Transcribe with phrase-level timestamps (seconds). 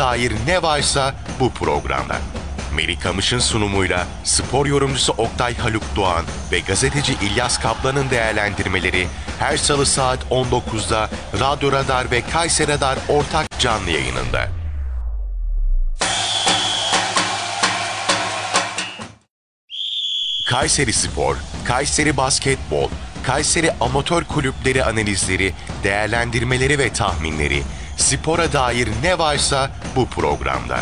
[0.00, 2.16] dair ne varsa bu programda.
[2.74, 9.06] Melih Kamış'ın sunumuyla spor yorumcusu Oktay Haluk Doğan ve gazeteci İlyas Kaplan'ın değerlendirmeleri
[9.38, 11.10] her salı saat 19'da
[11.40, 14.48] Radyo Radar ve Kayseri Radar ortak canlı yayınında.
[20.50, 22.88] Kayseri Spor, Kayseri Basketbol,
[23.22, 25.52] Kayseri Amatör Kulüpleri analizleri,
[25.84, 27.62] değerlendirmeleri ve tahminleri,
[28.00, 30.78] spora dair ne varsa bu programda.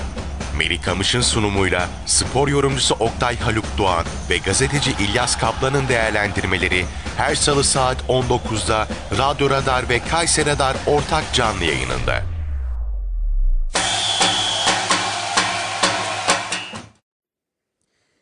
[0.58, 6.84] Melih Kamış'ın sunumuyla spor yorumcusu Oktay Haluk Doğan ve gazeteci İlyas Kaplan'ın değerlendirmeleri
[7.16, 12.22] her salı saat 19'da Radyo Radar ve Kayseri Radar ortak canlı yayınında.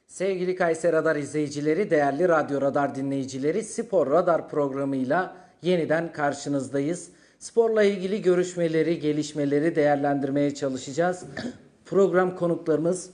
[0.06, 7.10] Sevgili Kayseri Radar izleyicileri, değerli Radyo Radar dinleyicileri, Spor Radar programıyla yeniden karşınızdayız.
[7.38, 11.24] Sporla ilgili görüşmeleri, gelişmeleri değerlendirmeye çalışacağız.
[11.84, 13.10] Program konuklarımız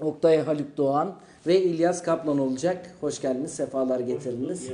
[0.00, 1.14] Oktay Haluk Doğan
[1.46, 2.90] ve İlyas Kaplan olacak.
[3.00, 4.68] Hoş geldiniz, sefalar getirdiniz.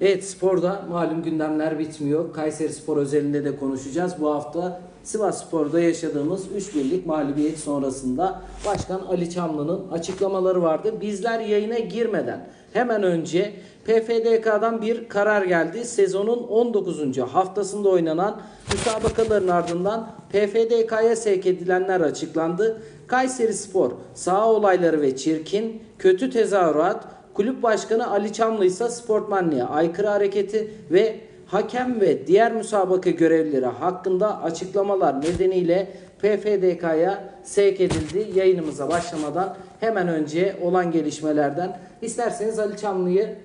[0.00, 2.32] Evet sporda malum gündemler bitmiyor.
[2.32, 4.14] Kayseri Spor özelinde de konuşacağız.
[4.20, 11.00] Bu hafta Sivas Spor'da yaşadığımız 3 birlik mağlubiyet sonrasında Başkan Ali Çamlı'nın açıklamaları vardı.
[11.00, 13.52] Bizler yayına girmeden hemen önce
[13.84, 15.84] PFDK'dan bir karar geldi.
[15.84, 17.18] Sezonun 19.
[17.18, 18.40] haftasında oynanan
[18.72, 22.82] müsabakaların ardından PFDK'ya sevk edilenler açıklandı.
[23.06, 30.06] Kayseri Spor, sağ olayları ve çirkin, kötü tezahürat, Kulüp Başkanı Ali Çamlı ise sportmanliğe aykırı
[30.06, 38.38] hareketi ve hakem ve diğer müsabaka görevlileri hakkında açıklamalar nedeniyle PFDK'ya sevk edildi.
[38.38, 43.36] Yayınımıza başlamadan hemen önce olan gelişmelerden isterseniz Ali Çamlı'yı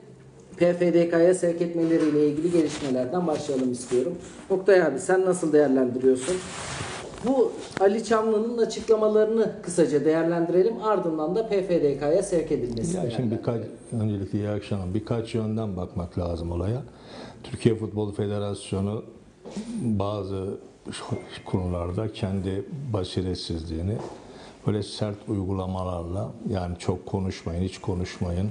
[0.58, 4.14] PFDK'ya sevk etmeleriyle ilgili gelişmelerden başlayalım istiyorum.
[4.50, 6.36] Oktay abi sen nasıl değerlendiriyorsun?
[7.26, 10.84] Bu Ali Çamlı'nın açıklamalarını kısaca değerlendirelim.
[10.84, 12.98] Ardından da PFDK'ya sevk edilmesi.
[12.98, 13.62] Ya şimdi birkaç,
[14.02, 14.94] öncelikle iyi akşamlar.
[14.94, 16.82] Birkaç yönden bakmak lazım olaya.
[17.44, 19.04] Türkiye Futbol Federasyonu
[19.82, 20.58] bazı
[21.46, 23.98] konularda kendi basiretsizliğini
[24.68, 28.50] böyle sert uygulamalarla yani çok konuşmayın, hiç konuşmayın.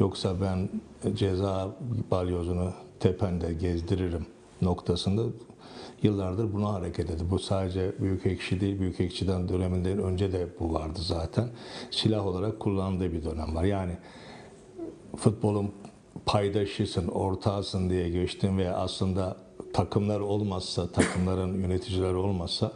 [0.00, 0.68] Yoksa ben
[1.14, 1.76] ceza
[2.10, 4.26] balyozunu tepende gezdiririm
[4.62, 5.22] noktasında
[6.02, 7.24] yıllardır buna hareket etti.
[7.30, 11.48] Bu sadece büyük ekşi değil, büyük ekşiden döneminden önce de bu vardı zaten.
[11.90, 13.64] Silah olarak kullandığı bir dönem var.
[13.64, 13.92] Yani
[15.16, 15.72] futbolun
[16.26, 19.36] paydaşısın, ortağısın diye geçtim ve aslında
[19.72, 22.72] takımlar olmazsa, takımların yöneticileri olmazsa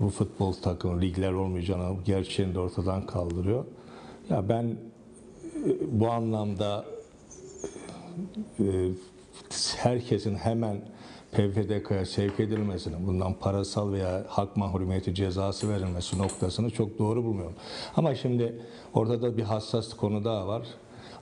[0.00, 3.64] bu futbol takımı, ligler olmayacağını gerçeğini de ortadan kaldırıyor.
[4.30, 4.76] Ya ben
[5.88, 6.84] bu anlamda
[9.76, 10.80] herkesin hemen
[11.32, 17.54] PFDK'ya sevk edilmesinin, bundan parasal veya hak mahrumiyeti cezası verilmesi noktasını çok doğru bulmuyorum.
[17.96, 18.62] Ama şimdi
[18.94, 20.66] ortada bir hassas konu daha var.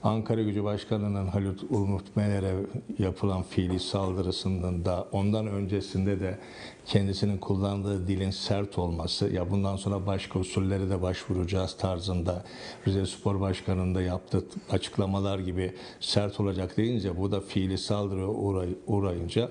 [0.05, 2.53] Ankara Gücü Başkanı'nın Halit Ulmut Meler'e
[2.99, 6.39] yapılan fiili saldırısının da ondan öncesinde de
[6.85, 12.43] kendisinin kullandığı dilin sert olması, ya bundan sonra başka usulleri de başvuracağız tarzında
[12.87, 18.69] Rize Spor Başkanı'nın da yaptığı açıklamalar gibi sert olacak deyince bu da fiili saldırıya uğray
[18.87, 19.49] uğrayınca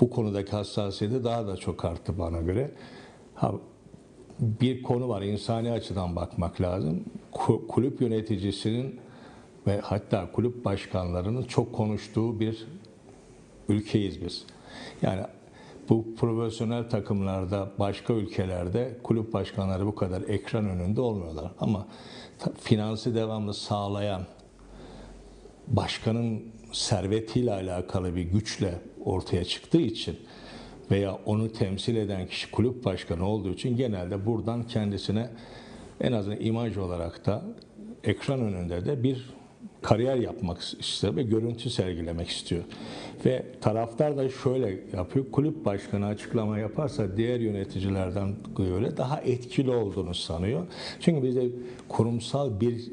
[0.00, 2.70] bu konudaki hassasiyeti daha da çok arttı bana göre.
[3.34, 3.52] Ha,
[4.40, 7.04] bir konu var, insani açıdan bakmak lazım.
[7.68, 9.01] Kulüp yöneticisinin
[9.66, 12.66] ve hatta kulüp başkanlarının çok konuştuğu bir
[13.68, 14.44] ülkeyiz biz.
[15.02, 15.22] Yani
[15.88, 21.52] bu profesyonel takımlarda, başka ülkelerde kulüp başkanları bu kadar ekran önünde olmuyorlar.
[21.60, 21.86] Ama
[22.60, 24.22] finansı devamlı sağlayan,
[25.68, 28.74] başkanın servetiyle alakalı bir güçle
[29.04, 30.16] ortaya çıktığı için
[30.90, 35.30] veya onu temsil eden kişi kulüp başkanı olduğu için genelde buradan kendisine
[36.00, 37.42] en azından imaj olarak da
[38.04, 39.30] ekran önünde de bir
[39.82, 42.64] kariyer yapmak istiyor ve görüntü sergilemek istiyor.
[43.26, 45.30] Ve taraftar da şöyle yapıyor.
[45.32, 50.66] Kulüp başkanı açıklama yaparsa diğer yöneticilerden göre daha etkili olduğunu sanıyor.
[51.00, 51.48] Çünkü bizde
[51.88, 52.92] kurumsal bir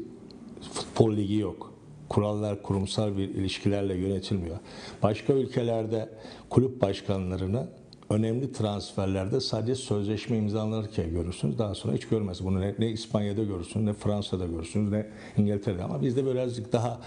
[0.73, 1.73] futbol ligi yok.
[2.09, 4.57] Kurallar kurumsal bir ilişkilerle yönetilmiyor.
[5.03, 6.09] Başka ülkelerde
[6.49, 7.67] kulüp başkanlarını
[8.09, 11.57] önemli transferlerde sadece sözleşme imzalanırken görürsünüz.
[11.57, 12.45] Daha sonra hiç görmez.
[12.45, 15.83] Bunu ne, ne İspanya'da görürsünüz, ne Fransa'da görürsünüz, ne İngiltere'de.
[15.83, 16.99] Ama bizde birazcık daha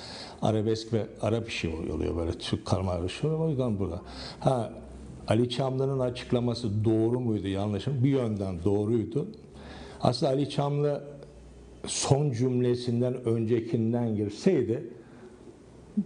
[0.42, 3.24] arabesk ve Arap işi oluyor böyle Türk karmaşık.
[3.24, 4.00] O yüzden burada.
[4.40, 4.72] Ha,
[5.28, 7.94] Ali Çamlı'nın açıklaması doğru muydu, yanlış mı?
[8.04, 9.26] Bir yönden doğruydu.
[10.00, 11.04] Aslında Ali Çamlı
[11.86, 14.90] son cümlesinden öncekinden girseydi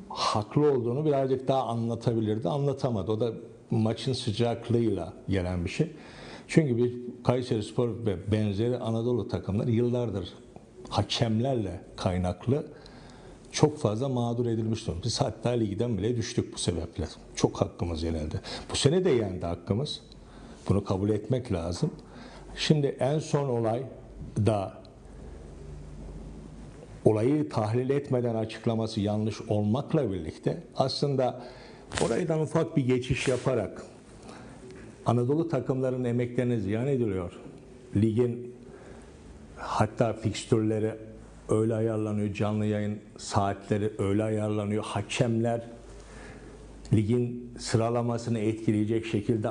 [0.08, 2.48] haklı olduğunu birazcık daha anlatabilirdi.
[2.48, 3.12] Anlatamadı.
[3.12, 3.32] O da
[3.70, 5.90] maçın sıcaklığıyla gelen bir şey.
[6.48, 10.34] Çünkü bir Kayseri Spor ve benzeri Anadolu takımları yıllardır
[10.88, 12.66] hakemlerle kaynaklı
[13.52, 15.04] çok fazla mağdur edilmiş durumda.
[15.04, 17.06] Biz hatta ligden bile düştük bu sebeple.
[17.34, 18.40] Çok hakkımız yenildi.
[18.70, 20.00] Bu sene de yendi hakkımız.
[20.68, 21.90] Bunu kabul etmek lazım.
[22.56, 23.82] Şimdi en son olay
[24.46, 24.72] da
[27.04, 31.42] olayı tahlil etmeden açıklaması yanlış olmakla birlikte aslında
[32.04, 33.82] oraydan ufak bir geçiş yaparak
[35.06, 37.32] Anadolu takımlarının emeklerine ziyan ediliyor.
[37.96, 38.54] Ligin
[39.56, 40.94] hatta fikstürleri
[41.48, 44.84] öyle ayarlanıyor, canlı yayın saatleri öyle ayarlanıyor.
[44.84, 45.62] Hakemler
[46.92, 49.48] ligin sıralamasını etkileyecek şekilde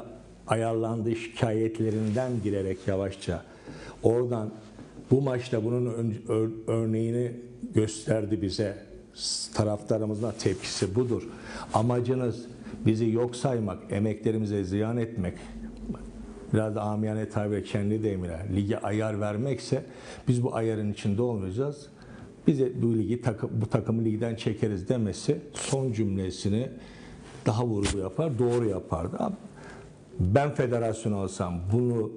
[0.48, 3.44] ayarlandığı şikayetlerinden girerek yavaşça
[4.04, 4.52] oradan
[5.12, 6.16] bu maçta bunun
[6.68, 7.32] örneğini
[7.74, 8.85] gösterdi bize.
[9.54, 11.24] Taraftarımızın tepkisi budur.
[11.74, 12.46] Amacınız
[12.86, 15.34] bizi yok saymak, emeklerimize ziyan etmek,
[16.54, 19.86] biraz da amiyane tabir kendi deyimiyle lige ayar vermekse
[20.28, 21.88] biz bu ayarın içinde olmayacağız.
[22.48, 23.22] Bize bu ligi
[23.52, 26.70] bu takımı ligden çekeriz demesi son cümlesini
[27.46, 29.18] daha vurgu yapar, doğru yapardı.
[30.20, 32.12] Ben federasyon olsam bunu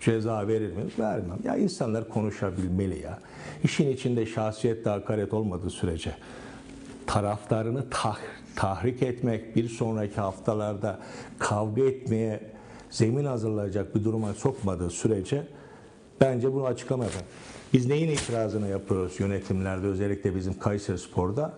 [0.00, 0.90] ceza verir miyim?
[0.98, 1.38] Vermem.
[1.44, 3.18] Ya insanlar konuşabilmeli ya.
[3.64, 6.14] İşin içinde şahsiyet hakaret olmadığı sürece
[7.06, 8.16] taraftarını tah-
[8.56, 10.98] tahrik etmek, bir sonraki haftalarda
[11.38, 12.40] kavga etmeye
[12.90, 15.46] zemin hazırlayacak bir duruma sokmadığı sürece
[16.20, 17.04] bence bunu açıklama.
[17.72, 21.54] Biz neyin itirazını yapıyoruz yönetimlerde özellikle bizim Kayseri Spor'da?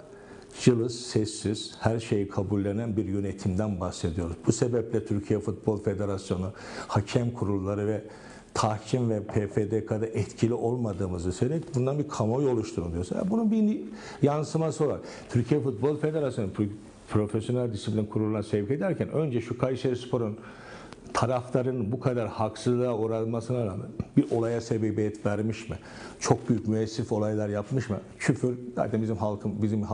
[0.63, 4.37] Cılız, sessiz, her şeyi kabullenen bir yönetimden bahsediyoruz.
[4.47, 6.53] Bu sebeple Türkiye Futbol Federasyonu,
[6.89, 8.05] hakem kurulları ve
[8.55, 12.49] tahkim ve PFDK'da etkili olmadığımızı söyleyip bundan bir kamuoyu
[13.15, 13.81] ya bunun bir
[14.23, 15.01] yansıması var.
[15.31, 16.69] Türkiye Futbol Federasyonu Pro-
[17.09, 20.39] Profesyonel Disiplin Kurulu'na sevk ederken önce şu Kayseri Spor'un
[21.15, 25.77] taraftarın bu kadar haksızlığa uğramasına rağmen bir olaya sebebiyet vermiş mi?
[26.21, 28.01] Çok büyük müessif olaylar yapmış mı?
[28.19, 29.85] Küfür zaten bizim halkın bizim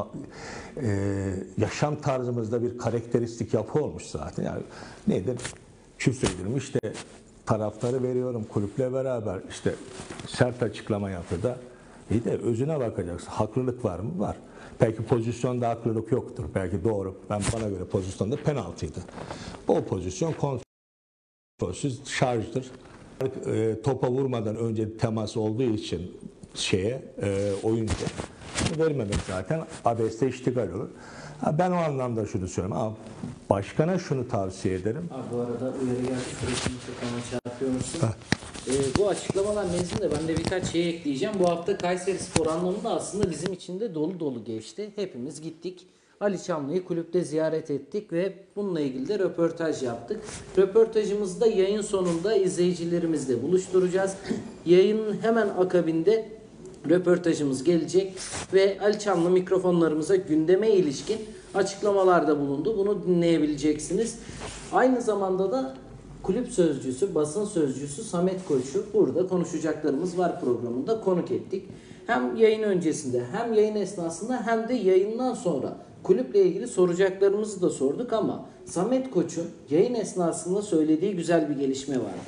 [0.83, 4.45] e, yaşam tarzımızda bir karakteristik yapı olmuş zaten.
[4.45, 4.63] Yani
[5.09, 5.39] nedir?
[5.99, 6.93] Küfredilmiş de
[7.51, 9.75] taraftarı veriyorum kulüple beraber işte
[10.29, 11.57] sert açıklama yaptı da
[12.11, 13.29] iyi de özüne bakacaksın.
[13.31, 14.19] Haklılık var mı?
[14.19, 14.37] Var.
[14.81, 16.45] Belki pozisyonda haklılık yoktur.
[16.55, 17.15] Belki doğru.
[17.31, 18.99] Ben bana göre pozisyonda penaltıydı.
[19.69, 20.63] O pozisyon kontrol
[21.61, 22.71] kontrolsüz şarjdır.
[23.47, 26.17] E, topa vurmadan önce temas olduğu için
[26.55, 27.95] şeye e, oyuncu
[28.79, 30.89] vermemek zaten abeste iştigal olur.
[31.59, 32.97] Ben o anlamda şunu söylüyorum ama
[33.51, 35.09] başkana şunu tavsiye ederim.
[35.11, 36.15] Abi bu arada uyarı geldi
[36.45, 38.01] mikrofona çarpıyormuşsun.
[38.69, 41.35] Ee, bu açıklamalar nezdinde ben de birkaç şey ekleyeceğim.
[41.39, 44.91] Bu hafta Kayseri Spor anlamında aslında bizim için de dolu dolu geçti.
[44.97, 45.87] Hepimiz gittik.
[46.21, 50.21] Ali Çamlı'yı kulüpte ziyaret ettik ve bununla ilgili de röportaj yaptık.
[50.59, 54.17] Röportajımızı da yayın sonunda izleyicilerimizle buluşturacağız.
[54.67, 56.40] Yayının hemen akabinde
[56.89, 58.13] röportajımız gelecek
[58.53, 61.19] ve Ali Çamlı mikrofonlarımıza gündeme ilişkin
[61.55, 62.79] açıklamalarda bulundu.
[62.79, 64.19] Bunu dinleyebileceksiniz.
[64.73, 65.75] Aynı zamanda da
[66.23, 71.69] kulüp sözcüsü, basın sözcüsü Samet Koç'u burada konuşacaklarımız var programında konuk ettik.
[72.07, 78.13] Hem yayın öncesinde hem yayın esnasında hem de yayından sonra kulüple ilgili soracaklarımızı da sorduk
[78.13, 82.21] ama Samet Koç'un yayın esnasında söylediği güzel bir gelişme vardı.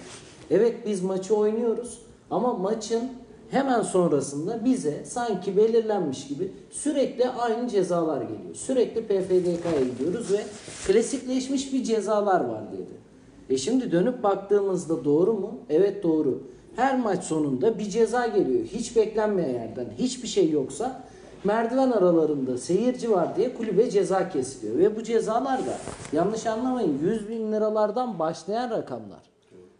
[0.50, 1.98] Evet biz maçı oynuyoruz
[2.31, 3.10] ama maçın
[3.52, 8.55] hemen sonrasında bize sanki belirlenmiş gibi sürekli aynı cezalar geliyor.
[8.55, 10.41] Sürekli PFDK'ya gidiyoruz ve
[10.86, 13.03] klasikleşmiş bir cezalar var dedi.
[13.50, 15.58] E şimdi dönüp baktığımızda doğru mu?
[15.70, 16.43] Evet doğru.
[16.76, 18.65] Her maç sonunda bir ceza geliyor.
[18.65, 21.03] Hiç beklenmeyen yerden hiçbir şey yoksa
[21.44, 24.79] merdiven aralarında seyirci var diye kulübe ceza kesiliyor.
[24.79, 25.79] Ve bu cezalar da
[26.12, 29.22] yanlış anlamayın 100 bin liralardan başlayan rakamlar.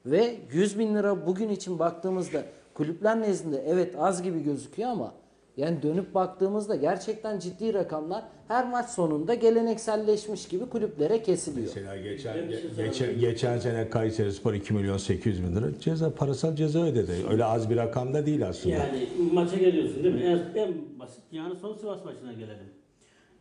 [0.07, 2.43] Ve 100 bin lira bugün için baktığımızda
[2.75, 5.15] kulüpler nezdinde evet az gibi gözüküyor ama
[5.57, 11.67] yani dönüp baktığımızda gerçekten ciddi rakamlar her maç sonunda gelenekselleşmiş gibi kulüplere kesiliyor.
[11.67, 12.37] Mesela geçen,
[12.77, 17.13] geçen, geçen sene Kayseri Spor 2 milyon 800 bin lira ceza, parasal ceza ödedi.
[17.31, 18.75] Öyle az bir rakam da değil aslında.
[18.75, 20.23] Yani maça geliyorsun değil mi?
[20.23, 22.67] En, en basit yani son Sivas maçına gelelim.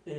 [0.07, 0.13] Ee,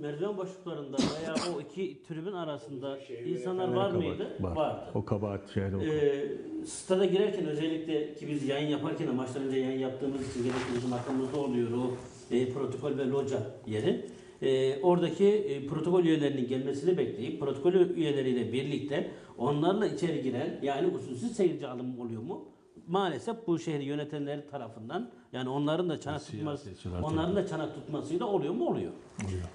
[0.00, 4.36] merdiven boşluklarında veya o iki tribün arasında insanlar var mıydı?
[4.40, 4.56] var.
[4.56, 4.90] Vardı.
[4.94, 5.80] O kabahat şeyde o.
[5.80, 6.28] Ee,
[6.64, 10.92] stada girerken özellikle ki biz yayın yaparken de maçtan önce yayın yaptığımız için gerekli bizim
[10.92, 11.90] arkamızda oluyor o
[12.34, 14.06] e, protokol ve loca yeri.
[14.42, 21.32] E, oradaki e, protokol üyelerinin gelmesini bekleyip protokol üyeleriyle birlikte onlarla içeri giren yani usulsüz
[21.32, 22.44] seyirci alımı oluyor mu?
[22.90, 28.26] Maalesef bu şehri yönetenleri tarafından yani onların da çanak tutması Siyasetçiler onların da çanak tutmasıyla
[28.26, 28.66] oluyor mu?
[28.66, 28.92] Oluyor.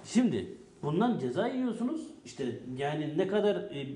[0.05, 2.01] Şimdi bundan ceza yiyorsunuz.
[2.25, 3.87] İşte yani ne kadar e,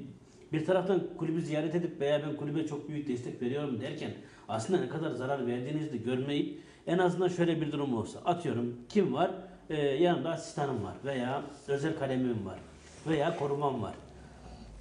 [0.54, 4.12] bir taraftan kulübü ziyaret edip veya ben kulübe çok büyük destek veriyorum derken
[4.50, 9.14] aslında ne kadar zarar verdiğinizi de görmeyip en azından şöyle bir durum olsa atıyorum kim
[9.14, 9.32] var
[9.70, 12.60] Ee, yanımda asistanım var veya özel kalemim var
[13.08, 13.96] veya korumam var.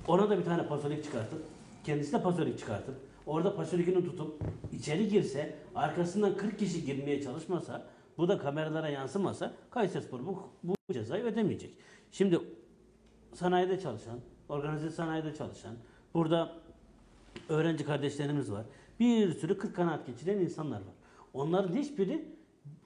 [0.08, 1.42] Ona da bir tane pasolik çıkartıp,
[1.84, 2.94] kendisi de pasolik çıkartıp,
[3.28, 4.42] orada pasolikini tutup
[4.72, 7.86] içeri girse, arkasından 40 kişi girmeye çalışmasa,
[8.18, 11.70] bu da kameralara yansımasa, Kayserispor bu, bu cezayı ödemeyecek.
[12.12, 12.40] Şimdi
[13.34, 14.18] sanayide çalışan,
[14.48, 15.74] organize sanayide çalışan,
[16.14, 16.52] burada
[17.48, 18.64] öğrenci kardeşlerimiz var.
[19.00, 20.94] Bir sürü 40 kanaat geçiren insanlar var.
[21.34, 22.24] Onların hiçbiri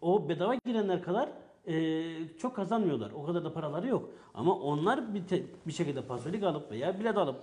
[0.01, 1.29] o bedava girenler kadar
[1.67, 2.05] e,
[2.39, 3.11] çok kazanmıyorlar.
[3.11, 4.11] O kadar da paraları yok.
[4.35, 7.37] Ama onlar bir, te- bir şekilde pasolik alıp veya bilet alıp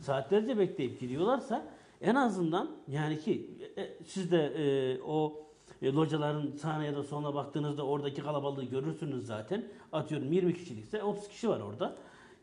[0.00, 1.66] saatlerce bekleyip giriyorlarsa
[2.00, 5.46] en azından yani ki e, siz de e, o
[5.82, 9.64] e, locaların sağına ya da soluna baktığınızda oradaki kalabalığı görürsünüz zaten.
[9.92, 11.96] Atıyorum 20 kişilikse 30 kişi var orada.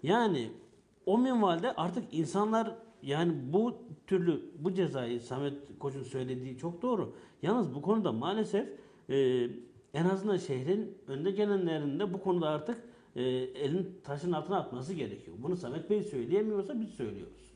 [0.04, 0.52] Yani
[1.06, 3.76] o minvalde artık insanlar yani bu
[4.08, 7.14] türlü bu cezayı Samet Koç'un söylediği çok doğru.
[7.42, 8.68] Yalnız bu konuda maalesef
[9.10, 9.48] e,
[9.94, 12.84] en azından şehrin önde gelenlerinin de bu konuda artık
[13.16, 15.38] e, elin taşın altına atması gerekiyor.
[15.40, 17.47] Bunu Samet Bey söyleyemiyorsa biz söylüyoruz.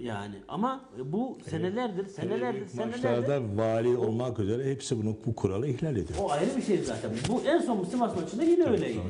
[0.00, 5.96] Yani ama bu senelerdir, senelerdir, senelerdir Maçlarda vali olmak üzere hepsi bunu bu kuralı ihlal
[5.96, 6.18] ediyor.
[6.22, 7.10] o ayrı bir şey zaten.
[7.28, 9.00] Bu en son Sivas maçında yine öyleydi.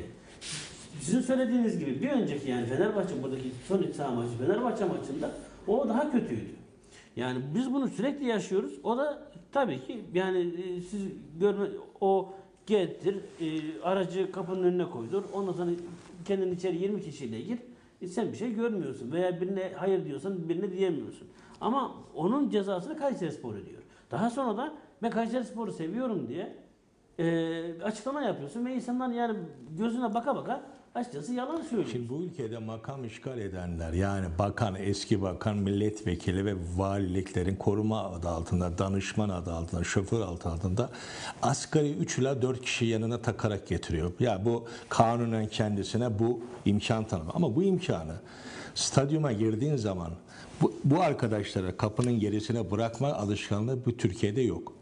[1.00, 5.30] Sizin söylediğiniz gibi bir önceki yani Fenerbahçe buradaki son iç saha maçı Fenerbahçe maçında
[5.66, 6.50] o daha kötüydü.
[7.16, 8.72] Yani biz bunu sürekli yaşıyoruz.
[8.82, 11.02] O da tabii ki yani e, siz
[11.40, 11.66] görme
[12.00, 12.34] o
[12.66, 15.22] getir e, aracı kapının önüne koydur.
[15.32, 15.70] Ondan sonra
[16.24, 17.58] kendin içeri 20 kişiyle gir.
[18.04, 21.28] E, sen bir şey görmüyorsun veya birine hayır diyorsan birine diyemiyorsun.
[21.60, 23.82] Ama onun cezasını Kayserispor ödüyor.
[24.10, 26.56] Daha sonra da ben Kayserispor'u seviyorum diye
[27.18, 29.38] e, açıklama yapıyorsun ve insanlar yani
[29.78, 30.62] gözüne baka baka
[30.94, 31.88] açıkçası yalan söylüyor.
[31.92, 38.28] Şimdi bu ülkede makam işgal edenler yani bakan, eski bakan, milletvekili ve valiliklerin koruma adı
[38.28, 40.90] altında, danışman adı altında, şoför adı altında
[41.42, 44.12] asgari 3 ila 4 kişi yanına takarak getiriyor.
[44.20, 47.34] Ya bu kanunen kendisine bu imkan tanımıyor.
[47.36, 48.14] Ama bu imkanı
[48.74, 50.10] stadyuma girdiğin zaman
[50.60, 54.72] bu, bu arkadaşlara kapının gerisine bırakma alışkanlığı bu Türkiye'de yok.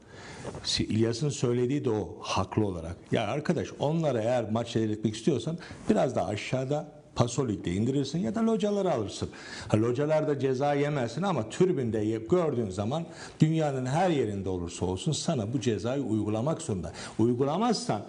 [0.79, 2.97] İlyas'ın söylediği de o haklı olarak.
[3.13, 5.59] Ya arkadaş onlara eğer maç seyretmek istiyorsan
[5.91, 9.29] biraz da aşağıda Pasolik'te indirirsin ya da locaları alırsın.
[9.69, 13.05] Ha, localarda ceza yemezsin ama tribünde ye- gördüğün zaman
[13.41, 16.93] dünyanın her yerinde olursa olsun sana bu cezayı uygulamak zorunda.
[17.19, 18.03] Uygulamazsan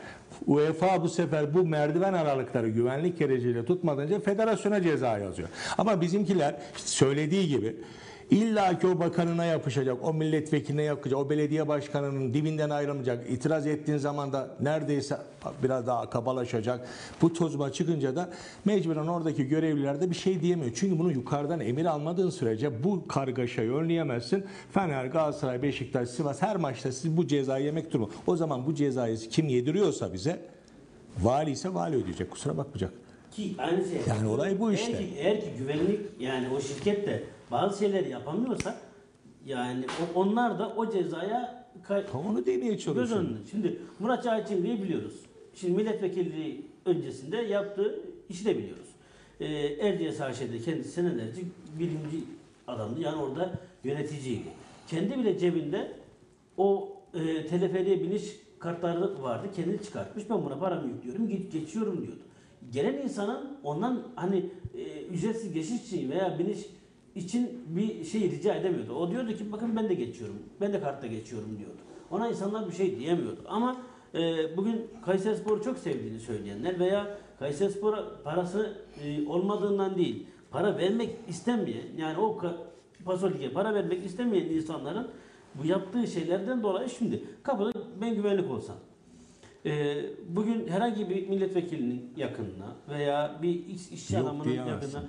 [0.48, 5.50] UEFA bu sefer bu merdiven aralıkları güvenlik gereğiyle tutmadınca federasyona ceza yazıyor.
[5.78, 7.76] Ama bizimkiler söylediği gibi
[8.34, 13.30] İlla ki o bakanına yapışacak, o milletvekiline yapacak, o belediye başkanının dibinden ayrılmayacak.
[13.30, 15.18] İtiraz ettiğin zaman da neredeyse
[15.64, 16.88] biraz daha kabalaşacak.
[17.22, 18.30] Bu tozuma çıkınca da
[18.66, 20.72] mecburen oradaki görevliler de bir şey diyemiyor.
[20.76, 24.46] Çünkü bunu yukarıdan emir almadığın sürece bu kargaşayı önleyemezsin.
[24.72, 28.10] Fener, Galatasaray, Beşiktaş, Sivas her maçta siz bu cezayı yemek durumu.
[28.28, 30.40] O zaman bu cezayı kim yediriyorsa bize
[31.22, 32.32] vali ise vali ödeyecek.
[32.32, 32.92] Kusura bakmayacak.
[33.32, 33.98] Ki aynı şey.
[34.08, 34.98] Yani olay bu Eğer işte.
[34.98, 38.78] ki, eğer ki güvenlik yani o şirket de bazı şeyleri yapamıyorsa
[39.46, 39.86] yani
[40.16, 43.26] o- onlar da o cezaya kay- Onu demeye göz çalışıyorum.
[43.28, 43.40] önünde.
[43.52, 44.26] Şimdi Murat
[44.64, 45.14] diye biliyoruz.
[45.56, 48.88] Şimdi milletvekilliği öncesinde yaptığı işi de biliyoruz.
[49.40, 49.46] Ee,
[49.88, 51.42] Erciyes AŞ'de kendisi senelerce
[51.80, 52.24] birinci
[52.68, 53.00] adamdı.
[53.02, 53.52] Yani orada
[53.84, 54.48] yöneticiydi.
[54.88, 55.92] Kendi bile cebinde
[56.58, 58.24] o e, teleferiye biniş
[58.60, 59.48] kartları vardı.
[59.56, 60.30] Kendi çıkartmış.
[60.30, 61.28] Ben buna paramı yüklüyorum.
[61.30, 62.20] Git geçiyorum diyordu.
[62.74, 64.46] Gelen insanın ondan hani
[64.78, 66.58] e, ücretsiz geçiş için veya biniş
[67.16, 68.94] için bir şey rica edemiyordu.
[68.94, 70.36] O diyordu ki bakın ben de geçiyorum.
[70.62, 71.82] Ben de kartta geçiyorum diyordu.
[72.12, 73.42] Ona insanlar bir şey diyemiyordu.
[73.48, 73.78] Ama
[74.16, 81.88] e, bugün Kayserispor'u çok sevdiğini söyleyenler veya Kayserispor'a parası e, olmadığından değil, para vermek istemeyen
[81.98, 82.42] yani o
[83.06, 85.08] Pasolik'e para vermek istemeyen insanların
[85.56, 88.76] bu yaptığı şeylerden dolayı şimdi kapıda ben güvenlik olsam
[89.66, 95.04] ee, bugün herhangi bir milletvekilinin yakınına veya bir iş, işçi Yok adamının yakınına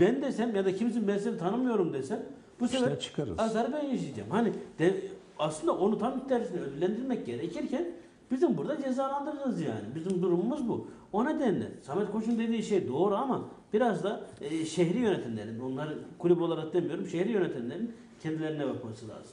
[0.00, 2.22] ben desem ya da kimsin ben seni tanımıyorum desem
[2.60, 3.38] bu sefer çıkarız.
[3.38, 4.30] azarı ben yaşayacağım.
[4.30, 4.94] Hani de,
[5.38, 7.86] aslında onu tam tersine ödüllendirmek gerekirken
[8.30, 9.84] bizim burada cezalandıracağız yani.
[9.94, 10.86] Bizim durumumuz bu.
[11.12, 16.42] O nedenle Samet Koç'un dediği şey doğru ama biraz da e, şehri yönetenlerin, onları kulüp
[16.42, 17.92] olarak demiyorum, şehri yönetenlerin
[18.22, 19.32] kendilerine bakması lazım.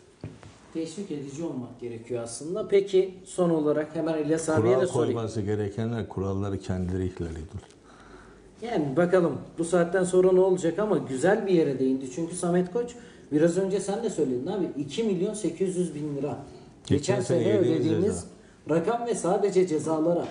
[0.73, 2.67] Teşvik edici olmak gerekiyor aslında.
[2.67, 5.13] Peki son olarak hemen İlyas abiye de Kural sorayım.
[5.13, 7.63] koyması gerekenler kuralları kendileri ihlal ediyor.
[8.71, 12.05] Yani bakalım bu saatten sonra ne olacak ama güzel bir yere değindi.
[12.15, 12.91] Çünkü Samet Koç
[13.31, 16.37] biraz önce sen de söyledin abi 2 milyon 800 bin lira.
[16.87, 18.25] Geçen, Geçen sene, ödediğimiz ceza.
[18.69, 20.25] rakam ve sadece cezalara.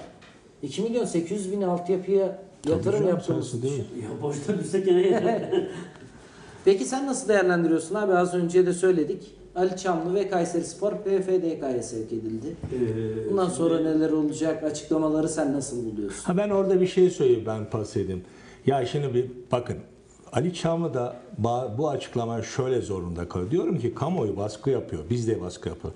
[0.62, 2.38] 2 milyon 800 bin altyapıya
[2.68, 3.54] yatırım yaptığımız.
[3.64, 5.50] Ya boşta düşse gene.
[6.64, 8.12] Peki sen nasıl değerlendiriyorsun abi?
[8.12, 9.34] Az önce de söyledik.
[9.56, 12.56] Ali Çamlı ve Kayseri Spor PFDK'ya sevk edildi.
[12.72, 14.62] Ee, Bundan sonra neler olacak?
[14.64, 16.24] Açıklamaları sen nasıl buluyorsun?
[16.24, 18.22] Ha ben orada bir şey söyleyeyim ben pas edeyim.
[18.66, 19.76] Ya şimdi bir bakın
[20.32, 21.16] Ali Çamlı da
[21.78, 23.50] bu açıklama şöyle zorunda kalıyor.
[23.50, 25.02] Diyorum ki kamuoyu baskı yapıyor.
[25.10, 25.94] Biz de baskı yapıyor.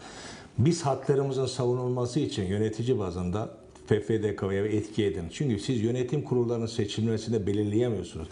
[0.58, 3.48] Biz haklarımızın savunulması için yönetici bazında
[3.86, 5.24] FFDK'ya etki edin.
[5.32, 8.28] Çünkü siz yönetim kurullarının seçilmesini belirleyemiyorsunuz.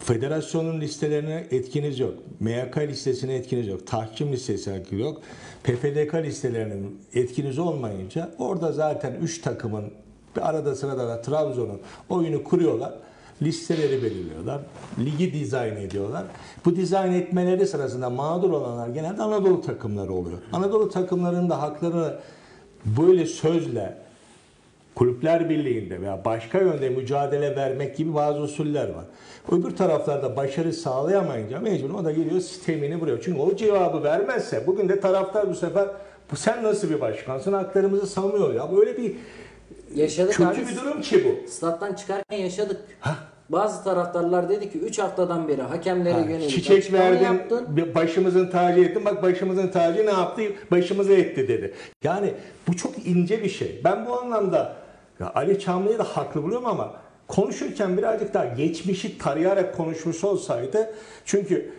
[0.00, 2.14] Federasyonun listelerine etkiniz yok.
[2.40, 3.86] MYK listesine etkiniz yok.
[3.86, 5.22] Tahkim listesi etkiniz yok.
[5.64, 9.84] PFDK listelerinin etkiniz olmayınca orada zaten 3 takımın
[10.36, 12.94] bir arada sırada da Trabzon'un oyunu kuruyorlar.
[13.42, 14.60] Listeleri belirliyorlar.
[14.98, 16.24] Ligi dizayn ediyorlar.
[16.64, 20.38] Bu dizayn etmeleri sırasında mağdur olanlar genelde Anadolu takımları oluyor.
[20.52, 22.14] Anadolu takımlarının da haklarını
[22.84, 23.96] böyle sözle
[24.98, 29.04] Kulüpler Birliği'nde veya başka yönde mücadele vermek gibi bazı usuller var.
[29.52, 33.18] Öbür taraflarda başarı sağlayamayınca mecbur o da geliyor sistemini vuruyor.
[33.24, 35.88] Çünkü o cevabı vermezse bugün de taraftar bu sefer
[36.32, 38.76] bu sen nasıl bir başkansın haklarımızı savunuyor ya.
[38.76, 39.16] Böyle bir
[39.94, 40.66] Yaşadık kötü abi.
[40.68, 41.50] bir durum ki bu.
[41.50, 42.80] Stat'tan çıkarken yaşadık.
[43.48, 47.66] Bazı taraftarlar dedi ki 3 haftadan beri hakemlere Ha, yönelik Çiçek verdin, yaptın.
[47.94, 49.04] başımızın tacı ettin.
[49.04, 50.42] Bak başımızın tacı ne yaptı?
[50.70, 51.74] Başımıza etti dedi.
[52.04, 52.34] Yani
[52.68, 53.80] bu çok ince bir şey.
[53.84, 54.76] Ben bu anlamda
[55.20, 56.92] ya Ali Çamlı'yı da haklı buluyorum ama
[57.28, 60.94] konuşurken birazcık daha geçmişi tarayarak konuşmuş olsaydı
[61.24, 61.70] çünkü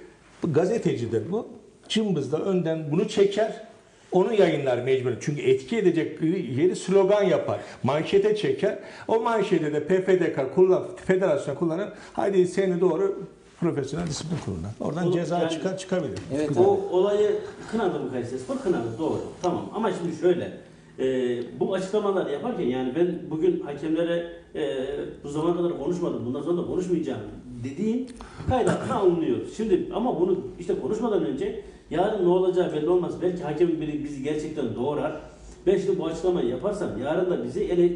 [0.43, 1.47] bu gazetecidir bu.
[1.89, 3.69] Cımbızda önden bunu çeker.
[4.11, 5.11] Onu yayınlar mecbur.
[5.21, 6.21] Çünkü etki edecek
[6.57, 7.59] yeri slogan yapar.
[7.83, 8.79] Manşete çeker.
[9.07, 11.89] O manşete de PFDK kullan, federasyon kullanır.
[12.13, 13.23] Haydi seni doğru
[13.59, 14.67] profesyonel disiplin kuruluna.
[14.79, 16.19] Oradan Oğlum, ceza yani- çıkar çıkabilir.
[16.35, 17.31] Evet, O olayı
[17.71, 18.57] kınadı mı Kayseri Spor?
[18.59, 19.21] Kınadı doğru.
[19.41, 20.51] Tamam ama şimdi şöyle.
[20.99, 24.87] E, bu açıklamaları yaparken yani ben bugün hakemlere e,
[25.23, 27.21] bu zamana kadar konuşmadım, bundan sonra da konuşmayacağım
[27.63, 28.09] dediğin
[28.49, 29.37] kayıt altına alınıyor.
[29.57, 33.13] Şimdi ama bunu işte konuşmadan önce yarın ne olacağı belli olmaz.
[33.21, 35.21] Belki hakemin biri bizi gerçekten doğrar.
[35.67, 37.91] Ben şimdi bu açıklamayı yaparsam yarın da bizi ele,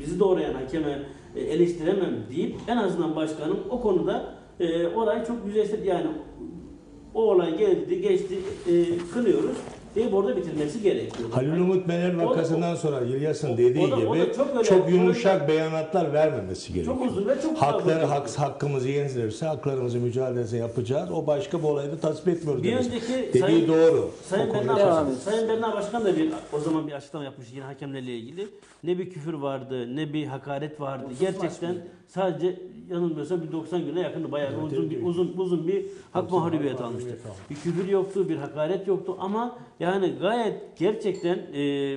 [0.00, 1.02] bizi doğrayan hakeme
[1.36, 6.06] e, eleştiremem deyip en azından başkanım o konuda e, orayı çok yüzeysel yani
[7.14, 8.72] o olay geldi geçti e,
[9.14, 9.56] kınıyoruz
[9.96, 11.28] deyip orada bitirmesi gerekiyor.
[11.32, 14.32] Halil Umut Meler O da- vakasından sonra İlyas'ın o- dediği o da- o gibi da
[14.34, 16.96] çok çok, yumuşak beyanatlar vermemesi gerekiyor.
[16.96, 21.10] Çok uzun ve çok Hakları hak, hakkımızı yenilirse haklarımızı mücadelesi yapacağız.
[21.10, 22.62] O başka bir olayı da tasvip etmiyoruz.
[22.62, 22.88] Bir demesi.
[22.88, 24.10] önceki dediği Sayın- doğru.
[24.28, 25.10] Sayın O Berna, Başkan.
[25.24, 28.48] Sayın Berna Başkan da bir o zaman bir açıklama yapmış yine hakemlerle ilgili.
[28.86, 31.04] Ne bir küfür vardı, ne bir hakaret vardı.
[31.20, 34.32] Gerçekten sadece yanılmıyorsam bir 90 güne yakındı.
[34.32, 37.18] Bayağı bir uzun bir uzun uzun bir hak mağlubiyeti almıştı.
[37.50, 41.96] Bir küfür yoktu, bir hakaret yoktu ama yani gayet gerçekten e,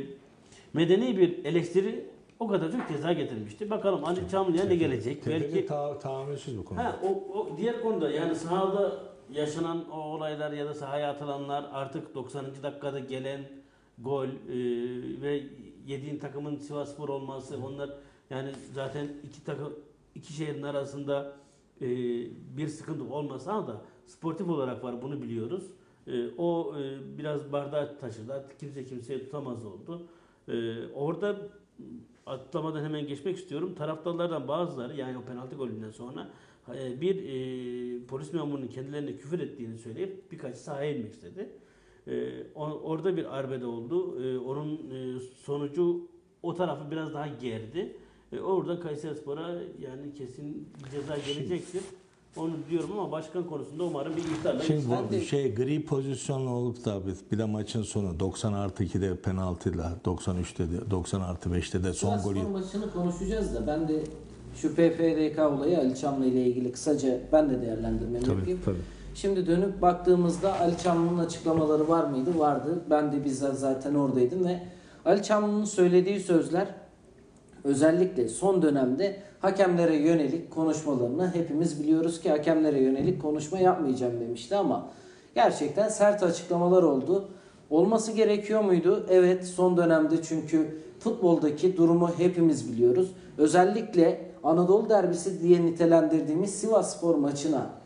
[0.74, 2.06] medeni bir eleştiri
[2.40, 3.70] o kadar çok ceza getirmişti.
[3.70, 5.26] Bakalım Ali Çamlı'ya ne gelecek?
[5.26, 6.84] Belki Belki ta, tahammülsüz bu konuda.
[6.84, 9.00] Ha, o, o diğer konuda yani sahada
[9.34, 12.46] yaşanan o olaylar ya da sahaya atılanlar artık 90.
[12.64, 13.42] dakikada gelen
[13.98, 14.32] gol e,
[15.22, 15.44] ve
[15.90, 17.90] yediğin takımın Sivasspor olması onlar
[18.30, 19.74] yani zaten iki takım
[20.16, 21.34] iki şehrin arasında
[21.82, 21.88] e,
[22.58, 25.64] bir sıkıntı olmasa da sportif olarak var bunu biliyoruz.
[26.08, 28.34] E, o e, biraz bardağı taşıdı.
[28.34, 30.08] Artık kimse kimseye tutamaz oldu.
[30.48, 31.38] E, orada
[32.26, 33.76] atlamadan hemen geçmek istiyorum.
[33.76, 36.30] Taraftarlardan bazıları yani o penaltı golünden sonra
[36.76, 41.50] e, bir e, polis memurunun kendilerine küfür ettiğini söyleyip birkaç sahaya inmek istedi.
[42.10, 44.24] E, o- orada bir arbede oldu.
[44.24, 46.08] E, onun e, sonucu
[46.44, 47.96] o tarafı biraz daha gerdi.
[48.34, 49.50] E, orada Kayserispor'a
[49.82, 51.82] yani kesin ceza gelecektir.
[52.38, 56.50] Onu diyorum ama başkan konusunda umarım bir ihtarla Şimdi Ben bu de- şey gri pozisyonlu
[56.50, 61.50] olup da bir- bir de maçın sonu 90 artı 2'de penaltıyla 93'te de 90 artı
[61.50, 64.04] 5'te de son golü maçını konuşacağız da ben de
[64.56, 68.60] şu PFDK olayı Ali Çamlı ile ilgili kısaca ben de değerlendirmemi Tabii, yapayım.
[68.66, 68.99] tabii.
[69.16, 72.40] Şimdi dönüp baktığımızda Ali Çamlı'nın açıklamaları var mıydı?
[72.40, 72.82] Vardı.
[72.90, 74.60] Ben de bizzat zaten oradaydım ve
[75.06, 76.68] Ali Çamlı'nın söylediği sözler
[77.64, 84.88] özellikle son dönemde hakemlere yönelik konuşmalarını hepimiz biliyoruz ki hakemlere yönelik konuşma yapmayacağım demişti ama
[85.36, 87.30] gerçekten sert açıklamalar oldu.
[87.70, 89.06] Olması gerekiyor muydu?
[89.10, 93.12] Evet son dönemde çünkü futboldaki durumu hepimiz biliyoruz.
[93.38, 97.79] Özellikle Anadolu derbisi diye nitelendirdiğimiz Sivas Spor maçına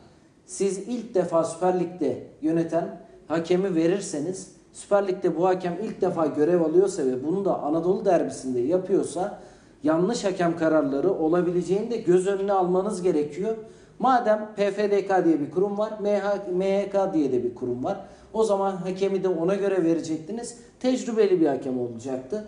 [0.54, 6.62] siz ilk defa Süper Lig'de yöneten hakemi verirseniz Süper Lig'de bu hakem ilk defa görev
[6.62, 9.40] alıyorsa ve bunu da Anadolu derbisinde yapıyorsa
[9.84, 13.56] yanlış hakem kararları olabileceğini de göz önüne almanız gerekiyor.
[14.00, 18.06] Madem PFDK diye bir kurum var, MH MHK diye de bir kurum var.
[18.34, 20.58] O zaman hakemi de ona göre verecektiniz.
[20.80, 22.48] Tecrübeli bir hakem olacaktı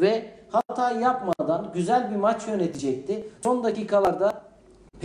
[0.00, 3.28] ve hata yapmadan güzel bir maç yönetecekti.
[3.42, 4.44] Son dakikalarda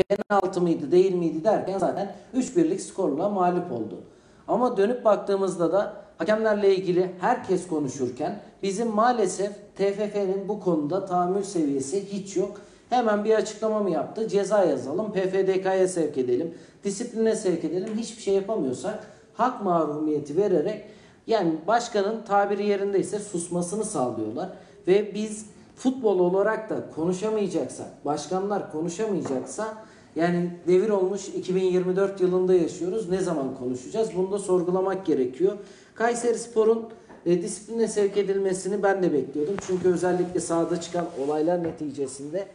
[0.04, 4.02] penaltı mıydı değil miydi derken zaten 3-1'lik skorla mağlup oldu.
[4.48, 12.14] Ama dönüp baktığımızda da hakemlerle ilgili herkes konuşurken bizim maalesef TFF'nin bu konuda tahammül seviyesi
[12.14, 12.62] hiç yok.
[12.90, 14.28] Hemen bir açıklama mı yaptı?
[14.28, 17.90] Ceza yazalım, PFDK'ya sevk edelim, disipline sevk edelim.
[17.98, 20.86] Hiçbir şey yapamıyorsak hak mahrumiyeti vererek
[21.28, 24.50] yani başkanın tabiri yerindeyse susmasını sağlıyorlar.
[24.88, 29.68] Ve biz futbol olarak da konuşamayacaksak, başkanlar konuşamayacaksa
[30.16, 33.10] yani devir olmuş 2024 yılında yaşıyoruz.
[33.10, 34.10] Ne zaman konuşacağız?
[34.16, 35.58] Bunu da sorgulamak gerekiyor.
[35.96, 36.90] Kayseri Spor'un
[37.26, 39.56] e, disipline sevk edilmesini ben de bekliyordum.
[39.68, 42.48] Çünkü özellikle sahada çıkan olaylar neticesinde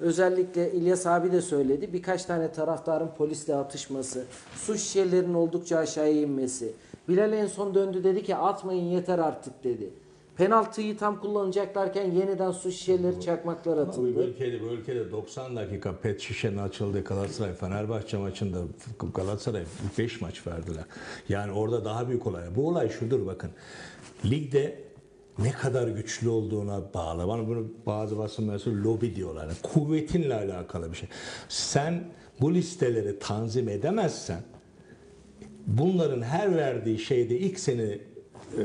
[0.00, 1.92] özellikle İlyas abi de söyledi.
[1.92, 4.24] Birkaç tane taraftarın polisle atışması,
[4.56, 6.72] su şişelerinin oldukça aşağıya inmesi.
[7.08, 9.90] Bilal en son döndü dedi ki atmayın yeter artık dedi.
[10.40, 14.26] Penaltıyı tam kullanacaklarken yeniden su şişeleri çakmaklar Bu atıldı.
[14.26, 18.58] ülkede, bu ülkede 90 dakika pet şişenin açıldığı Galatasaray Fenerbahçe maçında
[19.14, 19.62] Galatasaray
[19.98, 20.84] 5 maç verdiler.
[21.28, 22.42] Yani orada daha büyük olay.
[22.56, 23.50] Bu olay şudur bakın.
[24.24, 24.78] Ligde
[25.38, 27.28] ne kadar güçlü olduğuna bağlı.
[27.28, 29.42] Bana bunu bazı basın mensupları lobi diyorlar.
[29.42, 31.08] Yani kuvvetinle alakalı bir şey.
[31.48, 32.04] Sen
[32.40, 34.42] bu listeleri tanzim edemezsen
[35.66, 38.00] bunların her verdiği şeyde ilk seni
[38.58, 38.64] e,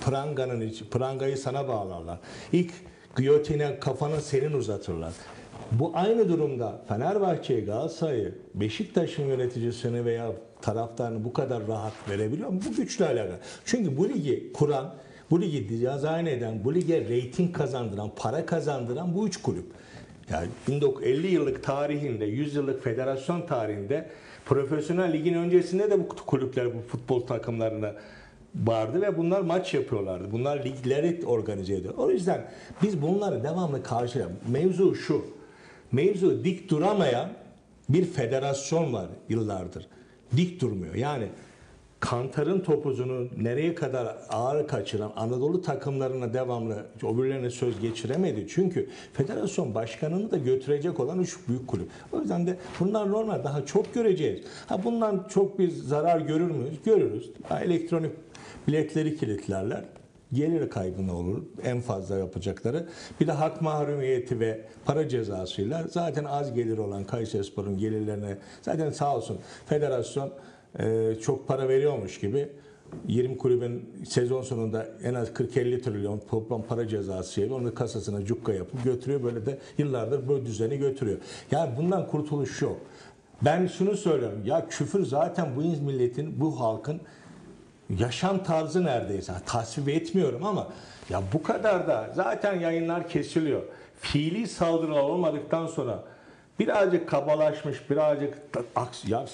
[0.00, 2.18] pranganın içi, prangayı sana bağlarlar.
[2.52, 2.72] İlk
[3.16, 5.12] giyotine kafanı senin uzatırlar.
[5.72, 10.32] Bu aynı durumda Fenerbahçe'yi, Galatasaray'ı, Beşiktaş'ın yöneticisini veya
[10.62, 12.60] taraftarını bu kadar rahat verebiliyor mu?
[12.70, 13.38] Bu güçle alakalı.
[13.64, 14.94] Çünkü bu ligi kuran,
[15.30, 19.66] bu ligi dizayn eden, bu lige reyting kazandıran, para kazandıran bu üç kulüp.
[20.30, 24.08] Yani 1950 yıllık tarihinde, 100 yıllık federasyon tarihinde
[24.44, 27.94] profesyonel ligin öncesinde de bu kulüpler bu futbol takımlarına
[28.54, 30.32] vardı ve bunlar maç yapıyorlardı.
[30.32, 31.94] Bunlar ligleri organize ediyor.
[31.96, 32.50] O yüzden
[32.82, 34.36] biz bunları devamlı karşılayalım.
[34.48, 35.24] Mevzu şu.
[35.92, 37.28] Mevzu dik duramayan
[37.88, 39.86] bir federasyon var yıllardır.
[40.36, 40.94] Dik durmuyor.
[40.94, 41.28] Yani
[42.00, 48.46] Kantar'ın topuzunu nereye kadar ağır kaçıran Anadolu takımlarına devamlı öbürlerine söz geçiremedi.
[48.48, 51.88] Çünkü federasyon başkanını da götürecek olan üç büyük kulüp.
[52.12, 54.44] O yüzden de bunlar normal daha çok göreceğiz.
[54.66, 56.82] Ha bundan çok bir zarar görür müyüz?
[56.84, 57.30] Görürüz.
[57.48, 58.12] Ha, elektronik
[58.68, 59.84] biletleri kilitlerler.
[60.32, 61.42] Gelir kaybı ne olur?
[61.64, 62.86] En fazla yapacakları.
[63.20, 69.16] Bir de hak mahrumiyeti ve para cezasıyla zaten az gelir olan Kayserispor'un gelirlerine zaten sağ
[69.16, 70.32] olsun federasyon
[70.78, 72.48] e, çok para veriyormuş gibi
[73.08, 78.52] 20 kulübün sezon sonunda en az 40-50 trilyon toplam para cezası şey, onu kasasına cukka
[78.52, 79.22] yapıp götürüyor.
[79.22, 81.18] Böyle de yıllardır bu düzeni götürüyor.
[81.50, 82.76] Yani bundan kurtuluş yok.
[83.44, 84.38] Ben şunu söylüyorum.
[84.44, 87.00] Ya küfür zaten bu milletin, bu halkın
[87.98, 89.32] yaşam tarzı neredeyse.
[89.46, 90.68] Tasvip etmiyorum ama
[91.10, 93.62] ya bu kadar da zaten yayınlar kesiliyor.
[94.00, 96.04] Fiili saldırılar olmadıktan sonra
[96.58, 98.38] birazcık kabalaşmış, birazcık
[98.76, 99.26] aks ya,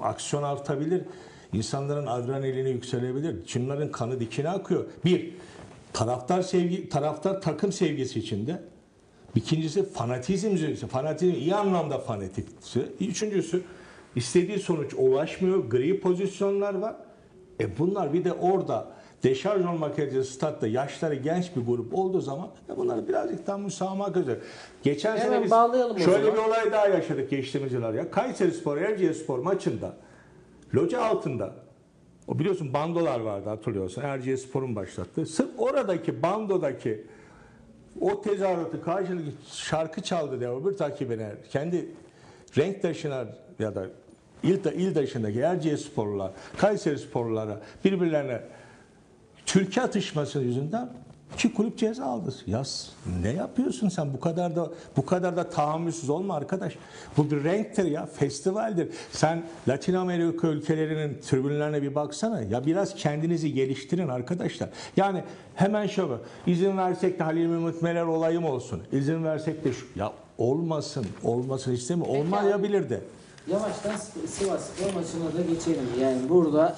[0.00, 1.02] aksiyon artabilir.
[1.52, 3.46] İnsanların adrenalini yükselebilir.
[3.46, 4.84] Çınların kanı dikine akıyor.
[5.04, 5.34] Bir,
[5.92, 8.62] taraftar sevgi, taraftar takım sevgisi içinde.
[9.34, 10.76] İkincisi fanatizm üzerine.
[10.76, 12.80] Fanatizm iyi anlamda fanatikse.
[13.00, 13.62] Üçüncüsü
[14.16, 15.58] istediği sonuç ulaşmıyor.
[15.58, 16.96] Gri pozisyonlar var.
[17.60, 18.86] E bunlar bir de orada
[19.22, 24.08] deşarj olmak üzere statta yaşları genç bir grup olduğu zaman e bunlar birazcık daha müsamaha
[24.08, 24.36] gözer.
[24.82, 28.10] Geçen Hemen sene biz bağlayalım şöyle bir olay daha yaşadık geçtiğimiz yıllar ya.
[28.10, 29.96] Kayseri Spor, Erciyes Spor maçında
[30.74, 31.52] loca altında
[32.28, 34.02] o biliyorsun bandolar vardı hatırlıyorsun.
[34.02, 35.26] Erciyes Spor'un başlattığı.
[35.26, 37.06] Sırf oradaki bandodaki
[38.00, 41.88] o tezahüratı karşılık şarkı çaldı diye öbür takibine kendi
[42.58, 43.26] renktaşına
[43.58, 43.86] ya da
[44.42, 48.40] il, il dışındaki Erciyes sporlular, Kayseri sporlulara birbirlerine
[49.46, 50.90] Türkiye atışması yüzünden
[51.34, 52.34] iki kulüp ceza aldı.
[52.46, 52.90] Yaz
[53.22, 56.76] ne yapıyorsun sen bu kadar da bu kadar da tahammülsüz olma arkadaş.
[57.16, 58.88] Bu bir renktir ya festivaldir.
[59.12, 62.40] Sen Latin Amerika ülkelerinin tribünlerine bir baksana.
[62.40, 64.68] Ya biraz kendinizi geliştirin arkadaşlar.
[64.96, 65.24] Yani
[65.54, 66.14] hemen şöyle
[66.46, 68.82] izin versek de Halil Mehmet Meler olayım olsun.
[68.92, 72.08] İzin versek de şu ya olmasın olmasın istemiyor.
[72.08, 73.00] Olmayabilir de.
[73.52, 75.86] Yavaştan Sivas Spor maçına da geçelim.
[76.00, 76.76] Yani burada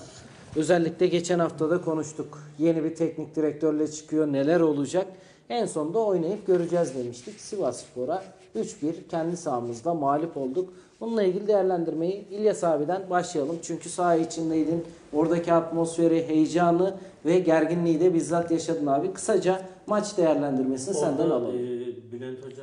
[0.56, 2.38] özellikle geçen haftada konuştuk.
[2.58, 4.32] Yeni bir teknik direktörle çıkıyor.
[4.32, 5.06] Neler olacak?
[5.48, 7.40] En sonunda oynayıp göreceğiz demiştik.
[7.40, 8.22] Sivas Spor'a
[8.56, 10.72] 3-1 kendi sahamızda mağlup olduk.
[11.00, 13.56] Bununla ilgili değerlendirmeyi İlyas abiden başlayalım.
[13.62, 14.84] Çünkü saha içindeydin.
[15.12, 19.12] Oradaki atmosferi, heyecanı ve gerginliği de bizzat yaşadın abi.
[19.12, 21.56] Kısaca maç değerlendirmesini senden Orada, alalım.
[21.56, 22.61] e, Bülent Hoca'nın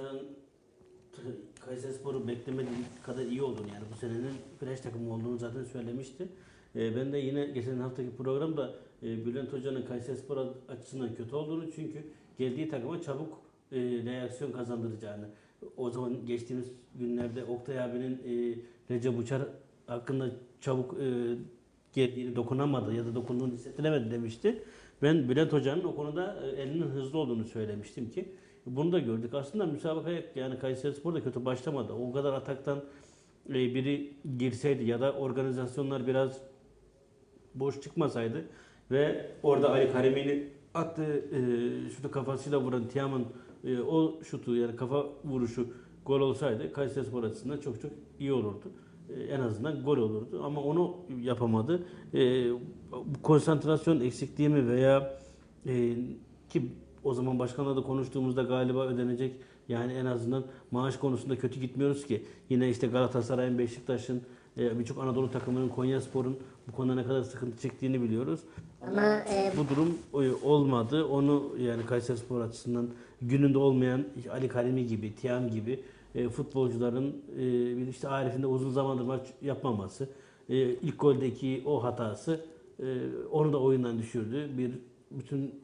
[1.70, 6.28] t- Kayserispor'u beklemediği kadar iyi olduğunu yani bu senenin flash takımı olduğunu zaten söylemişti.
[6.76, 12.04] E, ben de yine geçen haftaki programda e, Bülent Hoca'nın Kayserispor açısından kötü olduğunu çünkü
[12.38, 15.30] geldiği takıma çabuk e, reaksiyon kazandıracağını
[15.78, 18.56] o zaman geçtiğimiz günlerde Oktay abinin e,
[18.92, 19.42] Recep Uçar
[19.88, 21.36] hakkında çabuk e,
[21.94, 24.64] geldiğini dokunamadı ya da dokunduğunu hissettilemedi demişti.
[25.02, 28.30] Ben Bülent Hoca'nın o konuda e, elinin hızlı olduğunu söylemiştim ki
[28.66, 29.34] bunu da gördük.
[29.34, 31.94] Aslında müsabakaya yani Kayseri Spor da kötü başlamadı.
[31.94, 32.84] O kadar ataktan
[33.50, 36.42] e, biri girseydi ya da organizasyonlar biraz
[37.56, 38.46] boş çıkmasaydı
[38.92, 41.40] ve orada Ali Karemi'nin attığı e,
[41.90, 43.26] şutu kafasıyla vuran Tiam'ın
[43.64, 45.68] e, o şutu yani kafa vuruşu
[46.06, 48.72] gol olsaydı Kayseri Spor açısından çok çok iyi olurdu.
[49.10, 51.84] E, en azından gol olurdu ama onu yapamadı.
[52.14, 52.50] E,
[53.24, 55.20] konsantrasyon eksikliği mi veya
[55.68, 55.96] e,
[56.50, 56.72] ki
[57.04, 59.36] o zaman başkanla da konuştuğumuzda galiba ödenecek
[59.70, 62.26] yani en azından maaş konusunda kötü gitmiyoruz ki.
[62.50, 64.22] Yine işte Galatasaray'ın, Beşiktaş'ın,
[64.58, 68.40] e, birçok Anadolu takımının, Konyaspor'un bu konuda ne kadar sıkıntı çektiğini biliyoruz.
[68.82, 71.06] Ama e, Bu durum e, olmadı.
[71.06, 72.88] Onu yani Kayserispor açısından
[73.22, 75.80] gününde olmayan Ali Karimi gibi, Tiam gibi
[76.16, 80.10] e, futbolcuların e, işte Arif'in de uzun zamandır maç yapmaması,
[80.50, 82.46] e, ilk goldeki o hatası
[82.80, 82.86] e,
[83.32, 84.50] onu da oyundan düşürdü.
[84.58, 84.72] Bir
[85.12, 85.56] bütün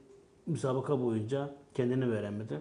[0.48, 2.60] müsabaka boyunca kendini veremedi.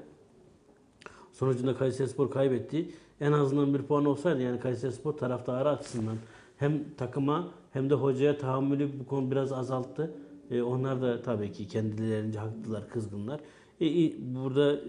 [1.33, 2.91] Sonucunda Kayserispor kaybetti.
[3.21, 6.17] En azından bir puan olsaydı yani Kayserispor taraftarı açısından
[6.57, 10.15] hem takıma hem de hocaya tahammülü bu konu biraz azalttı.
[10.51, 13.41] E, onlar da tabii ki kendilerince haklılar, kızgınlar.
[13.81, 14.81] E, i- burada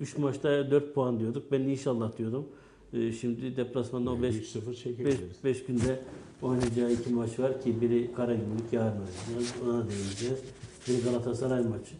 [0.00, 1.52] 3 maçta 4 puan diyorduk.
[1.52, 2.46] Ben inşallah diyordum.
[2.92, 5.44] E, şimdi deplasmanda o 5 3-0 5 çekebiliriz.
[5.44, 6.00] 5 günde
[6.42, 9.54] oynayacağı iki maç var ki biri Karagümrük yarın oynayacağız.
[9.64, 10.42] Ona değineceğiz.
[10.88, 11.94] Biri Galatasaray maçı.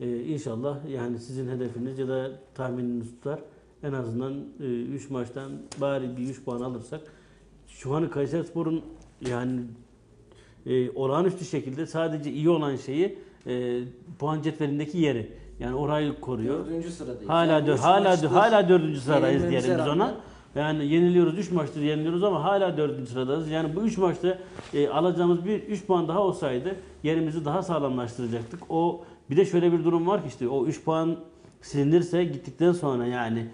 [0.00, 3.40] Ee, inşallah yani sizin hedefiniz ya da tahmininiz tutar.
[3.82, 7.00] En azından 3 maçtan bari bir 3 puan alırsak
[7.68, 8.82] şu an Kayserispor'un
[9.28, 9.60] yani
[10.66, 13.80] e, olağanüstü şekilde sadece iyi olan şeyi e,
[14.18, 15.32] puan cetvelindeki yeri.
[15.60, 16.66] Yani orayı koruyor.
[16.66, 17.28] Dördüncü sıradayız.
[17.28, 20.14] Hala Yani dör, hala maçtır hala dördüncü sıradayız diyelim biz ona.
[20.54, 23.48] Yani yeniliyoruz 3 maçtır yeniliyoruz ama hala dördüncü sıradayız.
[23.48, 24.38] Yani bu 3 maçta
[24.74, 28.62] e, alacağımız bir 3 puan daha olsaydı yerimizi daha sağlamlaştıracaktık.
[28.68, 31.16] O bir de şöyle bir durum var ki işte o 3 puan
[31.62, 33.46] silinirse gittikten sonra yani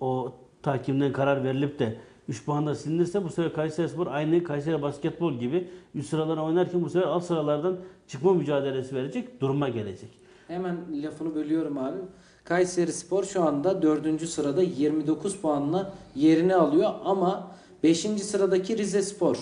[0.00, 1.96] o takimden karar verilip de
[2.28, 6.90] 3 puan da silinirse bu sefer Kayserispor aynı Kayseri basketbol gibi üst sıralara oynarken bu
[6.90, 7.76] sefer alt sıralardan
[8.08, 10.08] çıkma mücadelesi verecek duruma gelecek.
[10.48, 11.98] Hemen lafını bölüyorum abi.
[12.44, 14.28] Kayseri Spor şu anda 4.
[14.28, 17.50] sırada 29 puanla yerini alıyor ama
[17.82, 18.00] 5.
[18.00, 19.38] sıradaki Rize Spor,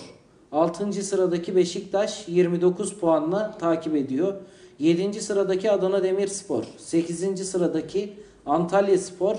[0.51, 0.93] 6.
[0.93, 4.33] sıradaki Beşiktaş 29 puanla takip ediyor.
[4.79, 5.21] 7.
[5.21, 7.49] sıradaki Adana Demirspor, 8.
[7.49, 8.13] sıradaki
[8.45, 9.35] Antalya Spor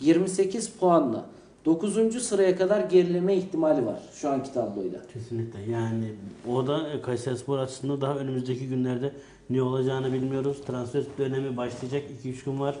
[0.00, 1.26] 28 puanla
[1.64, 2.22] 9.
[2.22, 5.00] sıraya kadar gerileme ihtimali var şu anki tabloyla.
[5.12, 6.04] Kesinlikle yani
[6.48, 9.12] o da e, Kayserispor açısından daha önümüzdeki günlerde
[9.50, 10.62] ne olacağını bilmiyoruz.
[10.66, 12.76] Transfer dönemi başlayacak 2-3 gün var.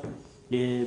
[0.52, 0.84] Ee,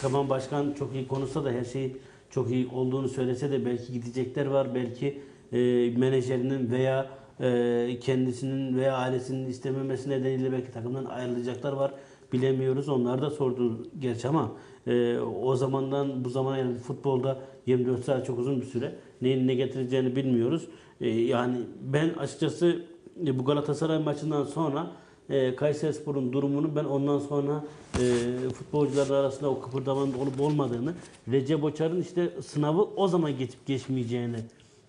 [0.00, 1.96] tamam başkan çok iyi konuşsa da her şey
[2.30, 4.74] çok iyi olduğunu söylese de belki gidecekler var.
[4.74, 5.20] Belki
[5.52, 5.58] e,
[5.96, 7.06] menajerinin veya
[7.40, 11.92] e, kendisinin veya ailesinin istememesi nedeniyle belki takımdan ayrılacaklar var.
[12.32, 12.88] Bilemiyoruz.
[12.88, 14.52] Onlar da sordu gerçi ama
[14.86, 18.94] e, o zamandan bu zamana yani futbolda 24 saat çok uzun bir süre.
[19.22, 20.68] Neyin ne getireceğini bilmiyoruz.
[21.00, 22.82] E, yani ben açıkçası
[23.26, 24.90] e, bu Galatasaray maçından sonra
[25.30, 28.04] e, Kayserispor'un durumunu ben ondan sonra e,
[28.48, 30.94] futbolcular arasında o kıpırdamanın olup olmadığını
[31.28, 34.36] Recep Oçar'ın işte sınavı o zaman geçip geçmeyeceğini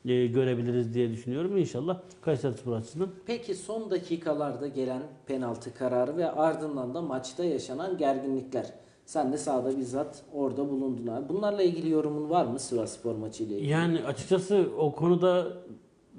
[0.05, 1.57] e, görebiliriz diye düşünüyorum.
[1.57, 8.73] İnşallah Kayserispor açısından Peki son dakikalarda gelen penaltı kararı ve ardından da maçta yaşanan gerginlikler.
[9.05, 11.29] Sen de sahada bizzat orada bulundun abi.
[11.29, 13.71] Bunlarla ilgili yorumun var mı Sivas Spor maçı ile ilgili?
[13.71, 15.47] Yani açıkçası o konuda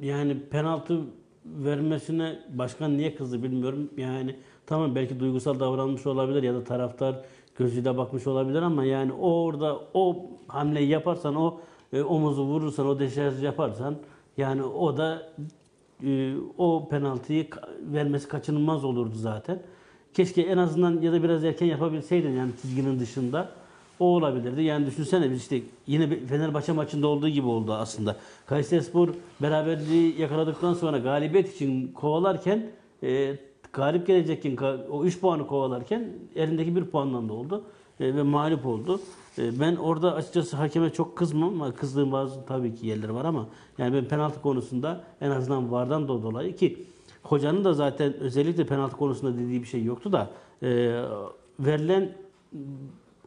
[0.01, 1.01] yani penaltı
[1.45, 3.91] vermesine başkan niye kızdı bilmiyorum.
[3.97, 7.25] Yani tamam belki duygusal davranmış olabilir ya da taraftar
[7.57, 10.17] gözüyle bakmış olabilir ama yani orada o
[10.49, 11.61] hamleyi yaparsan o
[11.93, 13.97] e, omuzu vurursan o deşarj yaparsan
[14.37, 15.33] yani o da
[16.05, 17.49] e, o penaltıyı
[17.81, 19.63] vermesi kaçınılmaz olurdu zaten.
[20.15, 23.49] Keşke en azından ya da biraz erken yapabilseydin yani çizginin dışında.
[24.01, 24.63] O olabilirdi.
[24.63, 28.17] Yani düşünsene biz işte yine Fenerbahçe maçında olduğu gibi oldu aslında.
[28.47, 29.09] Kayserispor
[29.43, 32.71] beraberliği yakaladıktan sonra galibiyet için kovalarken
[33.03, 33.37] e,
[33.73, 34.59] galip gelecekken
[34.91, 37.65] o 3 puanı kovalarken elindeki 1 puandan da oldu
[38.01, 39.01] E, ve mağlup oldu.
[39.39, 43.47] E, ben orada açıkçası hakeme çok kızmam ama kızdığım bazı tabii ki yerleri var ama
[43.79, 46.87] yani ben penaltı konusunda en azından vardan da dolayı ki
[47.23, 50.31] hocanın da zaten özellikle penaltı konusunda dediği bir şey yoktu da
[50.63, 51.03] e,
[51.61, 52.13] verilen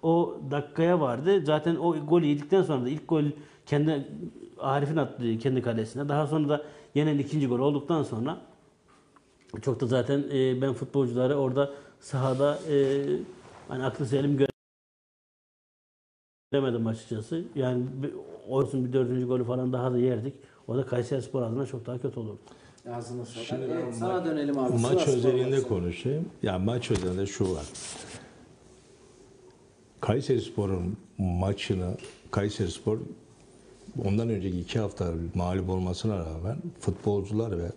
[0.04, 1.46] o dakikaya vardı.
[1.46, 3.24] Zaten o golü yedikten sonra da ilk gol
[3.66, 4.08] kendi
[4.60, 6.10] Arif'in attığı kendi kalesine.
[6.10, 6.64] Daha sonra da
[6.96, 8.38] yenen ikinci gol olduktan sonra
[9.62, 13.06] çok da zaten e, ben futbolcuları orada sahada e,
[13.68, 14.48] hani aklı selim gö-
[16.54, 17.44] Demedim açıkçası.
[17.56, 18.14] Yani bir,
[18.48, 20.34] olsun bir dördüncü golü falan daha da yerdik.
[20.68, 22.40] O da Kayseri Spor adına çok daha kötü olurdu.
[22.90, 23.26] Ağzına.
[23.26, 24.74] Şimdi Evet, sana dönelim abi.
[24.82, 26.26] Maç özelinde konuşayım.
[26.44, 27.66] Ya maç özelinde şu var.
[30.02, 31.98] Kayseri Spor'un maçını
[32.32, 32.98] Kayseri Spor
[34.06, 37.72] ondan önceki iki hafta mağlup olmasına rağmen futbolcular ve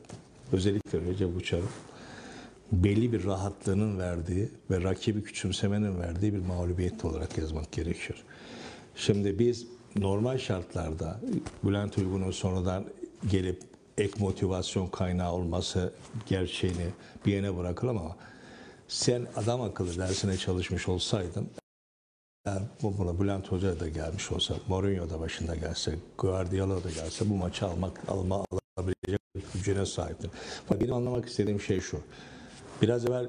[0.52, 1.68] özellikle Recep Uçar'ın
[2.72, 8.18] belli bir rahatlığının verdiği ve rakibi küçümsemenin verdiği bir mağlubiyet olarak yazmak gerekiyor.
[8.96, 11.20] Şimdi biz normal şartlarda
[11.64, 12.84] Bülent Uygun'un sonradan
[13.30, 13.62] gelip
[13.98, 15.92] ek motivasyon kaynağı olması
[16.26, 16.86] gerçeğini
[17.26, 18.16] bir yana bırakalım ama
[18.88, 21.48] sen adam akıllı dersine çalışmış olsaydın
[22.82, 27.34] bu buna Bülent Hoca da gelmiş olsa, Mourinho da başında gelse, Guardiola da gelse bu
[27.34, 28.44] maçı almak alma
[28.76, 29.20] alabilecek
[29.54, 30.30] gücüne sahiptin.
[30.66, 32.00] Fakat benim anlamak istediğim şey şu.
[32.82, 33.28] Biraz evvel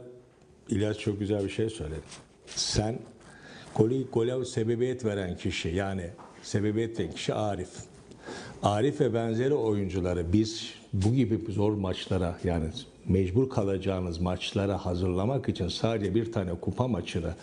[0.69, 2.01] İlyas çok güzel bir şey söyledi.
[2.45, 2.99] Sen
[3.75, 6.09] golü, gole sebebiyet veren kişi yani
[6.43, 7.69] sebebiyet veren kişi Arif.
[8.63, 12.69] Arif ve benzeri oyuncuları biz bu gibi zor maçlara yani
[13.05, 17.33] mecbur kalacağınız maçlara hazırlamak için sadece bir tane kupa maçını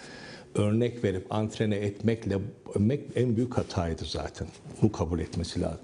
[0.55, 2.39] örnek verip antrene etmekle
[2.71, 4.49] etmek en büyük hataydı zaten.
[4.83, 5.81] Bunu kabul etmesi lazım.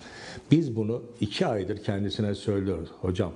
[0.51, 2.89] Biz bunu iki aydır kendisine söylüyoruz.
[3.01, 3.33] Hocam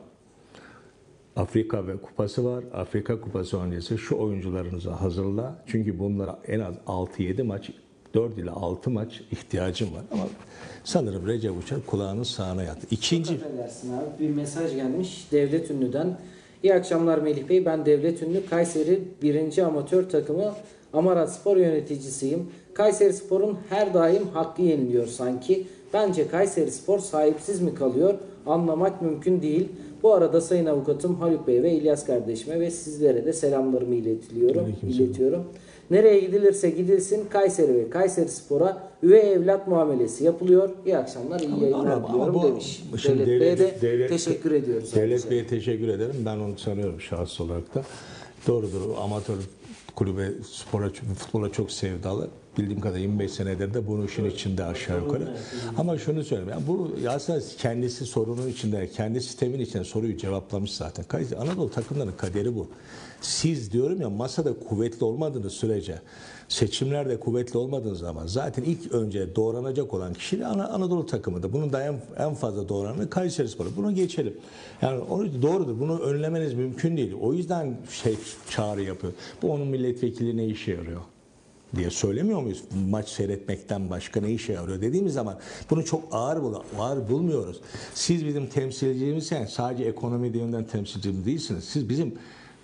[1.37, 2.65] Afrika ve kupası var.
[2.75, 5.57] Afrika kupası öncesi şu oyuncularınızı hazırla.
[5.67, 7.71] Çünkü bunlara en az 6-7 maç,
[8.15, 10.03] 4 ile 6 maç ihtiyacım var.
[10.13, 10.23] Ama
[10.85, 12.87] sanırım Recep Uçar kulağının sağına yattı.
[12.91, 13.41] İkinci, abi
[14.21, 16.19] bir mesaj gelmiş Devlet Ünlü'den.
[16.63, 17.67] İyi akşamlar Melih Bey.
[17.67, 19.59] Ben Devlet Ünlü Kayseri 1.
[19.59, 20.55] Amatör takımı
[20.95, 22.47] Amarat Spor yöneticisiyim.
[22.75, 25.67] Kayseri Spor'un her daim hakkı yeniliyor sanki.
[25.93, 28.15] Bence Kayseri Spor sahipsiz mi kalıyor?
[28.47, 29.69] Anlamak mümkün değil.
[30.03, 35.45] Bu arada Sayın Avukatım Haluk Bey ve İlyas kardeşime ve sizlere de selamlarımı iletiliyorum, iletiyorum.
[35.91, 40.71] Nereye gidilirse gidilsin Kayseri ve Kayseri Spor'a üvey evlat muamelesi yapılıyor.
[40.87, 42.83] İyi akşamlar, iyi yayınlar Ama- diliyorum demiş.
[43.03, 44.95] şimdi Devlet, Bey'e de devlet- teşekkür ediyoruz.
[44.95, 45.31] Devlet.
[45.31, 46.15] Bey'e teşekkür ederim.
[46.27, 47.83] Ben onu sanıyorum şahıs olarak da.
[48.47, 48.81] Doğrudur.
[49.03, 49.35] Amatör
[49.97, 52.31] kulübe, spora, futbola çok sevdalı.
[52.59, 55.37] Bildiğim kadarıyla 25 senedir de bunun işin içinde aşağı yukarı.
[55.79, 56.51] Ama şunu söyleyeyim.
[56.51, 61.05] Yani bu aslında kendisi sorunun içinde, kendi sistemin içinde soruyu cevaplamış zaten.
[61.05, 62.69] Kayseri- Anadolu takımlarının kaderi bu.
[63.21, 65.99] Siz diyorum ya masada kuvvetli olmadığınız sürece,
[66.49, 71.53] seçimlerde kuvvetli olmadığınız zaman zaten ilk önce doğranacak olan kişi de Ana- Anadolu takımıdır.
[71.53, 73.69] Bunun da en, en fazla doğranı Kayseri Sporu.
[73.77, 74.35] Bunu geçelim.
[74.83, 75.81] Yani onu doğrudur.
[75.81, 77.13] Bunu önlemeniz mümkün değil.
[77.21, 78.15] O yüzden şey
[78.51, 79.13] çağrı yapıyor.
[79.43, 81.01] Bu onun milletvekili ne işe yarıyor?
[81.77, 82.65] Diye söylemiyor muyuz?
[82.91, 85.39] Maç seyretmekten başka ne işe yarıyor dediğimiz zaman
[85.71, 87.61] bunu çok ağır bul ağır bulmuyoruz.
[87.95, 91.65] Siz bizim temsilcimizsen sadece ekonomi yönden temsilcimiz değilsiniz.
[91.65, 92.15] Siz bizim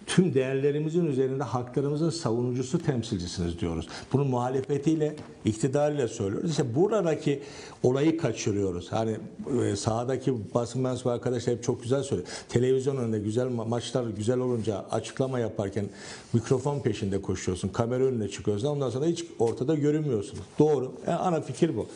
[0.06, 3.88] tüm değerlerimizin üzerinde haklarımızın savunucusu temsilcisiniz diyoruz.
[4.12, 6.50] Bunun muhalefetiyle, iktidarıyla söylüyoruz.
[6.50, 7.42] İşte buradaki
[7.82, 8.92] olayı kaçırıyoruz.
[8.92, 9.16] Hani
[9.62, 12.28] e, sahadaki basın mensubu arkadaşlar hep çok güzel söylüyor.
[12.48, 15.86] Televizyon önünde güzel ma- maçlar güzel olunca açıklama yaparken
[16.32, 17.68] mikrofon peşinde koşuyorsun.
[17.68, 18.68] Kamera önüne çıkıyorsun.
[18.68, 20.42] Ondan sonra hiç ortada görünmüyorsunuz.
[20.58, 20.92] Doğru.
[21.06, 21.86] Yani ana fikir bu.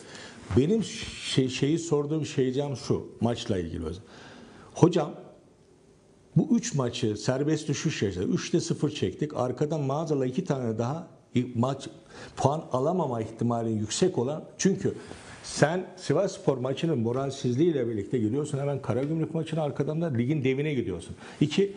[0.57, 0.83] Benim
[1.23, 3.85] şey, şeyi sorduğum şeycam şu maçla ilgili.
[4.75, 5.11] Hocam
[6.35, 8.33] bu üç maçı serbest düşüş yaşadık.
[8.33, 9.31] Üçte sıfır çektik.
[9.35, 11.07] Arkadan maazallah iki tane daha
[11.55, 11.89] maç
[12.37, 14.43] puan alamama ihtimali yüksek olan.
[14.57, 14.93] Çünkü
[15.43, 18.57] sen Sivas Spor maçının moralsizliğiyle birlikte gidiyorsun.
[18.57, 21.15] Hemen Karagümrük maçının arkadan da ligin devine gidiyorsun.
[21.41, 21.73] İki,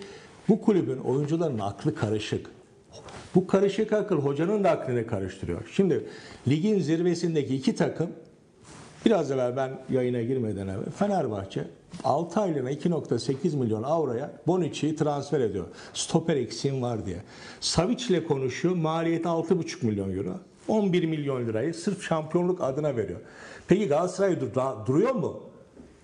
[0.48, 2.50] bu kulübün oyuncuların aklı karışık.
[3.34, 5.72] Bu karışık akıl hocanın da aklını karıştırıyor.
[5.72, 6.04] Şimdi
[6.48, 8.10] ligin zirvesindeki iki takım
[9.06, 11.64] Biraz evvel ben yayına girmeden evvel Fenerbahçe
[12.04, 15.64] 6 aylığına 2.8 milyon avroya Bonucci'yi transfer ediyor.
[15.94, 17.16] Stoper eksiğim var diye.
[17.60, 18.74] Savic ile konuşuyor.
[18.74, 20.34] Maliyeti 6.5 milyon euro.
[20.68, 23.20] 11 milyon lirayı sırf şampiyonluk adına veriyor.
[23.68, 25.40] Peki Galatasaray dur- duruyor mu?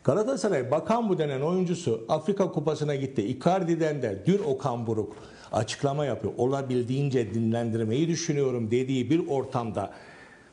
[0.04, 3.22] Galatasaray Bakan bu denen oyuncusu Afrika Kupası'na gitti.
[3.22, 5.16] Icardi'den de dün Okan Buruk
[5.52, 6.32] açıklama yapıyor.
[6.38, 9.90] Olabildiğince dinlendirmeyi düşünüyorum dediği bir ortamda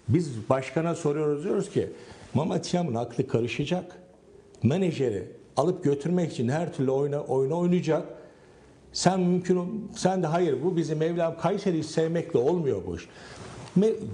[0.10, 1.90] biz başkana soruyoruz diyoruz ki
[2.34, 4.01] Mehmet Yam'ın aklı karışacak.
[4.64, 5.28] Menajeri
[5.58, 8.06] alıp götürmek için her türlü oyuna, oyunu oynayacak.
[8.94, 13.08] Sen mümkün sen de hayır bu bizim Mevlam Kayseri'yi sevmekle olmuyor bu iş.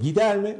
[0.02, 0.56] Gider mi?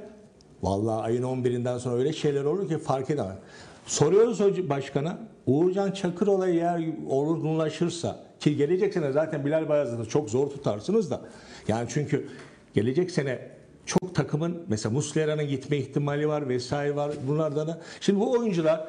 [0.64, 3.38] Vallahi ayın 11'inden sonra öyle şeyler olur ki fark edemem.
[3.86, 5.18] Soruyoruz başkana.
[5.46, 11.22] Uğurcan Çakır olayı eğer olgunlaşırsa ki gelecek sene zaten Bilal Bayazı'nı çok zor tutarsınız da.
[11.68, 12.28] Yani çünkü
[12.74, 13.40] gelecek sene
[13.86, 17.82] çok takımın mesela Muslera'nın gitme ihtimali var vesaire var bunlardan da.
[18.02, 18.88] Şimdi bu oyuncular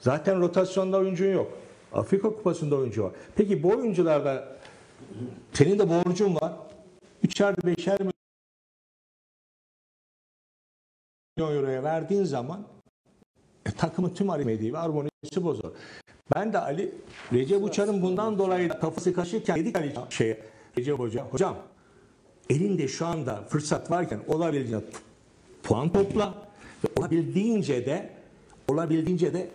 [0.00, 1.52] zaten rotasyonda oyuncun yok.
[1.92, 3.12] Afrika Kupası'nda oyuncu var.
[3.36, 4.56] Peki bu oyuncularda
[5.52, 6.52] senin de borcun var.
[7.22, 8.12] Üçer beşer milyon
[11.56, 12.66] euroya verdiğin zaman
[13.66, 15.72] e, takımın tüm aritmetiği ve harmonisi bozulur.
[16.34, 16.94] Ben de Ali
[17.32, 20.40] Recep Uçar'ın bundan dolayı kafası karışırken dedik Ali şeye
[20.78, 21.56] Recep Hoca hocam
[22.50, 24.86] elinde şu anda fırsat varken olabildiğince
[25.62, 26.34] puan topla
[26.84, 28.10] ve olabildiğince de
[28.68, 29.48] olabildiğince de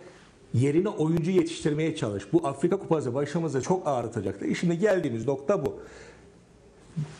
[0.54, 2.32] yerine oyuncu yetiştirmeye çalış.
[2.32, 4.46] Bu Afrika Kupası başımıza çok ağrıtacaktı.
[4.46, 5.80] E Şimdi geldiğimiz nokta bu.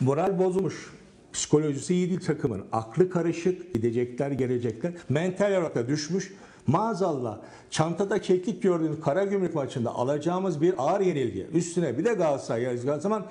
[0.00, 0.92] Moral bozulmuş.
[1.32, 2.64] Psikolojisi iyi değil takımın.
[2.72, 3.74] Aklı karışık.
[3.74, 4.92] Gidecekler, gelecekler.
[5.08, 6.34] Mental olarak da düşmüş.
[6.66, 7.38] Maazallah
[7.70, 11.46] çantada keklik gördüğümüz Karagümrük maçında alacağımız bir ağır yenilgi.
[11.52, 13.26] Üstüne bir de Galatasaray yazdığı zaman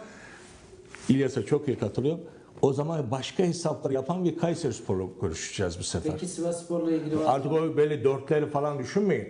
[1.10, 2.22] İlyas'a çok iyi katılıyorum.
[2.62, 6.12] O zaman başka hesaplar yapan bir Kayseri Spor'la görüşeceğiz bu sefer.
[6.12, 9.28] Peki Sivasspor'la ilgili var Artık o böyle dörtleri falan düşünmeyin.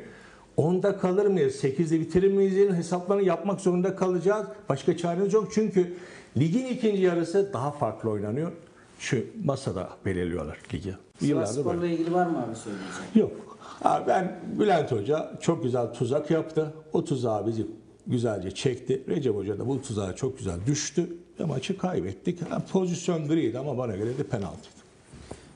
[0.58, 1.56] Onda kalır mıyız?
[1.56, 2.76] Sekizde bitirir miyiz?
[2.76, 4.48] Hesaplarını yapmak zorunda kalacağız.
[4.70, 5.50] Başka çaremiz yok.
[5.54, 5.94] Çünkü
[6.38, 8.52] ligin ikinci yarısı daha farklı oynanıyor.
[9.00, 10.94] Şu masada belirliyorlar ligi.
[11.20, 11.94] Sivasspor'la böyle.
[11.94, 13.10] ilgili var mı abi söyleyeceğim?
[13.16, 13.58] Yok.
[13.60, 16.74] Ha, ben Bülent Hoca çok güzel tuzak yaptı.
[16.94, 17.68] O tuzağı bizi
[18.08, 19.04] güzelce çekti.
[19.08, 21.08] Recep Hoca da bu tuzağa çok güzel düştü.
[21.40, 22.52] Ve maçı kaybettik.
[22.52, 24.83] Ha, pozisyon griydi ama bana göre de penaltıydı.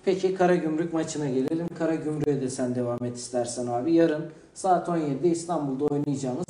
[0.07, 1.67] Peki Karagümrük maçına gelelim.
[1.77, 3.93] Karagümrük'e de sen devam et istersen abi.
[3.93, 6.45] Yarın saat 17'de İstanbul'da oynayacağımız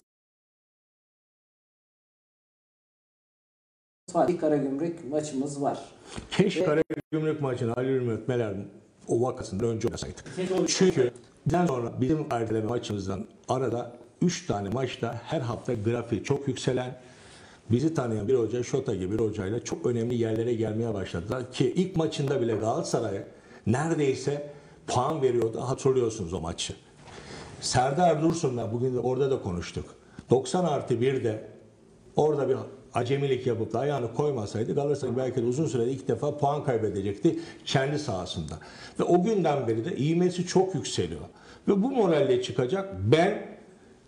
[4.11, 5.79] Fatih Karagümrük maçımız var.
[6.31, 8.53] Keşke Karagümrük maçını Ali Ümit Meler
[9.07, 10.25] o vakasında önce oynasaydık.
[10.67, 11.11] Çünkü
[11.45, 16.95] bizden sonra bizim erteleme maçımızdan arada 3 tane maçta her hafta grafiği çok yükselen
[17.71, 21.95] bizi tanıyan bir hoca Şota gibi bir hocayla çok önemli yerlere gelmeye başladılar ki ilk
[21.95, 23.36] maçında bile Galatasaray'a
[23.67, 24.51] neredeyse
[24.87, 26.73] puan veriyordu hatırlıyorsunuz o maçı.
[27.61, 29.85] Serdar Dursun'la bugün de orada da konuştuk.
[30.29, 31.47] 90 artı 1'de
[32.15, 32.57] orada bir
[32.93, 37.99] acemilik yapıp da ayağını koymasaydı Galatasaray belki de uzun sürede ilk defa puan kaybedecekti kendi
[37.99, 38.53] sahasında.
[38.99, 41.21] Ve o günden beri de ivmesi çok yükseliyor.
[41.67, 42.93] Ve bu moralle çıkacak.
[42.99, 43.57] Ben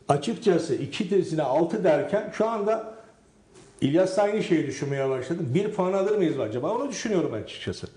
[0.08, 2.94] açıkçası iki tezine altı derken şu anda
[3.82, 5.52] İlyas aynı şeyi düşünmeye başladım.
[5.54, 6.76] Bir puan alır mıyız acaba?
[6.76, 7.88] Onu düşünüyorum açıkçası.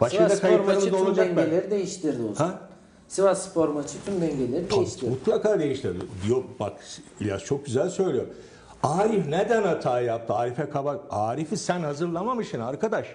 [0.00, 1.50] Başka da Sivasspor maçı tüm olacak belki.
[1.50, 2.50] dengeleri değiştirdi o zaman.
[2.50, 2.58] Ha?
[3.08, 5.10] Sivasspor maçı tüm dengeleri değiştirdi.
[5.10, 5.98] Mutlaka değiştirdi.
[6.26, 6.72] Diyor bak
[7.20, 8.26] İlyas çok güzel söylüyor.
[8.82, 10.34] Arif neden hata yaptı?
[10.34, 11.00] Arif'e kabak.
[11.10, 13.06] Arif'i sen hazırlamamışsın arkadaş.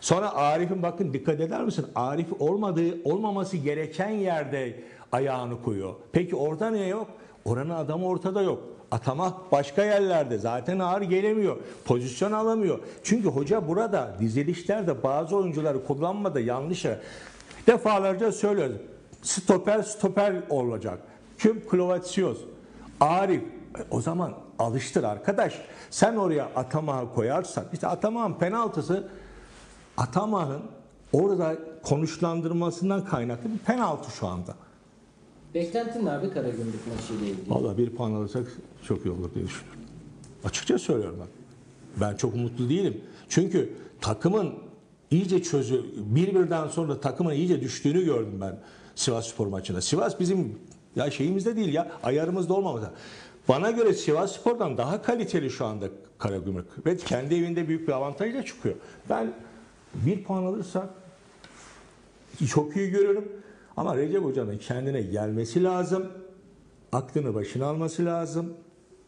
[0.00, 1.86] Sonra Arif'in bakın dikkat eder misin?
[1.94, 5.94] Arif olmadığı, olmaması gereken yerde ayağını koyuyor.
[6.12, 7.06] Peki orada ne yok?
[7.44, 8.62] Oranın adamı ortada yok.
[8.94, 10.38] Atamak başka yerlerde.
[10.38, 11.56] Zaten ağır gelemiyor.
[11.84, 12.78] Pozisyon alamıyor.
[13.02, 16.86] Çünkü hoca burada dizilişlerde bazı oyuncuları kullanmada yanlış.
[17.66, 18.76] Defalarca söylüyoruz.
[19.22, 20.98] Stoper stoper olacak.
[21.38, 22.38] Kim Klovatsios.
[23.00, 23.42] Arif.
[23.42, 23.46] E,
[23.90, 25.60] O zaman alıştır arkadaş.
[25.90, 27.64] Sen oraya Atamah'ı koyarsan.
[27.72, 29.08] işte Atamah'ın penaltısı
[29.96, 30.62] Atamah'ın
[31.12, 34.54] orada konuşlandırmasından kaynaklı bir penaltı şu anda.
[35.54, 37.50] Beklentin ne abi Karagümrük maçı ile ilgili?
[37.50, 38.46] Valla bir puan alırsak
[38.86, 39.80] çok iyi olur diye düşünüyorum.
[40.44, 41.28] Açıkça söylüyorum ben.
[42.00, 43.00] Ben çok umutlu değilim.
[43.28, 44.54] Çünkü takımın
[45.10, 48.58] iyice çözü, bir birden sonra takımın iyice düştüğünü gördüm ben
[48.94, 49.80] Sivas Spor maçında.
[49.80, 50.58] Sivas bizim
[50.96, 52.92] ya şeyimizde değil ya ayarımızda olmamızda.
[53.48, 55.86] Bana göre Sivas Spor'dan daha kaliteli şu anda
[56.18, 56.86] Karagümrük.
[56.86, 58.74] Ve kendi evinde büyük bir avantajla çıkıyor.
[59.10, 59.32] Ben
[59.94, 60.88] bir puan alırsak
[62.48, 63.24] çok iyi görüyorum.
[63.76, 66.06] Ama Recep Hoca'nın kendine gelmesi lazım.
[66.92, 68.54] Aklını başına alması lazım.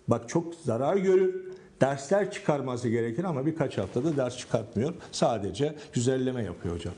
[0.08, 1.46] Bak çok zarar görür.
[1.80, 4.94] Dersler çıkarması gerekir ama birkaç haftada ders çıkartmıyor.
[5.12, 6.94] Sadece güzelleme yapıyor hocam.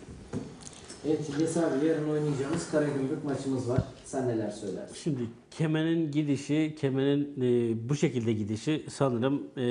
[1.06, 3.82] Evet İlyas abi yarın oynayacağımız Karagümrük maçımız var.
[4.04, 4.94] Sen neler söylersin?
[4.94, 9.66] Şimdi Kemen'in gidişi, Kemen'in e, bu şekilde gidişi sanırım e,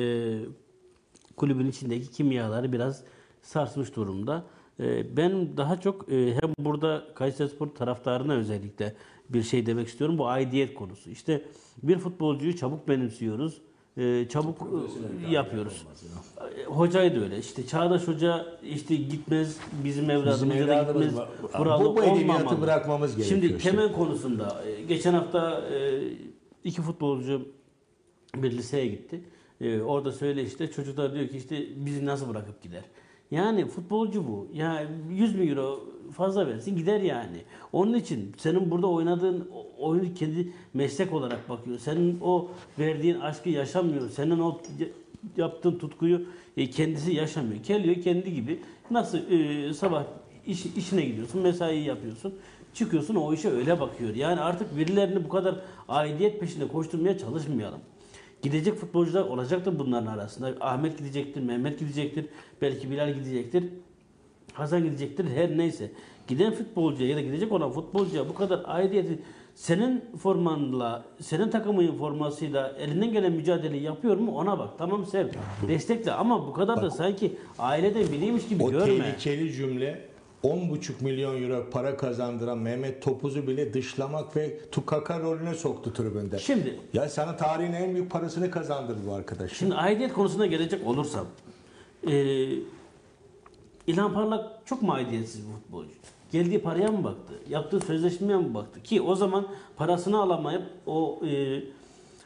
[1.36, 3.04] kulübün içindeki kimyaları biraz
[3.42, 4.44] sarsmış durumda.
[4.80, 8.94] E, ben daha çok e, hem burada Kayserispor taraftarına özellikle
[9.30, 10.18] bir şey demek istiyorum.
[10.18, 11.10] Bu aidiyet konusu.
[11.10, 11.42] İşte
[11.84, 13.62] bir futbolcuyu çabuk benimsiyoruz.
[13.98, 14.68] e, çabuk
[15.30, 15.86] yapıyoruz.
[16.66, 17.38] Hocayı da öyle.
[17.38, 21.28] İşte Çağdaş Hoca işte gitmez bizim evladımıza da evladımız gitmez.
[21.60, 23.70] Buralı Bu- bu edebiyatı bırakmamız gerekiyor Şimdi işte.
[23.70, 26.02] Kemen konusunda e, geçen hafta e,
[26.64, 27.42] iki futbolcu
[28.36, 29.22] bir liseye gitti.
[29.86, 32.84] Orada söyle işte çocuklar diyor ki işte bizi nasıl bırakıp gider.
[33.32, 34.48] Yani futbolcu bu.
[34.54, 35.80] Ya 100 bin euro
[36.18, 37.38] fazla versin gider yani.
[37.74, 41.80] Onun için senin burada oynadığın oyunu kendi meslek olarak bakıyor.
[41.80, 42.50] Senin o
[42.80, 44.10] verdiğin aşkı yaşamıyor.
[44.10, 44.58] Senin o
[45.38, 46.22] yaptığın tutkuyu
[46.58, 47.64] e, kendisi yaşamıyor.
[47.64, 48.60] Geliyor kendi gibi
[48.92, 50.04] nasıl e, sabah
[50.46, 52.36] iş, işine gidiyorsun, mesai yapıyorsun.
[52.74, 54.16] Çıkıyorsun o işe öyle bakıyor.
[54.16, 55.56] Yani artık birilerini bu kadar
[55.88, 57.80] aidiyet peşinde koşturmaya çalışmayalım.
[58.42, 60.54] Gidecek futbolcular olacaktır bunların arasında.
[60.62, 62.26] Ahmet gidecektir, Mehmet gidecektir,
[62.62, 63.64] belki Bilal gidecektir.
[64.54, 65.92] Hasan gidecektir her neyse.
[66.28, 69.20] Giden futbolcuya ya da gidecek olan futbolcuya bu kadar aidiyeti
[69.56, 74.70] senin formanla, senin takımın formasıyla elinden gelen mücadeleyi yapıyor mu ona bak.
[74.78, 75.28] Tamam sev,
[75.68, 78.86] destekle ama bu kadar da sanki aileden biriymiş gibi O görme.
[78.86, 80.02] tehlikeli cümle
[80.48, 86.40] 10,5 milyon euro para kazandıran Mehmet Topuz'u bile dışlamak ve tukaka rolüne soktu tribünde.
[86.40, 89.52] Şimdi Ya sana tarihin en büyük parasını kazandırdı bu arkadaş.
[89.54, 91.26] Şimdi aidiyet konusuna gelecek olursam
[92.08, 92.50] eee
[93.88, 95.90] İlhan Parlak çok mu aidiyetsiz bir futbolcu?
[96.32, 97.34] Geldiği paraya mı baktı?
[97.50, 98.84] Yaptığı sözleşmeye mi baktı?
[98.84, 101.64] Ki o zaman parasını alamayıp o eee,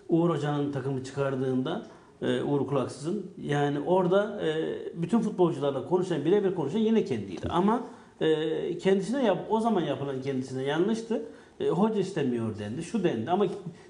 [0.10, 1.86] Uğur Hoca'nın takımı çıkardığında
[2.22, 7.48] eee, Uğur Kulaksız'ın yani orada eee, bütün futbolcularla konuşan birebir konuşan yine kendiydi.
[7.50, 7.84] Ama
[8.22, 11.22] eee, kendisine yap o zaman yapılan kendisine yanlıştı.
[11.60, 13.46] E, hoca istemiyor dendi, şu dendi ama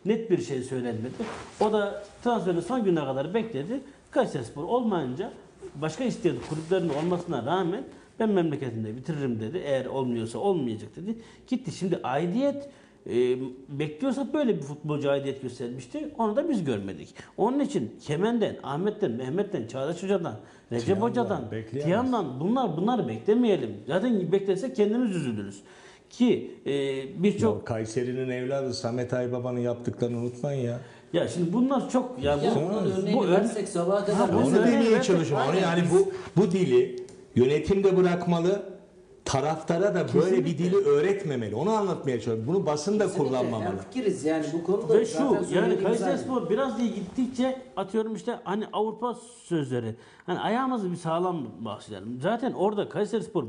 [0.06, 1.14] net bir şey söylenmedi.
[1.60, 3.80] O da transferin son gününe kadar bekledi.
[4.12, 5.32] Kayserispor olmayınca
[5.76, 7.84] başka istiyordu kulüplerin olmasına rağmen
[8.20, 9.62] ben memleketinde bitiririm dedi.
[9.66, 11.16] Eğer olmuyorsa olmayacak dedi.
[11.48, 11.72] Gitti.
[11.72, 12.70] Şimdi aidiyet
[13.10, 13.38] e,
[13.70, 16.10] bekliyorsak böyle bir futbolcu aidiyet göstermişti.
[16.18, 17.16] Onu da biz görmedik.
[17.38, 20.36] Onun için Kemen'den, Ahmet'ten, Mehmet'ten, Çağdaş Hoca'dan,
[20.72, 21.44] Recep Tiyan'dan Hoca'dan.
[21.84, 23.78] Tiyan'dan bunlar bunları beklemeyelim.
[23.88, 25.62] Zaten beklesek kendimiz üzülürüz.
[26.10, 26.72] Ki e,
[27.24, 30.80] birçok Kayseri'nin evladı Samet Aybaba'nın yaptıklarını unutmayın ya.
[31.14, 34.86] ya şimdi bunlar çok ya Ya bu, bu ör- versek sabaha kadar Ha, Onu örneği
[34.86, 35.48] demeye çalışıyorum.
[35.62, 36.96] Yani bu bu dili
[37.36, 38.71] yönetim de bırakmalı.
[39.32, 41.56] Taraftara da böyle bir dili öğretmemeli.
[41.56, 42.44] Onu anlatmaya çalışıyorum.
[42.48, 43.78] Bunu basın da kullanmamalı.
[43.78, 45.84] Fikiriz yani bu konuda Ve şu yani.
[45.84, 49.96] Kayserispor biraz iyi gittikçe atıyorum işte hani Avrupa sözleri.
[50.26, 52.22] Hani ayağımızı bir sağlam başlayalım.
[52.22, 53.48] Zaten orada Kayserispor bu-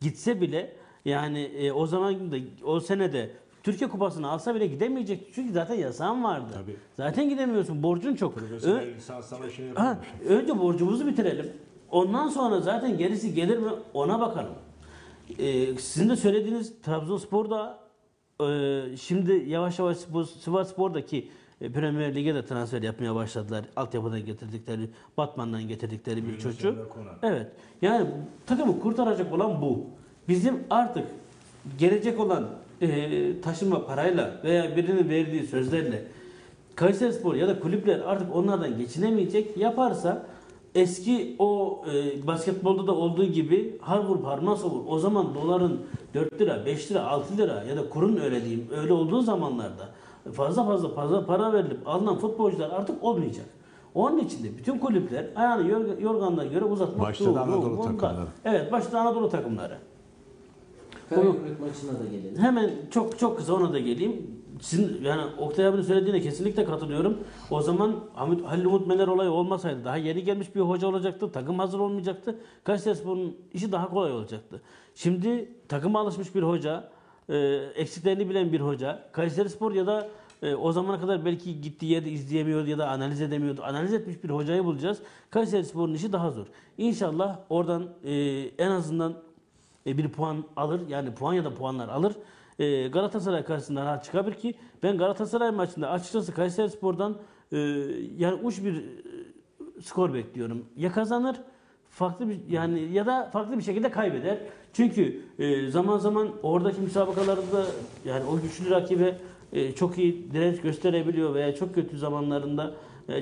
[0.00, 3.30] gitse bile yani e, o zaman da o senede
[3.62, 5.34] Türkiye Kupası'nı alsa bile gidemeyecek.
[5.34, 6.46] Çünkü zaten yasağın vardı.
[6.54, 6.76] Tabii.
[6.96, 7.82] Zaten gidemiyorsun.
[7.82, 8.36] Borcun çok.
[8.36, 9.96] Ö- Profesyonel lisans savaşını
[10.28, 11.46] önce borcumuzu bitirelim.
[11.90, 14.52] Ondan sonra zaten gerisi gelir mi ona bakalım.
[15.38, 17.78] Ee, sizin de söylediğiniz Trabzonspor'da
[18.40, 21.28] e, şimdi yavaş yavaş bu Sivas Spor'daki
[21.60, 23.64] e, Premier Lig'e de transfer yapmaya başladılar.
[23.76, 26.38] Altyapıdan getirdikleri, Batman'dan getirdikleri bir
[26.88, 27.18] Konak.
[27.22, 27.46] Evet.
[27.82, 28.06] Yani
[28.46, 29.86] takımı kurtaracak olan bu.
[30.28, 31.06] Bizim artık
[31.78, 32.48] gelecek olan
[32.80, 36.04] e, taşınma parayla veya birinin verdiği sözlerle
[36.74, 39.56] Kayserispor ya da kulüpler artık onlardan geçinemeyecek.
[39.56, 40.26] Yaparsa
[40.74, 44.82] eski o e, basketbolda da olduğu gibi har vur parmağı vur.
[44.88, 45.80] O zaman doların
[46.14, 49.88] 4 lira, 5 lira, 6 lira ya da kurun öyle diyeyim öyle olduğu zamanlarda
[50.32, 53.46] fazla fazla fazla para verilip alınan futbolcular artık olmayacak.
[53.94, 58.26] Onun için de bütün kulüpler ayağını yorg- yorganına göre uzatmak Başta da Anadolu takımları.
[58.44, 59.78] Evet başta Anadolu takımları.
[61.14, 62.38] Karagümrük maçına da gelelim.
[62.42, 64.42] Hemen çok çok kısa ona da geleyim.
[64.60, 67.18] Sizin yani Oktay abinin söylediğine kesinlikle katılıyorum.
[67.50, 71.32] O zaman Hamit, Halil Umut Meler olayı olmasaydı daha yeni gelmiş bir hoca olacaktı.
[71.32, 72.38] Takım hazır olmayacaktı.
[72.64, 74.62] Kayserispor'un işi daha kolay olacaktı.
[74.94, 76.90] Şimdi takıma alışmış bir hoca,
[77.28, 77.36] e,
[77.74, 80.08] eksiklerini bilen bir hoca, Kayserispor ya da
[80.42, 83.60] e, o zamana kadar belki gittiği yerde izleyemiyordu ya da analiz edemiyordu.
[83.64, 84.98] Analiz etmiş bir hocayı bulacağız.
[85.30, 86.46] Kayserispor'un işi daha zor.
[86.78, 88.14] İnşallah oradan e,
[88.58, 89.14] en azından
[89.86, 90.80] e, bir puan alır.
[90.88, 92.12] Yani puan ya da puanlar alır.
[92.58, 97.16] E, Galatasaray karşısında rahat çıkabilir ki ben Galatasaray maçında açıkçası Kayserispor'dan
[97.52, 97.58] e,
[98.18, 100.66] yani uç bir e, skor bekliyorum.
[100.76, 101.36] Ya kazanır
[101.90, 104.38] farklı bir yani ya da farklı bir şekilde kaybeder.
[104.72, 105.20] Çünkü
[105.70, 107.66] zaman zaman oradaki müsabakalarda
[108.04, 109.18] yani o güçlü rakibe
[109.76, 112.74] çok iyi direnç gösterebiliyor veya çok kötü zamanlarında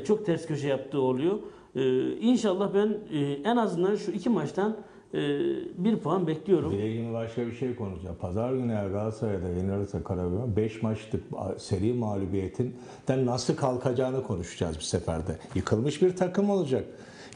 [0.06, 1.38] çok ters köşe yaptığı oluyor.
[1.74, 2.98] E, inşallah ben
[3.44, 4.76] en azından şu iki maçtan
[5.78, 6.72] bir puan bekliyorum.
[6.72, 8.16] Bir yine başka bir şey konuşacağım.
[8.20, 11.24] Pazar günü eğer Galatasaray'da yenilirse Karagümrük 5 maçlık
[11.58, 15.36] seri mağlubiyetinden nasıl kalkacağını konuşacağız bir seferde.
[15.54, 16.84] Yıkılmış bir takım olacak.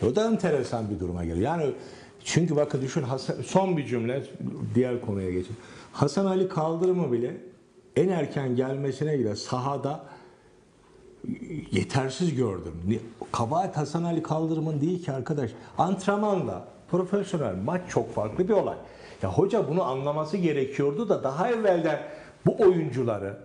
[0.03, 1.45] E o da enteresan bir duruma geliyor.
[1.45, 1.73] Yani
[2.25, 4.23] çünkü bakın düşün Hasan, son bir cümle
[4.75, 5.57] diğer konuya geçin.
[5.93, 7.37] Hasan Ali Kaldırım'ı bile
[7.97, 10.05] en erken gelmesine bile sahada
[11.73, 13.01] yetersiz gördüm.
[13.33, 15.51] Kabahat Hasan Ali Kaldırım'ın değil ki arkadaş.
[15.79, 18.77] Antrenmanla profesyonel maç çok farklı bir olay.
[19.23, 21.99] Ya hoca bunu anlaması gerekiyordu da daha evvelden
[22.47, 23.37] bu oyuncuları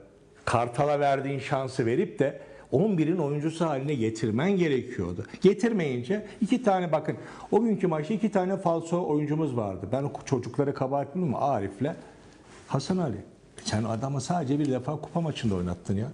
[0.46, 2.40] Kartal'a verdiğin şansı verip de
[2.74, 5.26] 11'in oyuncusu haline getirmen gerekiyordu.
[5.42, 7.18] Getirmeyince iki tane bakın
[7.52, 9.88] o günkü maçta iki tane falso oyuncumuz vardı.
[9.92, 11.96] Ben o çocuklara kabahat bilmiyorum Arif'le
[12.68, 13.18] Hasan Ali.
[13.64, 16.08] Sen adamı sadece bir defa kupa maçında oynattın ya.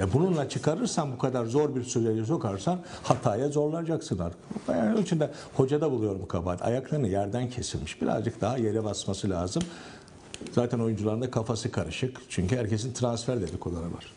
[0.00, 4.38] E bununla çıkarırsan bu kadar zor bir sürece sokarsan hataya zorlayacaksın artık.
[4.68, 6.62] Yani onun için de hocada buluyorum kabahat.
[6.62, 8.02] Ayaklarını yerden kesilmiş.
[8.02, 9.62] Birazcık daha yere basması lazım.
[10.52, 12.20] Zaten oyuncuların da kafası karışık.
[12.28, 14.12] Çünkü herkesin transfer dedikoduları var.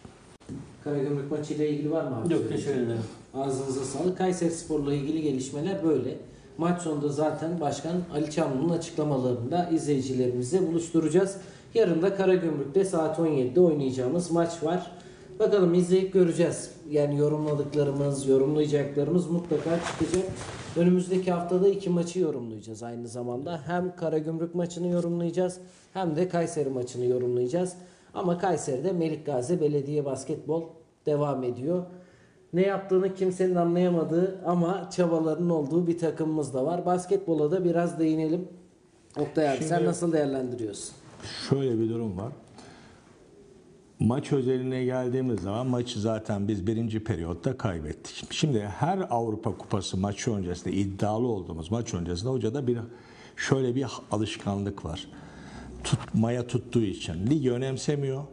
[0.83, 2.33] Karagümrük maçıyla ilgili var mı abi?
[2.33, 3.01] Yok teşekkür ederim.
[3.33, 4.17] Ağzınıza sağlık.
[4.17, 6.17] Kayseri Spor'la ilgili gelişmeler böyle.
[6.57, 11.37] Maç sonunda zaten Başkan Ali Çamlı'nın açıklamalarında izleyicilerimize buluşturacağız.
[11.73, 14.91] Yarın da Karagümrük'te saat 17'de oynayacağımız maç var.
[15.39, 16.71] Bakalım izleyip göreceğiz.
[16.89, 20.25] Yani yorumladıklarımız, yorumlayacaklarımız mutlaka çıkacak.
[20.77, 23.61] Önümüzdeki haftada iki maçı yorumlayacağız aynı zamanda.
[23.65, 25.57] Hem Karagümrük maçını yorumlayacağız
[25.93, 27.73] hem de Kayseri maçını yorumlayacağız.
[28.13, 30.63] Ama Kayseri'de Melik Gazi Belediye Basketbol
[31.05, 31.83] devam ediyor.
[32.53, 36.85] Ne yaptığını kimsenin anlayamadığı ama çabalarının olduğu bir takımımız da var.
[36.85, 38.47] Basketbola da biraz değinelim.
[39.19, 40.95] Oktay abi sen Şimdi- nasıl değerlendiriyorsun?
[41.49, 42.31] Şöyle bir durum var.
[44.03, 48.27] Maç özeline geldiğimiz zaman maçı zaten biz birinci periyotta kaybettik.
[48.31, 52.77] Şimdi her Avrupa Kupası maçı öncesinde iddialı olduğumuz maç öncesinde hocada bir
[53.35, 55.07] şöyle bir alışkanlık var.
[55.83, 58.23] Tutmaya tuttuğu için ligi önemsemiyor.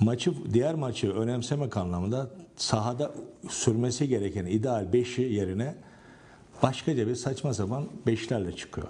[0.00, 3.14] Maçı diğer maçı önemsemek anlamında sahada
[3.48, 5.74] sürmesi gereken ideal 5'i yerine
[6.62, 8.88] başkaca bir saçma sapan beşlerle çıkıyor.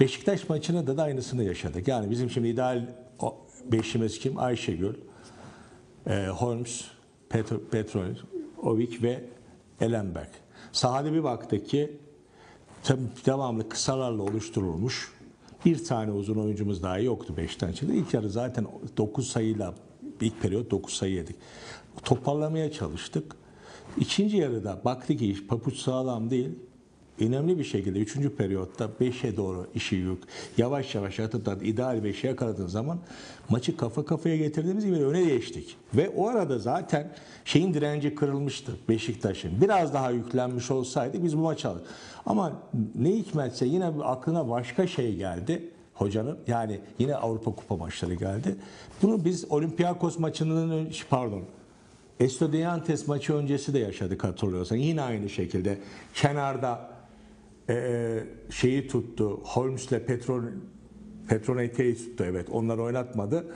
[0.00, 1.88] Beşiktaş maçında da, da aynısını yaşadık.
[1.88, 2.86] Yani bizim şimdi ideal
[3.72, 4.38] beşimiz kim?
[4.38, 4.94] Ayşegül,
[6.06, 6.84] e, Holmes,
[7.28, 8.14] Petro, Petrol,
[8.62, 9.24] Ovik ve
[9.80, 10.28] Elenberg.
[10.72, 11.96] Sahada bir baktık ki
[13.26, 15.12] devamlı kısalarla oluşturulmuş
[15.64, 17.94] bir tane uzun oyuncumuz daha yoktu 5'ten çıktı.
[17.94, 19.74] İlk yarı zaten 9 sayıyla
[20.20, 21.36] ilk periyot 9 sayı yedik.
[22.04, 23.36] Toparlamaya çalıştık.
[23.98, 26.50] İkinci yarıda baktık ki iş papuç sağlam değil.
[27.20, 28.16] Önemli bir şekilde 3.
[28.38, 30.22] periyotta 5'e doğru işi yük.
[30.58, 32.98] Yavaş yavaş atıp ideal 5'e yakaladığın zaman
[33.48, 35.76] maçı kafa kafaya getirdiğimiz gibi öne geçtik.
[35.94, 37.12] Ve o arada zaten
[37.44, 39.60] şeyin direnci kırılmıştı Beşiktaş'ın.
[39.60, 41.86] Biraz daha yüklenmiş olsaydı biz bu maçı alırdık.
[42.26, 42.52] Ama
[42.94, 46.38] ne hikmetse yine aklına başka şey geldi hocanın.
[46.46, 48.56] Yani yine Avrupa Kupa maçları geldi.
[49.02, 51.42] Bunu biz Olympiakos maçının ön- pardon
[52.20, 54.76] Estudiantes maçı öncesi de yaşadık hatırlıyorsan.
[54.76, 55.78] Yine aynı şekilde
[56.14, 56.91] kenarda
[57.68, 59.40] e, şeyi tuttu.
[59.44, 60.50] Holmes'le Petron
[61.28, 62.48] Petronete'yi tuttu evet.
[62.50, 63.46] Onları oynatmadı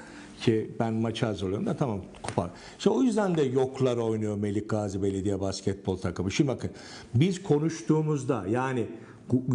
[0.41, 2.51] ki ben maçı hazırlıyorum da tamam kupa.
[2.79, 6.31] İşte o yüzden de yoklar oynuyor Melik Gazi Belediye Basketbol takımı.
[6.31, 6.71] Şimdi bakın
[7.15, 8.87] biz konuştuğumuzda yani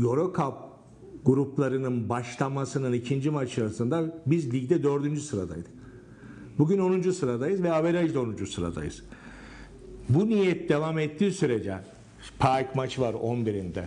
[0.04, 0.54] Euro Cup
[1.26, 5.72] gruplarının başlamasının ikinci maçı arasında biz ligde dördüncü sıradaydık.
[6.58, 7.12] Bugün 10.
[7.12, 8.36] sıradayız ve averajda 10.
[8.46, 9.04] sıradayız.
[10.10, 11.78] Bu niyet devam ettiği sürece
[12.40, 13.84] Park maçı var 11'inde.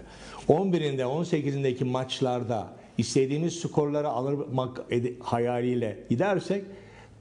[0.49, 2.69] 11'inde 18'indeki maçlarda
[2.99, 4.81] istediğimiz skorları almak
[5.21, 6.65] hayaliyle gidersek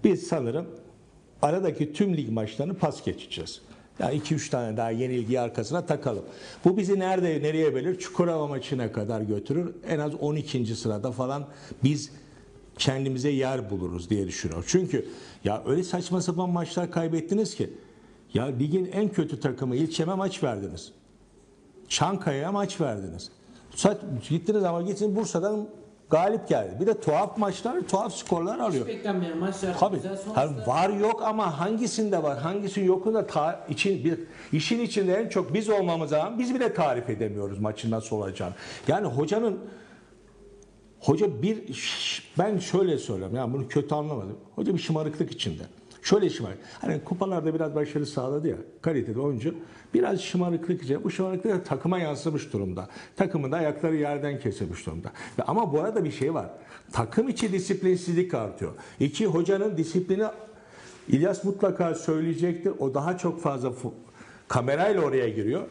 [0.04, 0.66] biz sanırım
[1.42, 3.62] aradaki tüm lig maçlarını pas geçeceğiz.
[4.00, 6.26] Yani 2-3 tane daha yenilgiyi arkasına takalım.
[6.66, 8.00] Bu bizi nerede nereye belir?
[8.00, 9.76] Çukurova maçına kadar götürür.
[9.88, 10.66] En az 12.
[10.66, 11.48] sırada falan
[11.84, 12.12] biz
[12.78, 14.66] kendimize yer buluruz diye düşünüyorum.
[14.68, 15.06] Çünkü
[15.44, 17.70] ya öyle saçma sapan maçlar kaybettiniz ki
[18.34, 20.92] ya ligin en kötü takımı İlçem'e maç verdiniz.
[21.88, 23.32] Çankaya'ya maç verdiniz.
[24.30, 25.68] Gittiniz ama gittin Bursa'dan
[26.10, 26.78] galip geldi.
[26.82, 28.88] Bir de tuhaf maçlar, tuhaf skorlar alıyor.
[28.88, 30.00] Beklenmeyen maçlar Tabii.
[30.00, 30.68] sonuçlar.
[30.68, 34.20] var yok ama hangisinde var, hangisinin yokunda ta, için bir
[34.52, 38.54] işin içinde en çok biz olmamız zaman biz bile tarif edemiyoruz maçın nasıl olacağını.
[38.88, 39.60] Yani hocanın
[41.00, 41.64] hoca bir
[42.38, 43.36] ben şöyle söylüyorum.
[43.36, 44.38] Yani bunu kötü anlamadım.
[44.56, 45.64] Hoca bir şımarıklık içinde.
[46.04, 46.58] Şöyle şımarık.
[46.82, 48.56] Hani kupalarda biraz başarı sağladı ya.
[48.82, 49.56] Kaliteli oyuncu.
[49.94, 51.04] Biraz şımarıklık içinde.
[51.04, 52.88] Bu şımarıklık da takıma yansımış durumda.
[53.16, 55.12] Takımın da ayakları yerden kesilmiş durumda.
[55.48, 56.50] Ama bu arada bir şey var.
[56.92, 58.72] Takım içi disiplinsizlik artıyor.
[59.00, 60.26] İki hocanın disiplini
[61.08, 62.74] İlyas mutlaka söyleyecektir.
[62.80, 63.72] O daha çok fazla
[64.48, 65.62] kamerayla oraya giriyor.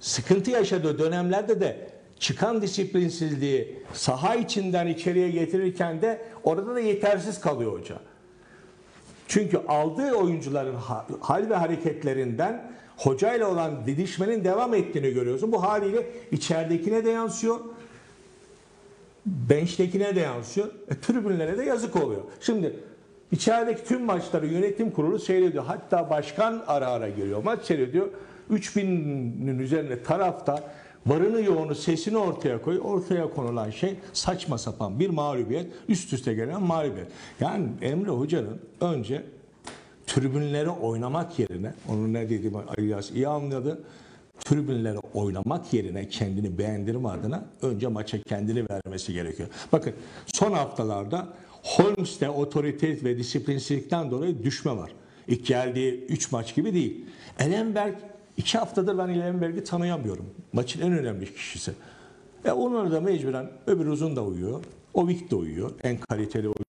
[0.00, 7.72] Sıkıntı yaşadığı dönemlerde de çıkan disiplinsizliği saha içinden içeriye getirirken de orada da yetersiz kalıyor
[7.72, 8.09] hoca.
[9.30, 15.52] Çünkü aldığı oyuncuların ha- hal ve hareketlerinden hocayla olan didişmenin devam ettiğini görüyorsun.
[15.52, 17.60] Bu haliyle içeridekine de yansıyor.
[19.26, 20.66] Bench'tekine de yansıyor.
[20.90, 22.20] E, tribünlere de yazık oluyor.
[22.40, 22.76] Şimdi
[23.32, 25.64] içerideki tüm maçları yönetim kurulu seyrediyor.
[25.64, 27.44] Hatta başkan ara ara geliyor.
[27.44, 28.08] Maç seyrediyor.
[28.50, 30.62] 3000'in üzerinde tarafta
[31.06, 32.80] varını yoğunu sesini ortaya koy.
[32.84, 35.66] Ortaya konulan şey saçma sapan bir mağlubiyet.
[35.88, 37.08] Üst üste gelen mağlubiyet.
[37.40, 39.22] Yani Emre Hoca'nın önce
[40.06, 43.82] tribünlere oynamak yerine, onun ne dediğimi İlyas iyi anladı.
[44.44, 49.48] Tribünlere oynamak yerine kendini beğendirme adına önce maça kendini vermesi gerekiyor.
[49.72, 49.92] Bakın
[50.26, 51.28] son haftalarda
[51.62, 54.92] Holmes'te otorite ve disiplinsizlikten dolayı düşme var.
[55.28, 57.04] İlk geldiği 3 maç gibi değil.
[57.38, 57.94] Elenberg
[58.40, 60.34] 2 haftadır ben Elenberg'i tanıyamıyorum.
[60.52, 61.72] Maçın en önemli kişisi.
[62.44, 64.64] E onları da mecburen öbür uzun da uyuyor.
[64.94, 65.70] Ovik de uyuyor.
[65.82, 66.64] En kaliteli oyuncu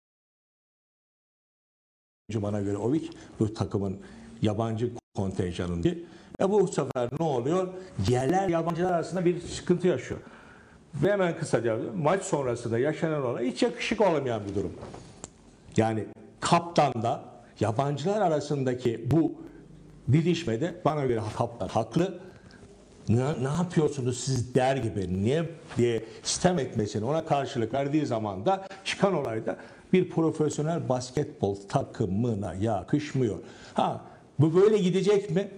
[2.43, 3.11] bana göre Ovik
[3.41, 3.99] bu takımın
[4.43, 5.89] yabancı kontenjanında.
[6.41, 7.69] E bu sefer ne oluyor?
[8.09, 10.21] Yerler yabancılar arasında bir sıkıntı yaşıyor.
[10.95, 14.73] Ve hemen kısaca maç sonrasında yaşanan olay hiç yakışık olmayan bir durum.
[15.77, 16.07] Yani
[16.41, 17.25] kaptanda
[17.61, 19.50] yabancılar arasındaki bu
[20.13, 22.19] didişmede bana göre kaptan haklı.
[23.09, 25.45] Ne, ne yapıyorsunuz siz der gibi niye
[25.77, 29.57] diye sistem etmesini ona karşılık verdiği zaman da çıkan olayda
[29.93, 33.39] bir profesyonel basketbol takımına yakışmıyor.
[33.75, 34.01] Ha
[34.39, 35.49] bu böyle gidecek mi?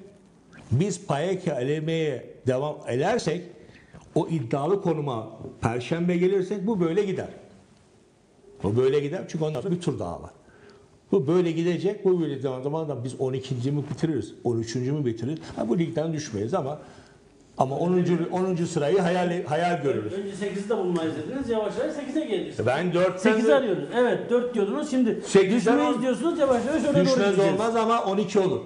[0.71, 3.45] Biz Payeke elemeye devam edersek
[4.15, 5.31] o iddialı konuma
[5.61, 7.29] perşembe gelirsek bu böyle gider.
[8.63, 10.31] Bu böyle gider çünkü ondan sonra bir tur daha var.
[11.13, 12.05] Bu böyle gidecek.
[12.05, 13.73] Bu böyle devam zaman da biz 12.
[13.73, 14.35] mi bitiririz?
[14.45, 14.75] 13.
[14.75, 15.39] mü bitiririz?
[15.57, 16.79] Ha, bu ligden düşmeyiz ama
[17.59, 17.93] ama 10.
[18.33, 18.57] 10.
[18.65, 20.13] sırayı hayal hayal görürüz.
[20.13, 21.49] Önce 8'de bulmayız dediniz.
[21.49, 22.55] Yavaş yavaş 8'e geldik.
[22.67, 23.85] Ben 4'ten 8 arıyoruz.
[23.97, 24.91] Evet 4 diyordunuz.
[24.91, 26.39] Şimdi Sekizden düşmeyiz on- diyorsunuz.
[26.39, 27.53] Yavaş yavaş öne doğru düşmez gideceğiz.
[27.53, 28.61] olmaz ama 12 olur.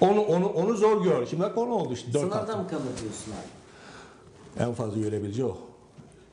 [0.00, 1.26] Onu onu onu zor gör.
[1.26, 4.62] Şimdi bak onu oldu işte 4 Sınavda mı kalır diyorsun abi?
[4.64, 5.58] En fazla görebileceği o.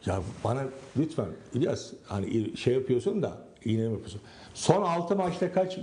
[0.06, 0.62] Ya bana
[1.00, 3.32] lütfen İlyas hani şey yapıyorsun da
[3.66, 4.22] iğne mi yapıyorsun?
[4.54, 5.78] Son 6 maçta kaç?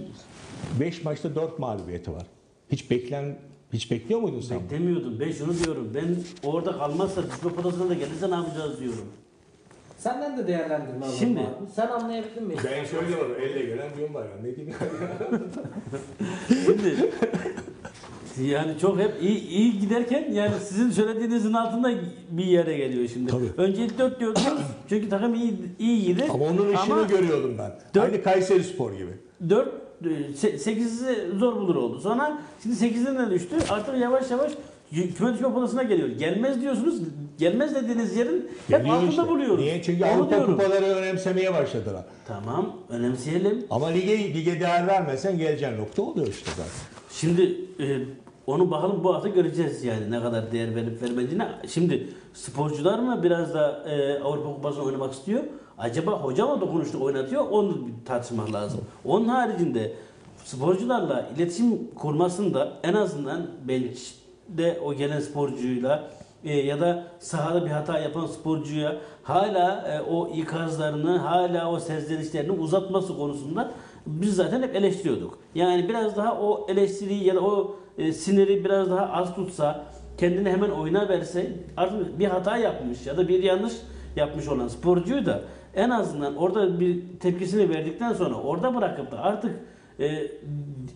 [0.81, 2.27] 5 maçta 4 mağlubiyeti var.
[2.73, 3.37] Hiç beklen
[3.73, 4.71] hiç bekliyor muydun sen?
[4.71, 5.21] Demiyordum.
[5.21, 5.93] Ben şunu diyorum.
[5.95, 6.17] Ben
[6.49, 9.05] orada kalmazsa düşme potasına da gelirse ne yapacağız diyorum.
[9.99, 11.71] Senden de değerlendirme alalım Şimdi- abi.
[11.75, 12.55] Sen anlayabildin mi?
[12.65, 14.75] Ben söylüyorum elle gelen düğün var ya ne diyeyim
[16.49, 17.11] Şimdi
[18.43, 21.91] yani çok hep iyi, iyi giderken yani sizin söylediğinizin altında
[22.31, 23.31] bir yere geliyor şimdi.
[23.31, 23.47] Tabii.
[23.57, 24.49] Önce ilk 4 diyordunuz.
[24.89, 26.27] Çünkü takım iyi iyi gider.
[26.35, 27.73] Ama onun işini Ama görüyordum ben.
[27.95, 29.11] Dört- Aynı Kayseri Spor gibi.
[29.49, 29.69] 4
[30.37, 32.01] 8'i zor bulur oldu.
[32.01, 33.57] Sonra şimdi 8'den de düştü.
[33.71, 34.53] Artık yavaş yavaş
[35.17, 36.09] küme düşme potasına geliyor.
[36.09, 37.01] Gelmez diyorsunuz.
[37.39, 39.29] Gelmez dediğiniz yerin hep Geliyor altında işte.
[39.29, 39.61] buluyoruz.
[39.61, 39.83] Niye?
[39.83, 40.57] Çünkü Onu Avrupa diyorum.
[40.59, 42.05] kupaları önemsemeye başladılar.
[42.29, 43.65] Tamam, önemseyelim.
[43.71, 46.73] Ama lige, lige değer vermesen geleceğin nokta oluyor işte zaten.
[47.13, 47.43] Şimdi
[47.81, 47.99] e,
[48.51, 51.45] onu bakalım bu hafta göreceğiz yani ne kadar değer verip vermediğini.
[51.69, 55.41] Şimdi sporcular mı biraz da e, Avrupa Kupası'nı oynamak istiyor?
[55.79, 57.45] Acaba hoca mı dokunuşlu oynatıyor?
[57.51, 58.81] Onu bir tartışmak lazım.
[59.05, 59.93] Onun haricinde
[60.45, 66.11] sporcularla iletişim kurmasında en azından bench'de o gelen sporcuyla
[66.45, 72.53] e, ya da sahada bir hata yapan sporcuya hala e, o ikazlarını, hala o serzenişlerini
[72.53, 73.73] uzatması konusunda
[74.07, 75.39] biz zaten hep eleştiriyorduk.
[75.55, 79.85] Yani biraz daha o eleştiriyi ya da o e, siniri biraz daha az tutsa,
[80.19, 83.73] kendini hemen oyuna verse, artık bir hata yapmış ya da bir yanlış
[84.17, 85.41] yapmış olan sporcuyu da
[85.75, 89.51] en azından orada bir tepkisini verdikten sonra orada bırakıp da artık
[90.01, 90.31] e,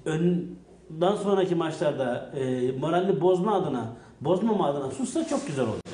[0.05, 3.87] önden sonraki maçlarda e, moralini bozma adına,
[4.21, 5.85] bozmama adına sussa çok güzel olacak.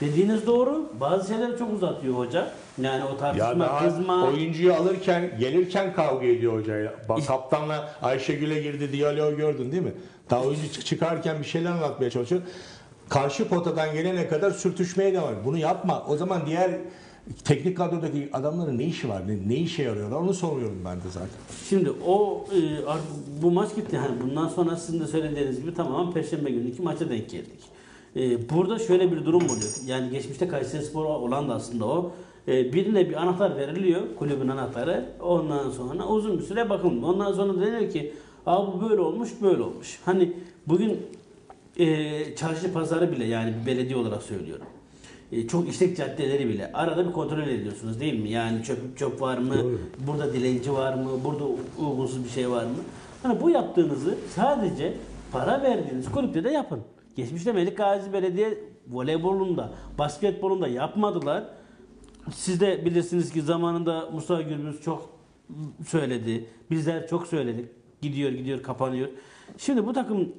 [0.00, 0.90] Dediğiniz doğru.
[1.00, 2.46] Bazı şeyleri çok uzatıyor hoca.
[2.82, 4.26] Yani o Ya tartışma, daha kızma.
[4.26, 6.92] oyuncuyu alırken gelirken kavga ediyor hocayla.
[7.08, 9.92] Bak kaptanla Ayşegül'e girdi diyaloğu gördün değil mi?
[10.32, 12.42] Daha oyuncu çık- çıkarken bir şeyler anlatmaya çalışıyor.
[13.08, 15.44] Karşı potadan gelene kadar sürtüşmeye devam ediyor.
[15.44, 16.06] Bunu yapma.
[16.08, 16.70] O zaman diğer
[17.44, 19.28] teknik kadrodaki adamların ne işi var?
[19.28, 20.16] Ne, ne işe yarıyorlar?
[20.16, 21.28] Onu soruyorum ben de zaten.
[21.68, 22.58] Şimdi o e,
[23.42, 23.96] bu maç gitti.
[23.96, 27.60] Yani bundan sonra sizin de söylediğiniz gibi tamamen Perşembe günüki maça denk geldik.
[28.16, 29.72] E, burada şöyle bir durum oluyor.
[29.86, 32.12] Yani geçmişte Kayseri Spor olan da aslında o.
[32.48, 34.00] E, birine bir anahtar veriliyor.
[34.18, 35.08] Kulübün anahtarı.
[35.20, 37.02] Ondan sonra uzun bir süre bakın.
[37.02, 38.14] Ondan sonra deniyor ki
[38.46, 39.98] Abi bu böyle olmuş, böyle olmuş.
[40.04, 40.32] Hani
[40.66, 41.00] bugün
[41.76, 44.66] e, çarşı pazarı bile yani bir belediye olarak söylüyorum.
[45.32, 48.30] E, çok işlek caddeleri bile arada bir kontrol ediyorsunuz değil mi?
[48.30, 49.54] Yani çöp çöp var mı?
[50.06, 51.10] Burada dilenci var mı?
[51.24, 51.44] Burada
[51.78, 52.76] uygunsuz bir şey var mı?
[53.22, 54.94] Hani bu yaptığınızı sadece
[55.32, 56.80] para verdiğiniz kulüpte de yapın.
[57.16, 58.58] Geçmişte Melik Gazi Belediye
[58.90, 61.44] voleybolunda, basketbolunda yapmadılar.
[62.34, 65.10] Siz de bilirsiniz ki zamanında Mustafa Gürbüz çok
[65.86, 66.46] söyledi.
[66.70, 67.68] Bizler çok söyledik.
[68.02, 69.08] Gidiyor gidiyor kapanıyor.
[69.58, 70.32] Şimdi bu takım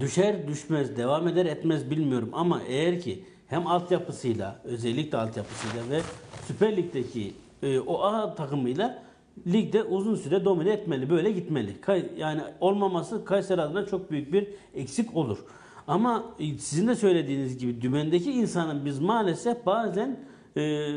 [0.00, 6.00] düşer düşmez devam eder etmez bilmiyorum ama eğer ki hem altyapısıyla özellikle altyapısıyla ve
[6.46, 7.32] Süper Lig'deki
[7.62, 9.02] e, o A takımıyla
[9.46, 11.80] ligde uzun süre domine etmeli böyle gitmeli.
[11.80, 15.38] Kay, yani olmaması Kayseri adına çok büyük bir eksik olur.
[15.86, 20.20] Ama e, sizin de söylediğiniz gibi dümendeki insanın biz maalesef bazen
[20.56, 20.90] e,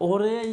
[0.00, 0.44] oraya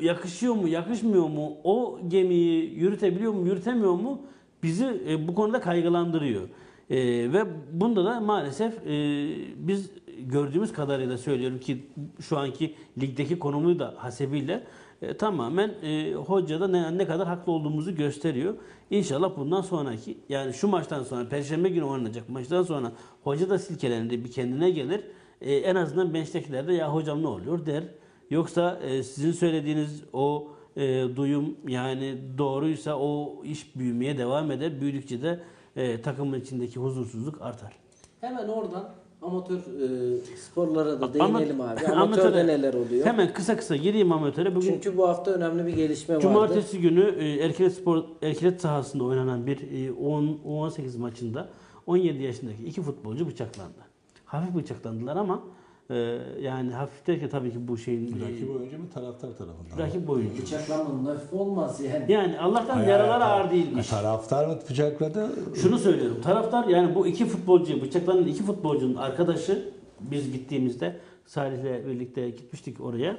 [0.00, 4.20] yakışıyor mu, yakışmıyor mu, o gemiyi yürütebiliyor mu, yürütemiyor mu
[4.62, 6.42] bizi e, bu konuda kaygılandırıyor.
[6.90, 6.96] E,
[7.32, 11.86] ve bunda da maalesef e, biz gördüğümüz kadarıyla söylüyorum ki
[12.20, 14.64] şu anki ligdeki konumu da hasebiyle
[15.02, 18.54] e, tamamen e, hocada ne, ne kadar haklı olduğumuzu gösteriyor.
[18.90, 22.92] İnşallah bundan sonraki yani şu maçtan sonra Perşembe günü oynanacak maçtan sonra
[23.24, 25.00] hoca da silkelendi bir kendine gelir.
[25.40, 27.84] E, en azından bench'tekiler de ya hocam ne oluyor der.
[28.30, 34.80] Yoksa e, sizin söylediğiniz o e, duyum yani doğruysa o iş büyümeye devam eder.
[34.80, 35.40] Büyüdükçe de
[35.76, 37.72] e, takımın içindeki huzursuzluk artar.
[38.20, 41.86] Hemen oradan amatör e, sporlara da Ama- değinelim abi.
[41.86, 43.06] Amatörde neler oluyor?
[43.06, 44.54] Hemen kısa kısa gireyim amatöre.
[44.54, 46.22] Bugün Çünkü bu hafta önemli bir gelişme vardı.
[46.22, 51.48] Cumartesi günü e, Erkilet Spor Erkilet sahasında oynanan bir e, 10 18 maçında
[51.86, 53.78] 17 yaşındaki iki futbolcu bıçaklandı.
[54.24, 55.42] Hafif bıçaklandılar ama
[55.90, 55.94] e,
[56.40, 59.78] yani hafif derken tabii ki bu şeyin Rakip oyuncu mu taraftar tarafından?
[59.78, 60.42] rakip oyuncu.
[60.42, 62.12] Bıçaklanmanın hafif olmaz yani.
[62.12, 63.88] Yani Allah'tan Hayır, yaralar ağır değilmiş.
[63.88, 65.30] Taraftar mı bıçakladı?
[65.62, 66.20] Şunu söylüyorum.
[66.22, 69.68] Taraftar yani bu iki futbolcu, bıçaklanan iki futbolcunun arkadaşı
[70.00, 73.16] biz gittiğimizde Salih'le birlikte gitmiştik oraya.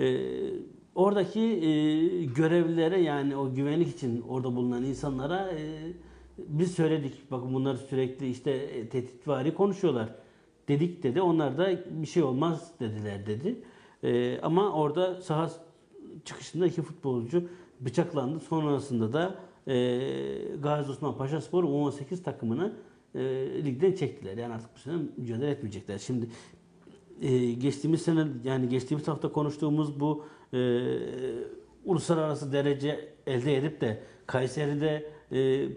[0.00, 0.18] Ee,
[0.94, 5.92] oradaki e, görevlilere yani o güvenlik için orada bulunan insanlara e,
[6.38, 7.30] biz söyledik.
[7.30, 10.08] Bakın bunlar sürekli işte e, tehditvari konuşuyorlar.
[10.68, 11.20] Dedik dedi.
[11.20, 13.60] Onlar da bir şey olmaz dediler dedi.
[14.02, 15.50] Ee, ama orada saha
[16.24, 17.48] çıkışında iki futbolcu
[17.80, 18.40] bıçaklandı.
[18.40, 19.34] Sonrasında da
[19.72, 19.76] e,
[20.62, 22.72] Gazi Osman Paşa Spor U18 takımını
[23.14, 23.20] e,
[23.64, 24.36] ligden çektiler.
[24.36, 25.98] Yani artık bu sene mücadele etmeyecekler.
[25.98, 26.28] Şimdi
[27.22, 30.58] e, geçtiğimiz sene yani geçtiğimiz hafta konuştuğumuz bu e,
[31.84, 35.68] uluslararası derece elde edip de Kayseri'de e,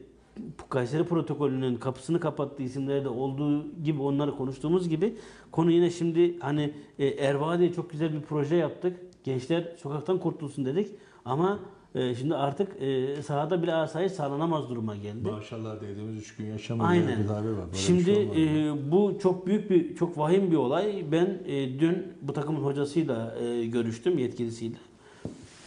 [0.69, 5.15] Kayseri protokolünün kapısını kapattığı isimlerde olduğu gibi onları konuştuğumuz gibi
[5.51, 8.97] konu yine şimdi hani e, Erva diye çok güzel bir proje yaptık.
[9.23, 10.87] Gençler sokaktan kurtulsun dedik
[11.25, 11.59] ama
[11.95, 15.31] e, şimdi artık e, sahada bile asayiş sağlanamaz duruma geldi.
[15.31, 16.87] Maşallah dediğimiz üç gün yaşamadı.
[16.87, 17.23] Aynen.
[17.23, 17.57] Bir tabir var.
[17.57, 21.05] Böyle bir Şimdi şey e, bu çok büyük bir, çok vahim bir olay.
[21.11, 24.77] Ben e, dün bu takımın hocasıyla e, görüştüm, yetkilisiyle.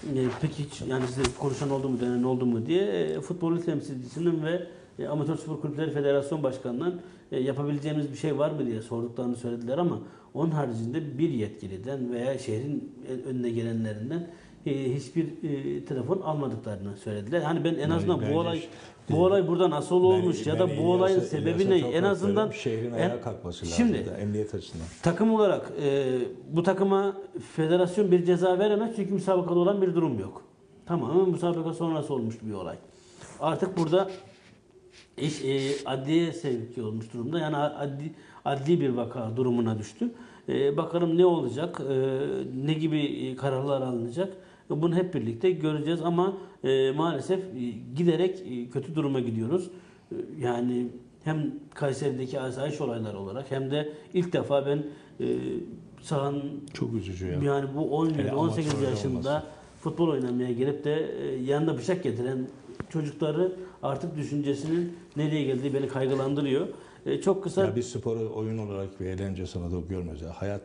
[0.04, 4.42] E, peki hiç yani size konuşan oldu mu, denen oldu mu diye e, futbol temsilcisinin
[4.42, 4.66] ve
[4.98, 7.00] e, Amatör Spor Kulüpleri Federasyon Başkanı'ndan
[7.32, 10.00] e, yapabileceğimiz bir şey var mı diye sorduklarını söylediler ama
[10.34, 12.92] onun haricinde bir yetkiliden veya şehrin
[13.26, 14.26] önüne gelenlerinden
[14.66, 17.40] e, hiçbir e, telefon almadıklarını söylediler.
[17.40, 18.70] Hani ben en azından bence bu olay işte-
[19.10, 21.92] bu olay burada nasıl olmuş Ben- ya da ben bu olayın İlyas'a- sebebi İlyas'a ne?
[21.94, 23.76] En azından şehrin ayağa kalkması lazım.
[23.76, 24.86] Şimdi da, emniyet açısından.
[25.02, 26.18] takım olarak e,
[26.52, 27.16] bu takıma
[27.56, 30.42] federasyon bir ceza veremez çünkü müsabakada olan bir durum yok.
[30.86, 32.76] Tamamen müsabaka sonrası olmuş bir olay.
[33.40, 34.10] Artık burada
[35.18, 37.38] iş e, adliye sevki olmuş durumda.
[37.38, 38.12] Yani adli,
[38.44, 40.10] adli bir vaka durumuna düştü.
[40.48, 41.94] E, bakalım ne olacak, e,
[42.66, 44.36] ne gibi kararlar alınacak.
[44.70, 49.70] Bunu hep birlikte göreceğiz ama e, maalesef e, giderek e, kötü duruma gidiyoruz.
[50.12, 50.86] E, yani
[51.24, 54.82] hem Kayseri'deki asayiş olayları olarak hem de ilk defa ben
[55.20, 55.26] e,
[56.02, 57.32] sahanın Çok üzücü ya.
[57.42, 59.42] yani bu 17 Hele 18 amatörde yaşında olması.
[59.80, 62.48] futbol oynamaya gelip de e, yanında bıçak getiren
[62.88, 63.52] çocukları
[63.82, 66.68] artık düşüncesinin nereye geldiği beni kaygılandırıyor.
[67.06, 70.22] E, çok kısa Ya biz sporu oyun olarak bir eğlence sanatı görmüyoruz.
[70.22, 70.60] Ya.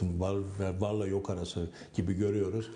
[0.00, 1.60] Hayatın var ve varla yok arası
[1.94, 2.70] gibi görüyoruz.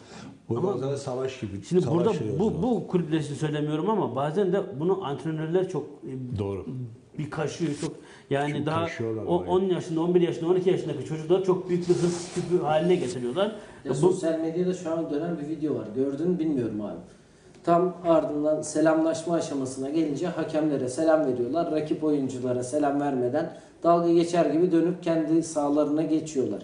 [0.49, 1.63] Bu Ama- bazen savaş gibi.
[1.69, 6.39] Şimdi burada savaşıyoruz bu bu kulüpler için söylemiyorum ama bazen de bunu antrenörler çok e,
[6.39, 6.67] Doğru.
[7.19, 7.93] bir kaşıyor çok
[8.31, 8.87] yani Çok daha
[9.27, 9.51] o, orayı.
[9.51, 13.57] 10 yaşında 11 yaşında 12 yaşındaki çocuklar çok büyük bir hırs küpü haline getiriyorlar.
[13.85, 15.89] Ya bu sosyal medyada şu an dönen bir video var.
[15.97, 16.99] Gördün mü bilmiyorum abi.
[17.65, 21.73] Tam ardından selamlaşma aşamasına gelince hakemlere selam veriyorlar.
[21.73, 26.63] Rakip oyunculara selam vermeden dalga geçer gibi dönüp kendi sahalarına geçiyorlar.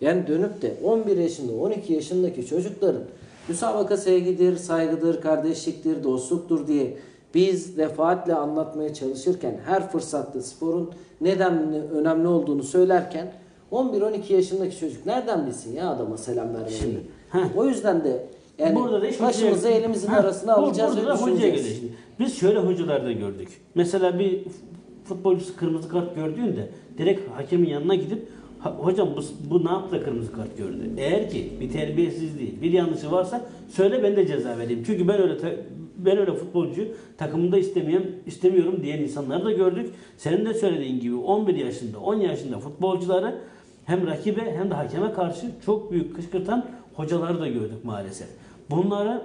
[0.00, 3.02] Yani dönüp de 11 yaşında 12 yaşındaki çocukların
[3.48, 6.96] müsabaka sevgidir, saygıdır, kardeşliktir, dostluktur diye
[7.34, 10.90] biz defaatle anlatmaya çalışırken her fırsatta sporun
[11.20, 13.32] neden önemli olduğunu söylerken
[13.72, 17.00] 11-12 yaşındaki çocuk nereden bilsin ya adama selam vermeyi?
[17.56, 18.26] O yüzden de
[18.58, 21.78] yani burada da iş başımızı hocaya- elimizin Ha, arasına alacağız burada ve hocaya düşüneceğiz.
[21.78, 21.92] şimdi.
[22.18, 23.48] Biz şöyle hocalarda gördük.
[23.74, 24.44] Mesela bir
[25.04, 28.28] futbolcusu kırmızı kart gördüğünde direkt hakemin yanına gidip
[28.60, 30.90] "Ha- hocam bu, bu ne yaptı kırmızı kart gördü?
[30.96, 34.82] Eğer ki bir terbiyesizliği, bir yanlışı varsa söyle ben de ceza vereyim.
[34.86, 35.34] Çünkü ben öyle
[35.96, 36.88] ben öyle futbolcu
[37.18, 39.90] takımında istemeyen istemiyorum diyen insanları da gördük.
[40.16, 43.38] Senin de söylediğin gibi 11 yaşında, 10 yaşında futbolcuları
[43.84, 48.28] hem rakibe hem de hakeme karşı çok büyük kışkırtan hocaları da gördük maalesef.
[48.70, 49.22] Bunları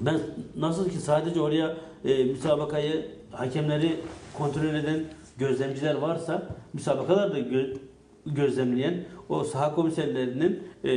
[0.00, 0.16] ben
[0.56, 3.92] nasıl ki sadece oraya e, müsabakayı hakemleri
[4.38, 5.00] kontrol eden
[5.38, 7.38] gözlemciler varsa müsabakalar da
[8.26, 8.94] gözlemleyen
[9.28, 10.90] o saha komiserlerinin e,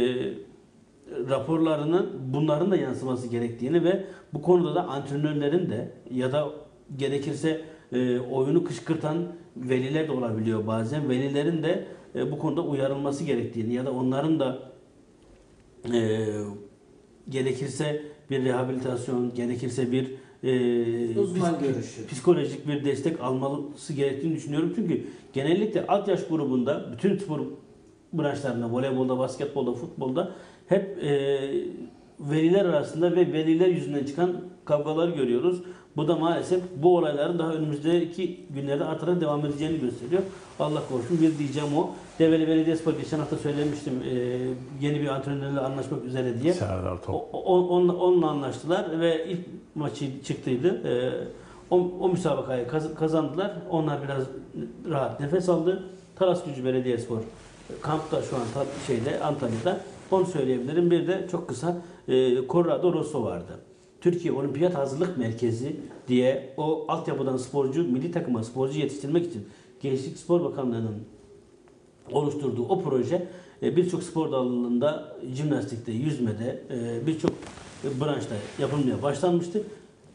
[1.30, 6.50] raporlarının bunların da yansıması gerektiğini ve bu konuda da antrenörlerin de ya da
[6.98, 7.62] gerekirse
[7.92, 9.18] e, oyunu kışkırtan
[9.56, 11.10] veliler de olabiliyor bazen.
[11.10, 14.60] Velilerin de e, bu konuda uyarılması gerektiğini ya da onların da
[15.94, 16.28] e,
[17.30, 22.08] gerekirse bir rehabilitasyon, gerekirse bir e, Uzman psik- görüşü.
[22.08, 24.74] psikolojik bir destek alması gerektiğini düşünüyorum.
[24.76, 27.40] Çünkü genellikle alt yaş grubunda bütün spor
[28.14, 30.32] branşlarında, voleybolda, basketbolda, futbolda
[30.68, 31.40] hep e,
[32.20, 34.32] veliler arasında ve veliler yüzünden çıkan
[34.66, 35.62] kavgalar görüyoruz.
[35.98, 40.22] Bu da maalesef bu olayların daha önümüzdeki günlerde artarak devam edeceğini gösteriyor.
[40.60, 41.90] Allah korusun bir diyeceğim o.
[42.20, 44.14] Develi Belediyespor geçen hafta söylemiştim e,
[44.86, 46.54] yeni bir antrenörle anlaşmak üzere diye.
[46.54, 47.16] Serdar Top.
[47.16, 49.40] O- o- onunla, onunla anlaştılar ve ilk
[49.78, 50.82] maçı çıktıydı.
[50.88, 51.28] Ee,
[51.70, 53.54] o, o müsabakayı kaz- kazandılar.
[53.70, 54.24] Onlar biraz
[54.90, 55.84] rahat nefes aldı.
[56.16, 57.20] Talas Gücü Belediyespor
[57.82, 58.42] kampta şu an
[58.88, 59.82] şeyde Antalya'da.
[60.12, 60.92] Onu söyleyebilirim.
[60.92, 63.60] Bir de çok kısa e, Corrado Rosso vardı.
[64.02, 65.76] Türkiye Olimpiyat Hazırlık Merkezi
[66.08, 69.48] diye o altyapıdan sporcu, milli takıma sporcu yetiştirmek için
[69.82, 70.96] Gençlik Spor Bakanlığı'nın
[72.12, 73.28] oluşturduğu o proje
[73.64, 77.32] e, birçok spor dalında, jimnastikte, yüzmede, e, birçok
[78.02, 79.64] branşta yapılmaya başlanmıştı.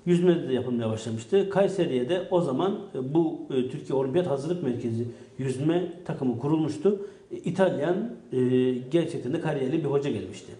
[0.07, 1.51] Yüzmede de yapılmaya başlamıştı.
[1.51, 5.05] Kayseri'ye de o zaman e, bu e, Türkiye Olimpiyat Hazırlık Merkezi
[5.39, 7.07] yüzme takımı kurulmuştu.
[7.31, 8.39] E, İtalyan e,
[8.91, 10.53] gerçekten de kariyerli bir hoca gelmişti.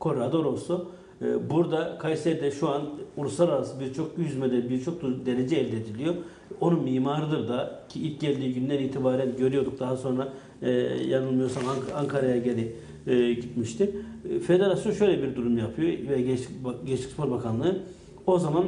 [0.00, 0.84] Corrado Rosso.
[1.22, 2.82] E, Burada Kayseri'de şu an
[3.16, 6.14] uluslararası birçok yüzmede birçok derece elde ediliyor.
[6.60, 9.80] Onun mimarıdır da ki ilk geldiği günden itibaren görüyorduk.
[9.80, 10.28] Daha sonra
[10.62, 10.70] e,
[11.08, 12.72] yanılmıyorsam Ank- Ankara'ya geri
[13.06, 13.90] e, gitmişti.
[14.30, 16.50] E, Federasyon şöyle bir durum yapıyor ve Gençlik,
[16.86, 17.78] Gençlik Spor Bakanlığı
[18.26, 18.64] o zaman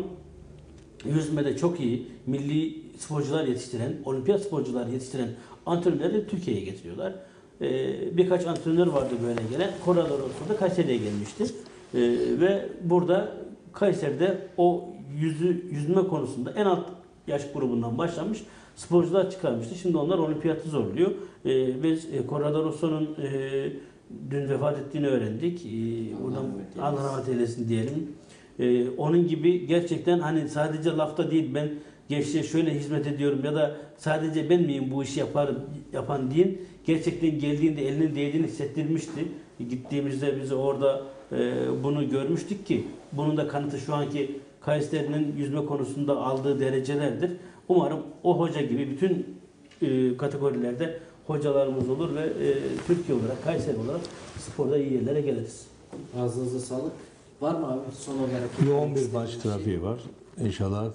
[1.04, 5.28] yüzmede çok iyi milli sporcular yetiştiren, olimpiyat sporcular yetiştiren
[5.66, 7.12] antrenörleri Türkiye'ye getiriyorlar.
[7.60, 9.70] Ee, birkaç antrenör vardı böyle gelen.
[9.86, 11.44] Rosso da Kayseri'ye gelmişti.
[11.44, 12.00] Ee,
[12.40, 13.32] ve burada
[13.72, 14.84] Kayseri'de o
[15.20, 16.86] yüzü, yüzme konusunda en alt
[17.26, 18.42] yaş grubundan başlamış
[18.76, 19.74] sporcular çıkarmıştı.
[19.74, 21.10] Şimdi onlar olimpiyatı zorluyor.
[21.44, 23.72] Ee, biz e, Corrado Rosso'nun e,
[24.30, 25.66] dün vefat ettiğini öğrendik.
[25.66, 26.46] Ee, buradan
[26.80, 28.12] Allah rahmet eylesin diyelim.
[28.58, 31.68] Ee, onun gibi gerçekten hani sadece lafta değil ben
[32.08, 35.58] gençliğe şöyle hizmet ediyorum ya da sadece ben miyim bu işi yaparım
[35.92, 36.58] yapan değil.
[36.84, 39.24] Gerçekten geldiğinde elinin değdiğini hissettirmişti.
[39.58, 41.02] Gittiğimizde biz orada
[41.32, 41.54] e,
[41.84, 47.30] bunu görmüştük ki bunun da kanıtı şu anki Kayseri'nin yüzme konusunda aldığı derecelerdir.
[47.68, 49.36] Umarım o hoca gibi bütün
[49.82, 52.54] e, kategorilerde hocalarımız olur ve e,
[52.86, 54.00] Türkiye olarak, Kayseri olarak
[54.38, 55.66] sporda iyi yerlere geliriz.
[56.20, 56.92] Ağzınıza sağlık.
[57.40, 58.50] Var mı abi son olarak?
[58.68, 60.00] Yoğun bir maç trafiği var.
[60.40, 60.90] İnşallah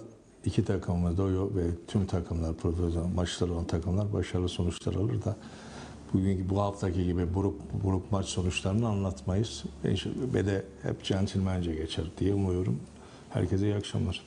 [0.46, 5.36] iki takımımız da o- ve tüm takımlar, profesyonel maçları olan takımlar başarılı sonuçlar alır da
[6.14, 9.64] bugünkü bu haftaki gibi buruk, buruk maç sonuçlarını anlatmayız.
[9.84, 12.80] İnşallah- Ve de hep centilmence geçer diye umuyorum.
[13.30, 14.22] Herkese iyi akşamlar.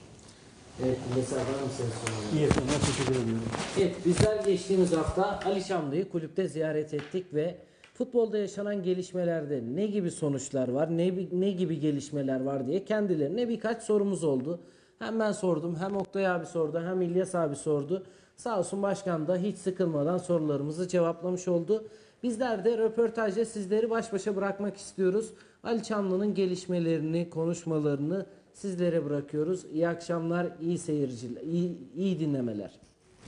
[0.82, 2.36] Evet, mesela bana sen soralım.
[2.36, 3.42] İyi akşamlar, teşekkür ediyorum.
[3.80, 7.54] Evet, bizler geçtiğimiz hafta Ali Şamlı'yı kulüpte ziyaret ettik ve
[7.94, 13.82] futbolda yaşanan gelişmelerde ne gibi sonuçlar var, ne, ne gibi gelişmeler var diye kendilerine birkaç
[13.82, 14.60] sorumuz oldu.
[14.98, 18.06] Hem ben sordum, hem Oktay abi sordu, hem İlyas abi sordu.
[18.36, 21.88] Sağ olsun başkan da hiç sıkılmadan sorularımızı cevaplamış oldu.
[22.22, 25.30] Bizler de röportajda sizleri baş başa bırakmak istiyoruz.
[25.64, 29.64] Ali Çamlı'nın gelişmelerini, konuşmalarını sizlere bırakıyoruz.
[29.72, 32.70] İyi akşamlar, iyi seyirciler, iyi, iyi dinlemeler.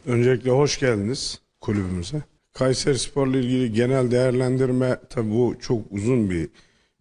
[0.06, 2.22] Öncelikle hoş geldiniz kulübümüze.
[2.52, 6.48] Kayseri Spor'la ilgili genel değerlendirme tabi bu çok uzun bir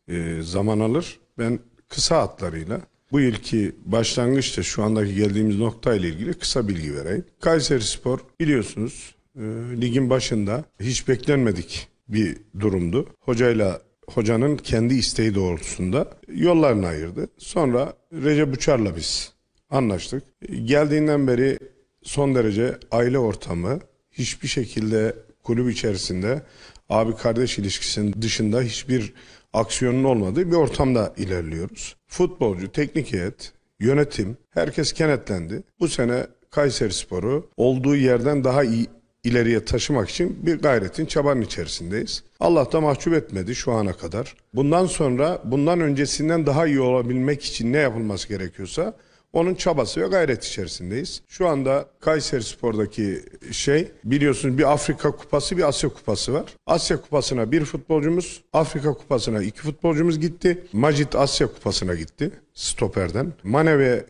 [0.08, 1.20] e, zaman alır.
[1.38, 1.60] Ben
[1.90, 7.26] kısa hatlarıyla bu yılki başlangıçta şu andaki geldiğimiz nokta ile ilgili kısa bilgi vereyim.
[7.40, 9.42] Kayseri Spor biliyorsunuz e,
[9.82, 13.08] ligin başında hiç beklenmedik bir durumdu.
[13.20, 13.82] Hocayla
[14.14, 17.28] hocanın kendi isteği doğrultusunda yollarını ayırdı.
[17.38, 19.34] Sonra Recep Uçar'la biz
[19.70, 20.24] anlaştık.
[20.64, 21.60] Geldiğinden beri
[22.04, 23.80] son derece aile ortamı
[24.12, 26.42] hiçbir şekilde kulüp içerisinde
[26.90, 29.14] abi kardeş ilişkisinin dışında hiçbir
[29.54, 31.96] aksiyonun olmadığı bir ortamda ilerliyoruz.
[32.08, 35.64] Futbolcu, teknik heyet, yönetim herkes kenetlendi.
[35.80, 38.88] Bu sene Kayseri Sporu olduğu yerden daha iyi
[39.26, 42.24] ileriye taşımak için bir gayretin çabanın içerisindeyiz.
[42.40, 44.36] Allah da mahcup etmedi şu ana kadar.
[44.54, 48.94] Bundan sonra bundan öncesinden daha iyi olabilmek için ne yapılması gerekiyorsa
[49.34, 51.22] onun çabası ve gayret içerisindeyiz.
[51.28, 53.22] Şu anda Kayseri Spor'daki
[53.52, 56.46] şey biliyorsunuz bir Afrika Kupası bir Asya Kupası var.
[56.66, 60.64] Asya Kupası'na bir futbolcumuz, Afrika Kupası'na iki futbolcumuz gitti.
[60.74, 63.34] Macit Asya Kupası'na gitti stoperden.
[63.44, 64.06] Mane ve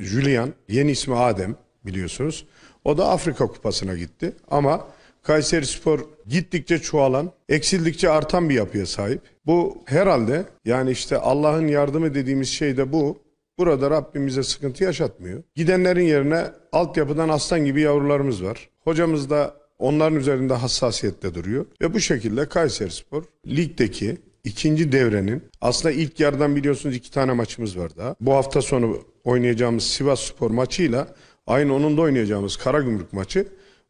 [0.00, 1.56] Julian yeni ismi Adem
[1.86, 2.46] biliyorsunuz.
[2.84, 4.32] O da Afrika Kupası'na gitti.
[4.50, 4.86] Ama
[5.22, 9.20] Kayseri Spor gittikçe çoğalan, eksildikçe artan bir yapıya sahip.
[9.46, 13.18] Bu herhalde yani işte Allah'ın yardımı dediğimiz şey de bu.
[13.58, 15.42] Burada Rabbim bize sıkıntı yaşatmıyor.
[15.54, 18.68] Gidenlerin yerine altyapıdan aslan gibi yavrularımız var.
[18.84, 21.66] Hocamız da onların üzerinde hassasiyetle duruyor.
[21.80, 27.78] Ve bu şekilde Kayseri Spor ligdeki ikinci devrenin aslında ilk yarıdan biliyorsunuz iki tane maçımız
[27.78, 28.14] var daha.
[28.20, 31.08] Bu hafta sonu oynayacağımız Sivas Spor maçıyla
[31.50, 33.46] aynı onun da oynayacağımız Karagümrük maçı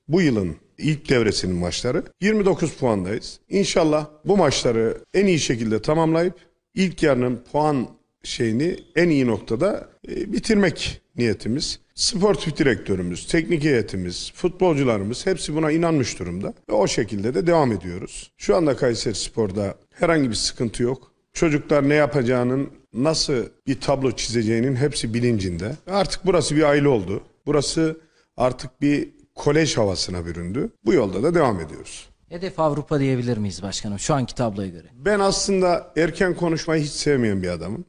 [0.08, 2.04] bu yılın ilk devresinin maçları.
[2.20, 3.40] 29 puandayız.
[3.48, 6.34] İnşallah bu maçları en iyi şekilde tamamlayıp
[6.74, 7.88] ilk yarının puan
[8.22, 11.80] şeyini en iyi noktada e, bitirmek niyetimiz.
[11.94, 16.54] Sportif direktörümüz, teknik heyetimiz, futbolcularımız hepsi buna inanmış durumda.
[16.70, 18.32] Ve o şekilde de devam ediyoruz.
[18.36, 21.12] Şu anda Kayseri Spor'da herhangi bir sıkıntı yok.
[21.32, 25.76] Çocuklar ne yapacağının, nasıl bir tablo çizeceğinin hepsi bilincinde.
[25.86, 27.22] Artık burası bir aile oldu.
[27.50, 28.00] Burası
[28.36, 30.70] artık bir kolej havasına büründü.
[30.84, 32.08] Bu yolda da devam ediyoruz.
[32.28, 34.86] Hedef Avrupa diyebilir miyiz başkanım şu anki tabloya göre?
[34.94, 37.84] Ben aslında erken konuşmayı hiç sevmeyen bir adamım.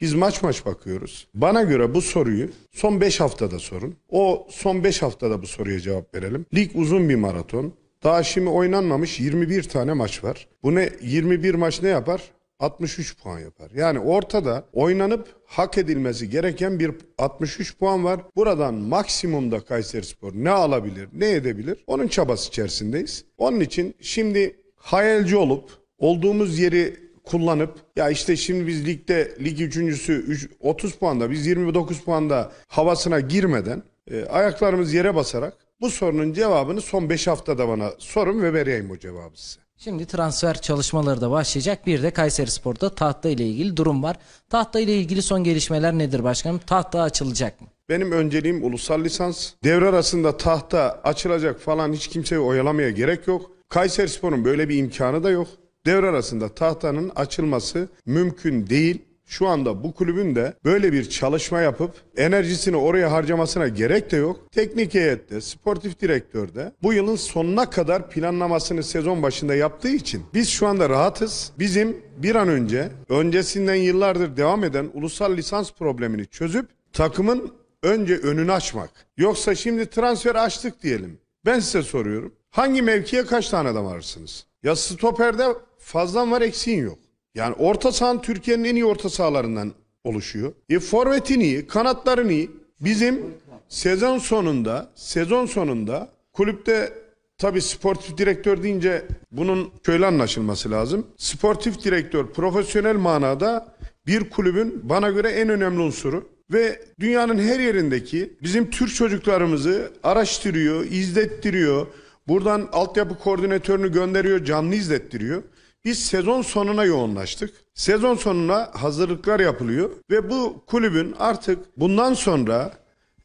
[0.00, 1.28] Biz maç maç bakıyoruz.
[1.34, 3.96] Bana göre bu soruyu son 5 haftada sorun.
[4.08, 6.46] O son 5 haftada bu soruya cevap verelim.
[6.54, 7.74] Lig uzun bir maraton.
[8.02, 10.48] Daha şimdi oynanmamış 21 tane maç var.
[10.62, 12.22] Bu ne 21 maç ne yapar?
[12.60, 13.70] 63 puan yapar.
[13.74, 18.20] Yani ortada oynanıp hak edilmesi gereken bir 63 puan var.
[18.36, 21.84] Buradan maksimumda Kayserispor ne alabilir, ne edebilir?
[21.86, 23.24] Onun çabası içerisindeyiz.
[23.38, 30.12] Onun için şimdi hayalci olup olduğumuz yeri kullanıp ya işte şimdi biz ligde lig üçüncüsü
[30.12, 36.80] üç- 30 puanda biz 29 puanda havasına girmeden e, ayaklarımız yere basarak bu sorunun cevabını
[36.80, 39.63] son 5 haftada bana sorun ve vereyim o cevabı size.
[39.78, 41.86] Şimdi transfer çalışmaları da başlayacak.
[41.86, 44.16] Bir de Kayseri Spor'da tahta ile ilgili durum var.
[44.50, 46.60] Tahta ile ilgili son gelişmeler nedir başkanım?
[46.66, 47.66] Tahta açılacak mı?
[47.88, 49.52] Benim önceliğim ulusal lisans.
[49.64, 53.50] Devre arasında tahta açılacak falan hiç kimseyi oyalamaya gerek yok.
[53.68, 55.48] Kayseri Spor'un böyle bir imkanı da yok.
[55.86, 59.02] Devre arasında tahtanın açılması mümkün değil.
[59.26, 64.40] Şu anda bu kulübün de böyle bir çalışma yapıp enerjisini oraya harcamasına gerek de yok.
[64.52, 70.66] Teknik heyette, sportif direktörde bu yılın sonuna kadar planlamasını sezon başında yaptığı için biz şu
[70.66, 71.52] anda rahatız.
[71.58, 77.52] Bizim bir an önce öncesinden yıllardır devam eden ulusal lisans problemini çözüp takımın
[77.82, 78.90] önce önünü açmak.
[79.16, 81.18] Yoksa şimdi transfer açtık diyelim.
[81.46, 82.32] Ben size soruyorum.
[82.50, 84.46] Hangi mevkiye kaç tane adam arırsınız?
[84.62, 85.46] Ya stoperde
[85.78, 86.98] fazlan var eksiğin yok.
[87.34, 89.72] Yani orta sahan Türkiye'nin en iyi orta sahalarından
[90.04, 90.52] oluşuyor.
[90.68, 92.50] E forvetin iyi, kanatların iyi.
[92.80, 93.20] Bizim
[93.68, 96.92] sezon sonunda, sezon sonunda kulüpte
[97.38, 101.06] tabii sportif direktör deyince bunun şöyle anlaşılması lazım.
[101.16, 103.74] Sportif direktör profesyonel manada
[104.06, 110.84] bir kulübün bana göre en önemli unsuru ve dünyanın her yerindeki bizim Türk çocuklarımızı araştırıyor,
[110.84, 111.86] izlettiriyor.
[112.28, 115.42] Buradan altyapı koordinatörünü gönderiyor, canlı izlettiriyor.
[115.84, 117.54] Biz sezon sonuna yoğunlaştık.
[117.74, 122.72] Sezon sonuna hazırlıklar yapılıyor ve bu kulübün artık bundan sonra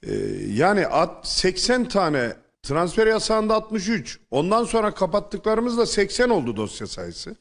[0.04, 0.14] e,
[0.54, 2.34] yani at- 80 tane
[2.64, 4.20] transfer yasağında 63.
[4.32, 7.36] Ondan sonra kapattıklarımızda 80 oldu dosya sayısı.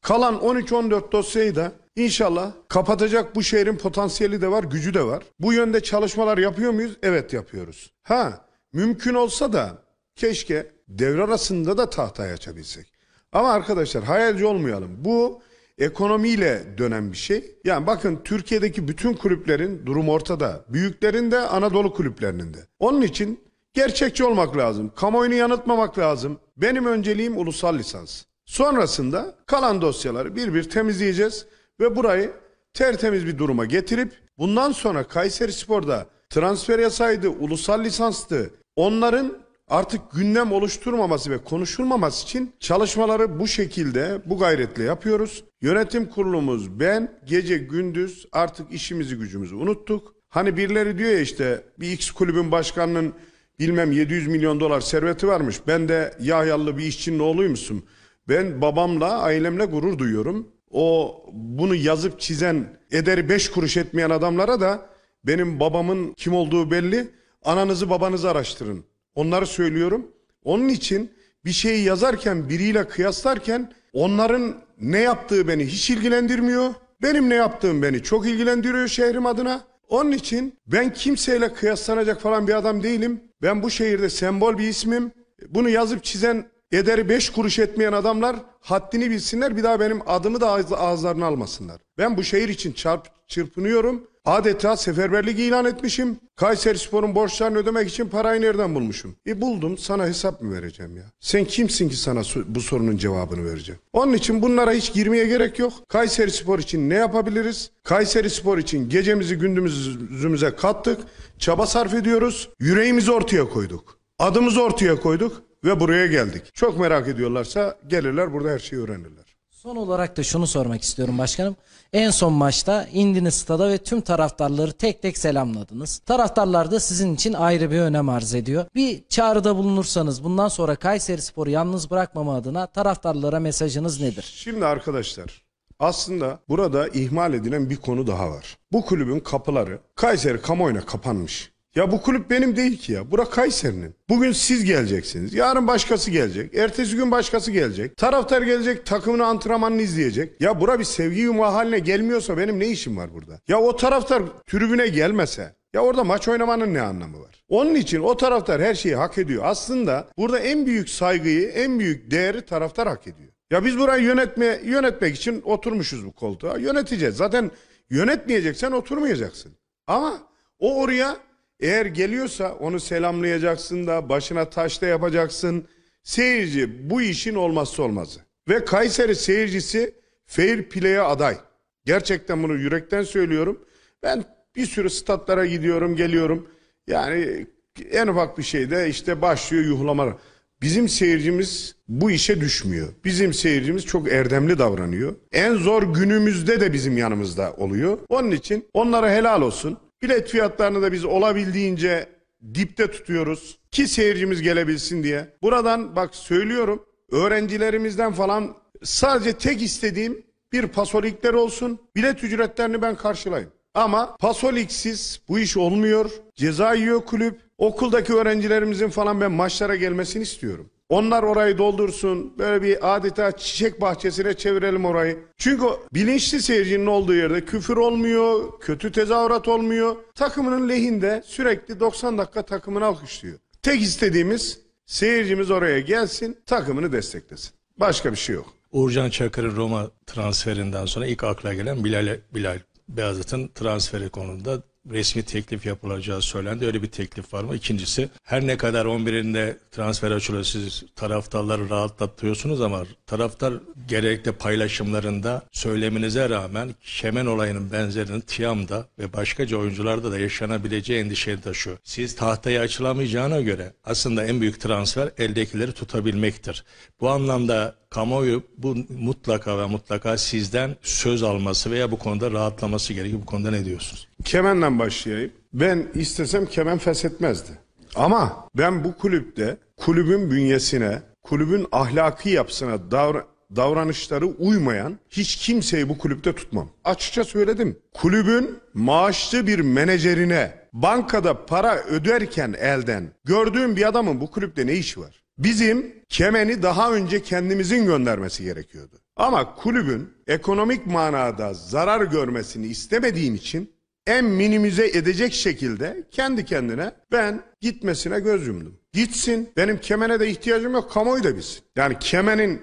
[0.00, 5.22] Kalan 13-14 dosyayı da inşallah kapatacak bu şehrin potansiyeli de var, gücü de var.
[5.40, 6.96] Bu yönde çalışmalar yapıyor muyuz?
[7.02, 7.92] Evet yapıyoruz.
[8.02, 9.82] Ha, mümkün olsa da
[10.16, 12.91] keşke devre arasında da tahtayı açabilsek.
[13.32, 14.90] Ama arkadaşlar hayalci olmayalım.
[14.98, 15.42] Bu
[15.78, 17.56] ekonomiyle dönen bir şey.
[17.64, 20.64] Yani bakın Türkiye'deki bütün kulüplerin durum ortada.
[20.68, 22.58] Büyüklerin de Anadolu kulüplerinin de.
[22.78, 23.40] Onun için
[23.74, 24.92] gerçekçi olmak lazım.
[24.96, 26.38] Kamuoyunu yanıltmamak lazım.
[26.56, 28.22] Benim önceliğim ulusal lisans.
[28.46, 31.46] Sonrasında kalan dosyaları bir bir temizleyeceğiz
[31.80, 32.32] ve burayı
[32.74, 38.50] tertemiz bir duruma getirip bundan sonra Kayseri Spor'da transfer yasaydı, ulusal lisanstı.
[38.76, 45.44] Onların artık gündem oluşturmaması ve konuşulmaması için çalışmaları bu şekilde, bu gayretle yapıyoruz.
[45.60, 50.14] Yönetim kurulumuz ben gece gündüz artık işimizi gücümüzü unuttuk.
[50.28, 53.14] Hani birileri diyor ya işte bir X kulübün başkanının
[53.58, 55.56] bilmem 700 milyon dolar serveti varmış.
[55.66, 57.82] Ben de Yahyalı bir işçinin oğluymuşum.
[58.28, 60.48] Ben babamla, ailemle gurur duyuyorum.
[60.70, 64.86] O bunu yazıp çizen, ederi beş kuruş etmeyen adamlara da
[65.24, 67.08] benim babamın kim olduğu belli.
[67.44, 68.84] Ananızı babanızı araştırın.
[69.14, 70.06] Onları söylüyorum.
[70.44, 71.10] Onun için
[71.44, 76.74] bir şeyi yazarken, biriyle kıyaslarken onların ne yaptığı beni hiç ilgilendirmiyor.
[77.02, 79.64] Benim ne yaptığım beni çok ilgilendiriyor şehrim adına.
[79.88, 83.20] Onun için ben kimseyle kıyaslanacak falan bir adam değilim.
[83.42, 85.12] Ben bu şehirde sembol bir ismim.
[85.48, 90.46] Bunu yazıp çizen ederi beş kuruş etmeyen adamlar haddini bilsinler bir daha benim adımı da
[90.48, 91.80] ağız- ağızlarına almasınlar.
[91.98, 94.06] Ben bu şehir için çarp, çırpınıyorum.
[94.24, 96.18] Adeta seferberlik ilan etmişim.
[96.36, 99.16] Kayseri Spor'un borçlarını ödemek için parayı nereden bulmuşum?
[99.26, 101.04] E buldum sana hesap mı vereceğim ya?
[101.20, 103.80] Sen kimsin ki sana bu sorunun cevabını vereceğim?
[103.92, 105.72] Onun için bunlara hiç girmeye gerek yok.
[105.88, 107.70] Kayseri Spor için ne yapabiliriz?
[107.84, 111.00] Kayseri Spor için gecemizi gündüzümüze kattık.
[111.38, 112.50] Çaba sarf ediyoruz.
[112.60, 113.98] Yüreğimizi ortaya koyduk.
[114.18, 116.54] Adımızı ortaya koyduk ve buraya geldik.
[116.54, 119.31] Çok merak ediyorlarsa gelirler burada her şeyi öğrenirler.
[119.62, 121.56] Son olarak da şunu sormak istiyorum başkanım.
[121.92, 125.98] En son maçta indiniz stada ve tüm taraftarları tek tek selamladınız.
[125.98, 128.66] Taraftarlar da sizin için ayrı bir önem arz ediyor.
[128.74, 134.32] Bir çağrıda bulunursanız bundan sonra Kayseri Spor'u yalnız bırakmama adına taraftarlara mesajınız nedir?
[134.36, 135.42] Şimdi arkadaşlar
[135.78, 138.58] Aslında burada ihmal edilen bir konu daha var.
[138.72, 141.51] Bu kulübün kapıları Kayseri kamuoyuna kapanmış.
[141.76, 143.10] Ya bu kulüp benim değil ki ya.
[143.10, 143.94] Bura Kayseri'nin.
[144.08, 145.34] Bugün siz geleceksiniz.
[145.34, 146.54] Yarın başkası gelecek.
[146.54, 147.96] Ertesi gün başkası gelecek.
[147.96, 150.40] Taraftar gelecek takımını antrenmanını izleyecek.
[150.40, 153.40] Ya bura bir sevgi yumağı haline gelmiyorsa benim ne işim var burada?
[153.48, 157.44] Ya o taraftar tribüne gelmese ya orada maç oynamanın ne anlamı var?
[157.48, 159.42] Onun için o taraftar her şeyi hak ediyor.
[159.46, 163.32] Aslında burada en büyük saygıyı, en büyük değeri taraftar hak ediyor.
[163.50, 166.58] Ya biz burayı yönetme, yönetmek için oturmuşuz bu koltuğa.
[166.58, 167.16] Yöneteceğiz.
[167.16, 167.50] Zaten
[167.90, 169.52] yönetmeyeceksen oturmayacaksın.
[169.86, 170.18] Ama
[170.58, 171.16] o oraya
[171.62, 175.68] eğer geliyorsa onu selamlayacaksın da başına taş da yapacaksın.
[176.02, 178.20] Seyirci bu işin olmazsa olmazı.
[178.48, 179.94] Ve Kayseri seyircisi
[180.26, 181.36] fair play'e aday.
[181.84, 183.64] Gerçekten bunu yürekten söylüyorum.
[184.02, 184.24] Ben
[184.56, 186.48] bir sürü statlara gidiyorum, geliyorum.
[186.86, 187.46] Yani
[187.90, 190.14] en ufak bir şeyde işte başlıyor yuhlamalar.
[190.62, 192.88] Bizim seyircimiz bu işe düşmüyor.
[193.04, 195.14] Bizim seyircimiz çok erdemli davranıyor.
[195.32, 197.98] En zor günümüzde de bizim yanımızda oluyor.
[198.08, 199.78] Onun için onlara helal olsun.
[200.02, 202.08] Bilet fiyatlarını da biz olabildiğince
[202.54, 205.28] dipte tutuyoruz ki seyircimiz gelebilsin diye.
[205.42, 210.22] Buradan bak söylüyorum öğrencilerimizden falan sadece tek istediğim
[210.52, 211.80] bir pasolikler olsun.
[211.96, 213.50] Bilet ücretlerini ben karşılayayım.
[213.74, 216.10] Ama pasoliksiz bu iş olmuyor.
[216.34, 217.40] Ceza yiyor kulüp.
[217.58, 220.70] Okuldaki öğrencilerimizin falan ben maçlara gelmesini istiyorum.
[220.92, 222.38] Onlar orayı doldursun.
[222.38, 225.18] Böyle bir adeta çiçek bahçesine çevirelim orayı.
[225.36, 225.64] Çünkü
[225.94, 229.96] bilinçli seyircinin olduğu yerde küfür olmuyor, kötü tezahürat olmuyor.
[230.14, 233.38] Takımının lehinde sürekli 90 dakika takımını alkışlıyor.
[233.62, 237.50] Tek istediğimiz seyircimiz oraya gelsin, takımını desteklesin.
[237.76, 238.54] Başka bir şey yok.
[238.72, 242.58] Uğurcan Çakır'ın Roma transferinden sonra ilk akla gelen Bilal, Bilal
[242.88, 246.66] Beyazıt'ın transferi konusunda resmi teklif yapılacağı söylendi.
[246.66, 247.54] Öyle bir teklif var mı?
[247.54, 253.54] İkincisi her ne kadar 11'inde transfer açılıyor siz taraftarları rahatlatıyorsunuz ama taraftar
[253.88, 261.78] gerekli paylaşımlarında söyleminize rağmen Kemen olayının benzerini Tiam'da ve başkaca oyuncularda da yaşanabileceği endişeni taşıyor.
[261.84, 266.64] Siz tahtaya açılamayacağına göre aslında en büyük transfer eldekileri tutabilmektir.
[267.00, 273.22] Bu anlamda kamuoyu bu mutlaka ve mutlaka sizden söz alması veya bu konuda rahatlaması gerekiyor.
[273.22, 274.08] Bu konuda ne diyorsunuz?
[274.24, 275.32] Kemen'den başlayayım.
[275.52, 277.50] Ben istesem Kemen feshetmezdi.
[277.94, 283.24] Ama ben bu kulüpte kulübün bünyesine, kulübün ahlaki yapısına davra-
[283.56, 286.68] davranışları uymayan hiç kimseyi bu kulüpte tutmam.
[286.84, 287.78] Açıkça söyledim.
[287.94, 295.00] Kulübün maaşlı bir menajerine bankada para öderken elden gördüğüm bir adamın bu kulüpte ne işi
[295.00, 295.22] var?
[295.38, 298.96] Bizim Kemen'i daha önce kendimizin göndermesi gerekiyordu.
[299.16, 303.71] Ama kulübün ekonomik manada zarar görmesini istemediğim için
[304.06, 308.78] en minimize edecek şekilde kendi kendine ben gitmesine göz yumdum.
[308.92, 309.50] Gitsin.
[309.56, 310.92] Benim kemene de ihtiyacım yok.
[310.92, 311.62] Kamuoyu da bilsin.
[311.76, 312.60] Yani kemenin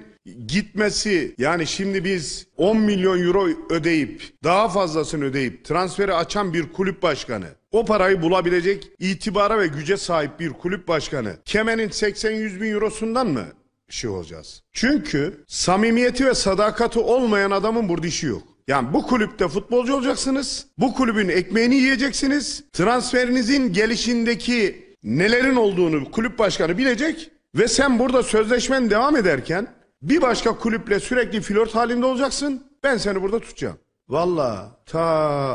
[0.48, 7.02] gitmesi yani şimdi biz 10 milyon euro ödeyip daha fazlasını ödeyip transferi açan bir kulüp
[7.04, 13.28] başkanı o parayı bulabilecek itibara ve güce sahip bir kulüp başkanı kemenin 80-100 bin eurosundan
[13.28, 13.46] mı
[13.90, 14.64] şey olacağız?
[14.74, 18.44] Çünkü samimiyeti ve sadakati olmayan adamın burada işi yok.
[18.70, 20.66] Yani bu kulüpte futbolcu olacaksınız.
[20.78, 22.64] Bu kulübün ekmeğini yiyeceksiniz.
[22.74, 27.32] Transferinizin gelişindeki nelerin olduğunu kulüp başkanı bilecek.
[27.56, 29.68] Ve sen burada sözleşmen devam ederken
[30.02, 32.64] bir başka kulüple sürekli flört halinde olacaksın.
[32.84, 33.78] Ben seni burada tutacağım.
[34.10, 35.02] Valla ta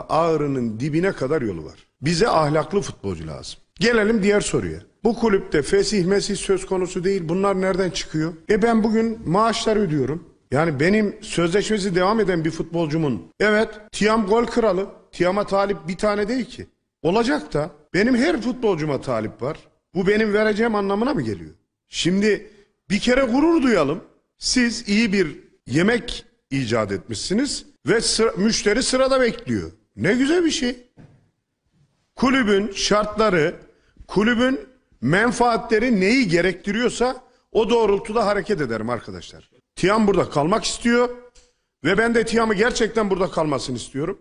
[0.09, 1.87] ağrının dibine kadar yolu var.
[2.01, 3.59] Bize ahlaklı futbolcu lazım.
[3.75, 4.79] Gelelim diğer soruya.
[5.05, 7.23] Bu kulüpte fesih mesih söz konusu değil.
[7.29, 8.33] Bunlar nereden çıkıyor?
[8.51, 10.34] E ben bugün maaşları ödüyorum.
[10.55, 14.87] Yani benim sözleşmesi devam eden bir futbolcumun evet Tiam gol kralı.
[15.13, 16.67] Tiam'a talip bir tane değil ki.
[17.03, 19.59] Olacak da benim her futbolcuma talip var.
[19.95, 21.51] Bu benim vereceğim anlamına mı geliyor?
[21.89, 22.51] Şimdi
[22.91, 24.05] bir kere gurur duyalım.
[24.39, 29.73] Siz iyi bir yemek icat etmişsiniz ve sıra- müşteri sırada bekliyor.
[29.97, 30.77] Ne güzel bir şey.
[32.17, 33.55] Kulübün şartları,
[34.09, 34.61] kulübün
[35.01, 37.17] menfaatleri neyi gerektiriyorsa
[37.53, 39.54] o doğrultuda hareket ederim arkadaşlar.
[39.77, 41.09] Tiam burada kalmak istiyor
[41.85, 44.19] ve ben de Tiam'ı gerçekten burada kalmasını istiyorum.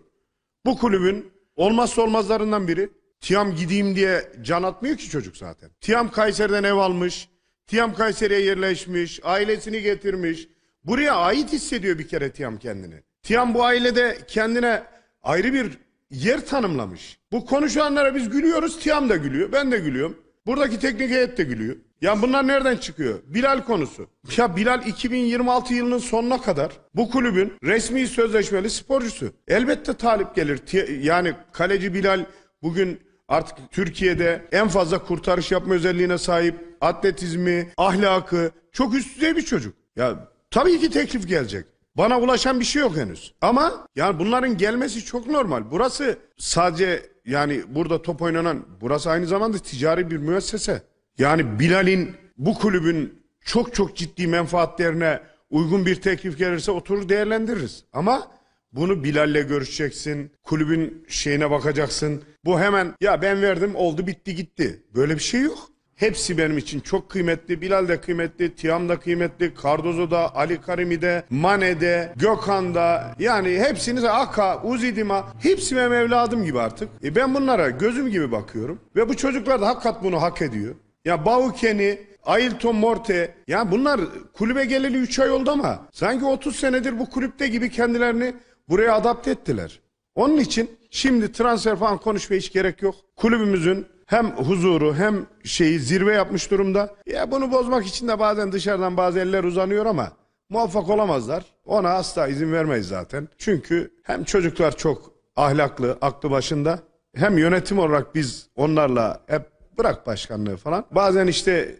[0.66, 2.90] Bu kulübün olmazsa olmazlarından biri.
[3.20, 5.70] Tiam gideyim diye can atmıyor ki çocuk zaten.
[5.80, 7.28] Tiam Kayseri'den ev almış.
[7.66, 9.20] Tiam Kayseri'ye yerleşmiş.
[9.22, 10.48] Ailesini getirmiş.
[10.84, 13.02] Buraya ait hissediyor bir kere Tiam kendini.
[13.22, 14.82] Tiam bu ailede kendine
[15.22, 15.78] ayrı bir
[16.10, 17.18] yer tanımlamış.
[17.32, 18.80] Bu konuşanlara biz gülüyoruz.
[18.80, 19.52] Tiam da gülüyor.
[19.52, 20.23] Ben de gülüyorum.
[20.46, 21.76] Buradaki teknik heyet de gülüyor.
[22.00, 23.18] Ya bunlar nereden çıkıyor?
[23.26, 24.06] Bilal konusu.
[24.36, 29.32] Ya Bilal 2026 yılının sonuna kadar bu kulübün resmi sözleşmeli sporcusu.
[29.48, 30.60] Elbette talip gelir.
[31.02, 32.24] Yani kaleci Bilal
[32.62, 36.54] bugün artık Türkiye'de en fazla kurtarış yapma özelliğine sahip.
[36.80, 39.74] Atletizmi, ahlakı çok üst düzey bir çocuk.
[39.96, 41.64] Ya tabii ki teklif gelecek.
[41.96, 43.34] Bana ulaşan bir şey yok henüz.
[43.40, 45.62] Ama yani bunların gelmesi çok normal.
[45.70, 50.82] Burası sadece yani burada top oynanan burası aynı zamanda ticari bir müessese.
[51.18, 55.20] Yani Bilal'in bu kulübün çok çok ciddi menfaatlerine
[55.50, 57.84] uygun bir teklif gelirse oturur değerlendiririz.
[57.92, 58.30] Ama
[58.72, 60.32] bunu Bilal'le görüşeceksin.
[60.42, 62.22] Kulübün şeyine bakacaksın.
[62.44, 64.82] Bu hemen ya ben verdim oldu bitti gitti.
[64.94, 65.73] Böyle bir şey yok.
[65.96, 67.60] Hepsi benim için çok kıymetli.
[67.60, 73.14] Bilal de kıymetli, Tiam da kıymetli, Cardozo da, Ali Karimi de, Mane de, Gökhan da.
[73.18, 76.88] Yani hepsinize Aka, Uzidima hepsi benim evladım gibi artık.
[77.04, 78.80] E ben bunlara gözüm gibi bakıyorum.
[78.96, 80.74] Ve bu çocuklar da hakikat bunu hak ediyor.
[81.04, 84.00] Ya Baukeni, Ailton Morte ya bunlar
[84.32, 88.34] kulübe geleli 3 ay oldu ama sanki 30 senedir bu kulüpte gibi kendilerini
[88.68, 89.80] buraya adapte ettiler.
[90.14, 92.94] Onun için şimdi transfer falan konuşmaya hiç gerek yok.
[93.16, 96.94] Kulübümüzün hem huzuru hem şeyi zirve yapmış durumda.
[97.06, 100.12] Ya bunu bozmak için de bazen dışarıdan bazı eller uzanıyor ama
[100.50, 101.44] muvaffak olamazlar.
[101.64, 103.28] Ona asla izin vermeyiz zaten.
[103.38, 106.78] Çünkü hem çocuklar çok ahlaklı, aklı başında
[107.16, 109.42] hem yönetim olarak biz onlarla hep
[109.78, 110.84] bırak başkanlığı falan.
[110.90, 111.76] Bazen işte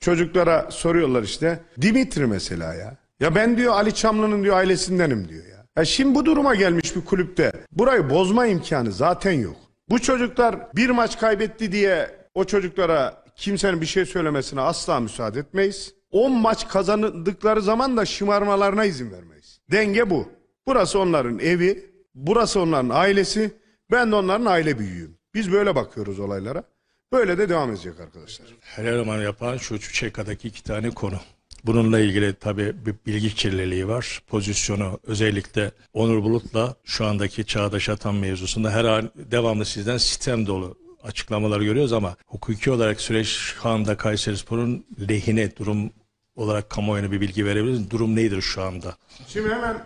[0.00, 2.96] çocuklara soruyorlar işte Dimitri mesela ya.
[3.20, 5.64] Ya ben diyor Ali Çamlı'nın diyor ailesindenim diyor ya.
[5.76, 9.56] Ya şimdi bu duruma gelmiş bir kulüpte burayı bozma imkanı zaten yok.
[9.90, 15.94] Bu çocuklar bir maç kaybetti diye o çocuklara kimsenin bir şey söylemesine asla müsaade etmeyiz.
[16.10, 19.60] 10 maç kazandıkları zaman da şımarmalarına izin vermeyiz.
[19.70, 20.28] Denge bu.
[20.66, 23.50] Burası onların evi, burası onların ailesi,
[23.90, 25.18] ben de onların aile büyüğüyüm.
[25.34, 26.64] Biz böyle bakıyoruz olaylara.
[27.12, 28.46] Böyle de devam edecek arkadaşlar.
[28.60, 31.20] Her eleman yapan şu Çeka'daki iki tane konu.
[31.68, 34.22] Bununla ilgili tabii bir bilgi kirliliği var.
[34.26, 40.76] Pozisyonu özellikle Onur Bulut'la şu andaki Çağdaş Atan mevzusunda her an devamlı sizden sistem dolu
[41.02, 45.90] açıklamalar görüyoruz ama hukuki olarak süreç şu anda Kayserispor'un lehine durum
[46.36, 47.90] olarak kamuoyuna bir bilgi verebilir misiniz?
[47.90, 48.96] Durum nedir şu anda?
[49.28, 49.76] Şimdi hemen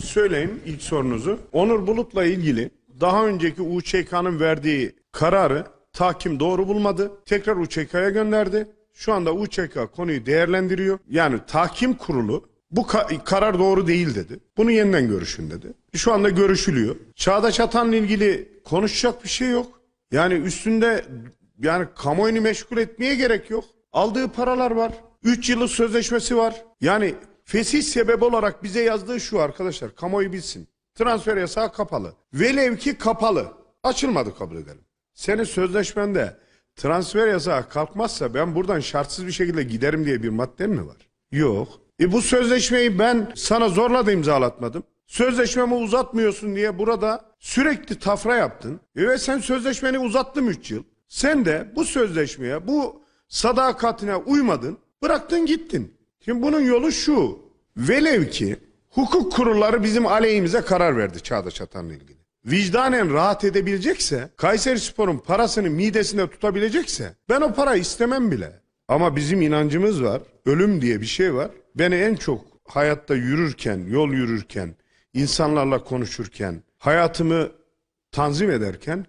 [0.00, 1.38] söyleyeyim ilk sorunuzu.
[1.52, 2.70] Onur Bulut'la ilgili
[3.00, 7.12] daha önceki UÇK'nın verdiği kararı tahkim doğru bulmadı.
[7.26, 8.68] Tekrar UÇK'ya gönderdi.
[8.94, 10.98] Şu anda UÇK konuyu değerlendiriyor.
[11.10, 14.40] Yani tahkim kurulu bu ka- karar doğru değil dedi.
[14.56, 15.72] Bunu yeniden görüşün dedi.
[15.94, 16.96] Şu anda görüşülüyor.
[17.16, 19.80] Çağdaş Atan'la ilgili konuşacak bir şey yok.
[20.12, 21.04] Yani üstünde
[21.62, 23.64] yani kamuoyunu meşgul etmeye gerek yok.
[23.92, 24.92] Aldığı paralar var.
[25.22, 26.64] 3 yıllık sözleşmesi var.
[26.80, 27.14] Yani
[27.44, 30.68] fesih sebep olarak bize yazdığı şu arkadaşlar kamuoyu bilsin.
[30.94, 32.14] Transfer yasağı kapalı.
[32.34, 33.52] Velev ki kapalı.
[33.82, 34.84] Açılmadı kabul edelim.
[35.14, 36.36] Senin sözleşmende
[36.76, 40.96] transfer yasağı kalkmazsa ben buradan şartsız bir şekilde giderim diye bir madden mi var?
[41.32, 41.68] Yok.
[42.00, 44.82] E bu sözleşmeyi ben sana zorla da imzalatmadım.
[45.06, 48.80] Sözleşmemi uzatmıyorsun diye burada sürekli tafra yaptın.
[48.96, 50.82] E ve sen sözleşmeni uzattım 3 yıl.
[51.08, 54.78] Sen de bu sözleşmeye, bu sadakatine uymadın.
[55.02, 55.94] Bıraktın gittin.
[56.24, 57.38] Şimdi bunun yolu şu.
[57.76, 58.56] Velev ki
[58.90, 62.23] hukuk kurulları bizim aleyhimize karar verdi Çağdaş Atan'la ilgili.
[62.46, 68.60] Vicdanen rahat edebilecekse, Kayseri Spor'un parasını midesinde tutabilecekse ben o parayı istemem bile.
[68.88, 70.22] Ama bizim inancımız var.
[70.46, 71.50] Ölüm diye bir şey var.
[71.74, 74.74] Beni en çok hayatta yürürken, yol yürürken,
[75.14, 77.48] insanlarla konuşurken, hayatımı
[78.12, 79.06] tanzim ederken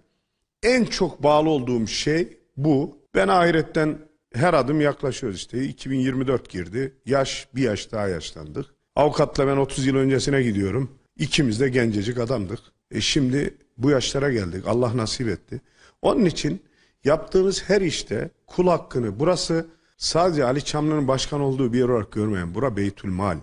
[0.62, 2.98] en çok bağlı olduğum şey bu.
[3.14, 3.98] Ben ahiretten
[4.34, 5.64] her adım yaklaşıyoruz işte.
[5.64, 6.96] 2024 girdi.
[7.06, 8.66] Yaş bir yaş daha yaşlandık.
[8.96, 10.98] Avukatla ben 30 yıl öncesine gidiyorum.
[11.16, 12.60] İkimiz de gencecik adamdık.
[12.90, 14.66] E şimdi bu yaşlara geldik.
[14.66, 15.60] Allah nasip etti.
[16.02, 16.62] Onun için
[17.04, 22.54] yaptığınız her işte kul hakkını burası sadece Ali Çamlı'nın başkan olduğu bir yer olarak görmeyin.
[22.54, 23.38] Bura Beytül Mal.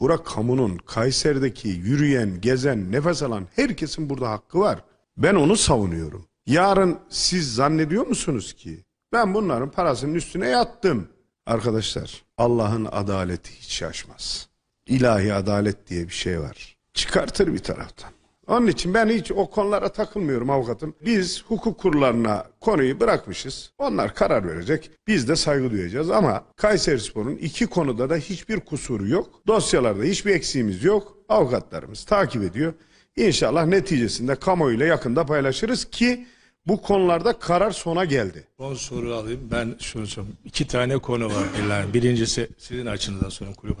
[0.00, 4.84] Bura kamunun, Kayseri'deki yürüyen, gezen, nefes alan herkesin burada hakkı var.
[5.16, 6.26] Ben onu savunuyorum.
[6.46, 11.08] Yarın siz zannediyor musunuz ki ben bunların parasının üstüne yattım?
[11.46, 14.48] Arkadaşlar Allah'ın adaleti hiç şaşmaz.
[14.86, 16.76] İlahi adalet diye bir şey var.
[16.94, 18.10] Çıkartır bir taraftan.
[18.46, 20.94] Onun için ben hiç o konulara takılmıyorum avukatım.
[21.04, 23.72] Biz hukuk kurullarına konuyu bırakmışız.
[23.78, 24.90] Onlar karar verecek.
[25.06, 29.46] Biz de saygı duyacağız ama Kayserispor'un iki konuda da hiçbir kusuru yok.
[29.46, 31.16] Dosyalarda hiçbir eksiğimiz yok.
[31.28, 32.72] Avukatlarımız takip ediyor.
[33.16, 36.26] İnşallah neticesinde kamuoyuyla yakında paylaşırız ki
[36.66, 38.46] bu konularda karar sona geldi.
[38.58, 39.40] Son soru alayım.
[39.52, 40.36] Ben şunu söyleyeyim.
[40.44, 41.92] İki tane konu var.
[41.94, 43.76] Birincisi sizin açınızdan sorayım kulüp.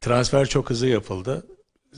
[0.00, 1.46] Transfer çok hızlı yapıldı.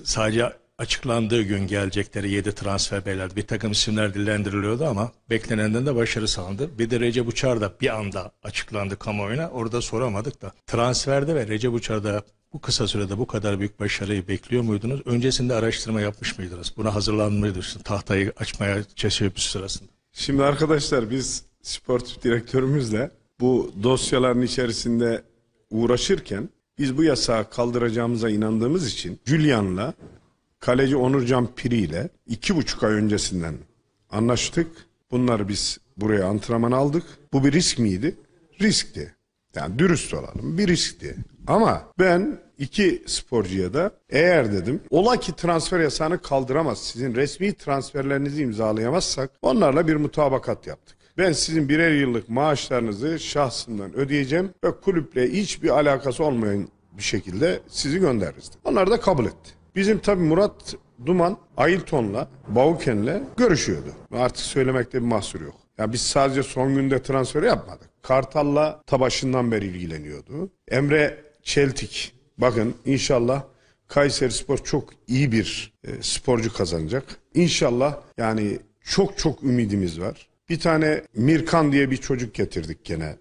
[0.04, 3.36] Sadece açıklandığı gün gelecekleri 7 transfer belirlendi.
[3.36, 6.78] Bir takım isimler dillendiriliyordu ama beklenenden de başarı sağlandı.
[6.78, 9.48] Bir de Recep Uçar da bir anda açıklandı kamuoyuna.
[9.48, 10.52] Orada soramadık da.
[10.66, 12.22] Transferde ve Recep Uçar'da
[12.52, 15.00] bu kısa sürede bu kadar büyük başarıyı bekliyor muydunuz?
[15.04, 16.72] Öncesinde araştırma yapmış mıydınız?
[16.76, 17.78] Buna hazırlanmıydınız.
[17.84, 19.88] Tahtayı açmaya teşebbüs sırasında.
[20.12, 23.10] Şimdi arkadaşlar biz sportif direktörümüzle
[23.40, 25.22] bu dosyaların içerisinde
[25.70, 26.48] uğraşırken
[26.78, 29.94] Biz bu yasağı kaldıracağımıza inandığımız için Julian'la
[30.60, 33.54] kaleci Onurcan Piri ile iki buçuk ay öncesinden
[34.10, 34.66] anlaştık.
[35.10, 37.04] Bunları biz buraya antrenman aldık.
[37.32, 38.16] Bu bir risk miydi?
[38.60, 39.14] Riskti.
[39.54, 41.16] Yani dürüst olalım bir riskti.
[41.46, 48.42] Ama ben iki sporcuya da eğer dedim ola ki transfer yasağını kaldıramaz sizin resmi transferlerinizi
[48.42, 50.98] imzalayamazsak onlarla bir mutabakat yaptık.
[51.18, 57.98] Ben sizin birer yıllık maaşlarınızı şahsından ödeyeceğim ve kulüple hiçbir alakası olmayan bir şekilde sizi
[57.98, 58.50] göndeririz.
[58.64, 59.57] Onlar da kabul etti.
[59.78, 60.74] Bizim tabi Murat
[61.06, 63.92] Duman Ailton'la, Bauken'le görüşüyordu.
[64.12, 65.54] Artık söylemekte bir mahsur yok.
[65.78, 67.88] Ya biz sadece son günde transfer yapmadık.
[68.02, 70.50] Kartal'la ta başından beri ilgileniyordu.
[70.68, 73.42] Emre Çeltik, bakın inşallah
[73.88, 77.04] Kayseri Spor çok iyi bir e, sporcu kazanacak.
[77.34, 80.28] İnşallah yani çok çok ümidimiz var.
[80.48, 83.16] Bir tane Mirkan diye bir çocuk getirdik gene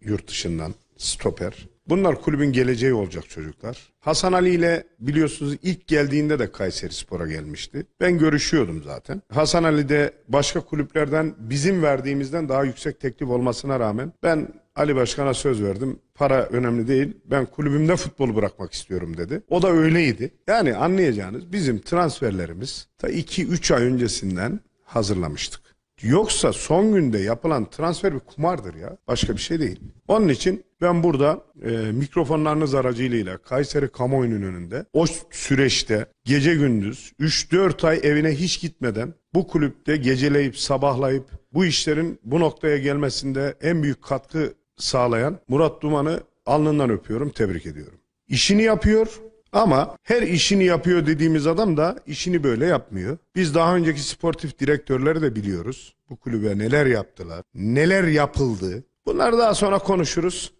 [0.00, 1.68] yurt dışından stoper.
[1.86, 3.92] Bunlar kulübün geleceği olacak çocuklar.
[4.00, 7.86] Hasan Ali ile biliyorsunuz ilk geldiğinde de Kayseri Spor'a gelmişti.
[8.00, 9.22] Ben görüşüyordum zaten.
[9.32, 15.34] Hasan Ali de başka kulüplerden bizim verdiğimizden daha yüksek teklif olmasına rağmen ben Ali Başkan'a
[15.34, 15.98] söz verdim.
[16.14, 17.16] Para önemli değil.
[17.24, 19.42] Ben kulübümde futbolu bırakmak istiyorum dedi.
[19.48, 20.34] O da öyleydi.
[20.46, 25.60] Yani anlayacağınız bizim transferlerimiz ta 2-3 ay öncesinden hazırlamıştık.
[26.02, 28.96] Yoksa son günde yapılan transfer bir kumardır ya.
[29.08, 29.80] Başka bir şey değil.
[30.08, 37.86] Onun için ben burada e, mikrofonlarınız aracılığıyla Kayseri kamuoyunun önünde o süreçte gece gündüz 3-4
[37.86, 44.02] ay evine hiç gitmeden bu kulüpte geceleyip sabahlayıp bu işlerin bu noktaya gelmesinde en büyük
[44.02, 47.98] katkı sağlayan Murat Duman'ı alnından öpüyorum, tebrik ediyorum.
[48.28, 49.20] İşini yapıyor
[49.52, 53.18] ama her işini yapıyor dediğimiz adam da işini böyle yapmıyor.
[53.34, 55.94] Biz daha önceki sportif direktörleri de biliyoruz.
[56.10, 58.84] Bu kulübe neler yaptılar, neler yapıldı.
[59.06, 60.52] Bunları daha sonra konuşuruz.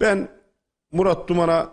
[0.00, 0.28] Ben
[0.92, 1.72] Murat Duman'a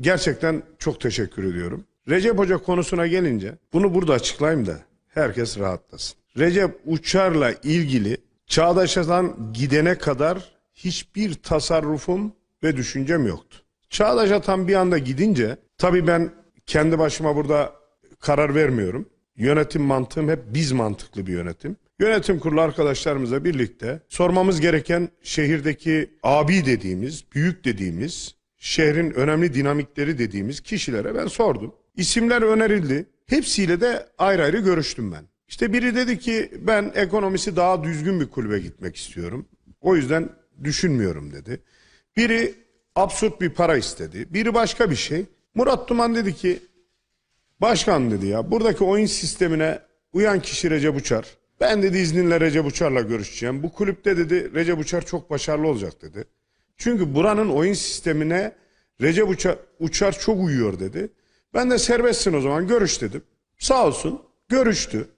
[0.00, 1.84] gerçekten çok teşekkür ediyorum.
[2.08, 4.78] Recep Hoca konusuna gelince bunu burada açıklayayım da
[5.08, 6.16] herkes rahatlasın.
[6.38, 8.16] Recep Uçar'la ilgili
[8.46, 13.58] Çağdaş'tan gidene kadar hiçbir tasarrufum ve düşüncem yoktu.
[13.90, 16.30] Çağdaş Atan bir anda gidince tabii ben
[16.66, 17.72] kendi başıma burada
[18.20, 19.08] karar vermiyorum.
[19.36, 21.76] Yönetim mantığım hep biz mantıklı bir yönetim.
[21.98, 30.60] Yönetim kurulu arkadaşlarımızla birlikte sormamız gereken şehirdeki abi dediğimiz, büyük dediğimiz, şehrin önemli dinamikleri dediğimiz
[30.60, 31.74] kişilere ben sordum.
[31.96, 33.06] İsimler önerildi.
[33.26, 35.24] Hepsiyle de ayrı ayrı görüştüm ben.
[35.48, 39.46] İşte biri dedi ki ben ekonomisi daha düzgün bir kulübe gitmek istiyorum.
[39.80, 40.28] O yüzden
[40.64, 41.60] düşünmüyorum dedi.
[42.16, 42.54] Biri
[42.94, 44.26] absürt bir para istedi.
[44.30, 45.26] Biri başka bir şey.
[45.56, 46.58] Murat Duman dedi ki
[47.60, 49.78] başkan dedi ya buradaki oyun sistemine
[50.12, 51.36] uyan kişi Recep Uçar.
[51.60, 53.62] Ben dedi izninle Recep Uçar'la görüşeceğim.
[53.62, 56.24] Bu kulüpte dedi Recep Uçar çok başarılı olacak dedi.
[56.76, 58.52] Çünkü buranın oyun sistemine
[59.00, 61.08] Recep Uçar, Uçar çok uyuyor dedi.
[61.54, 63.22] Ben de serbestsin o zaman görüş dedim.
[63.58, 65.08] Sağ olsun görüştü.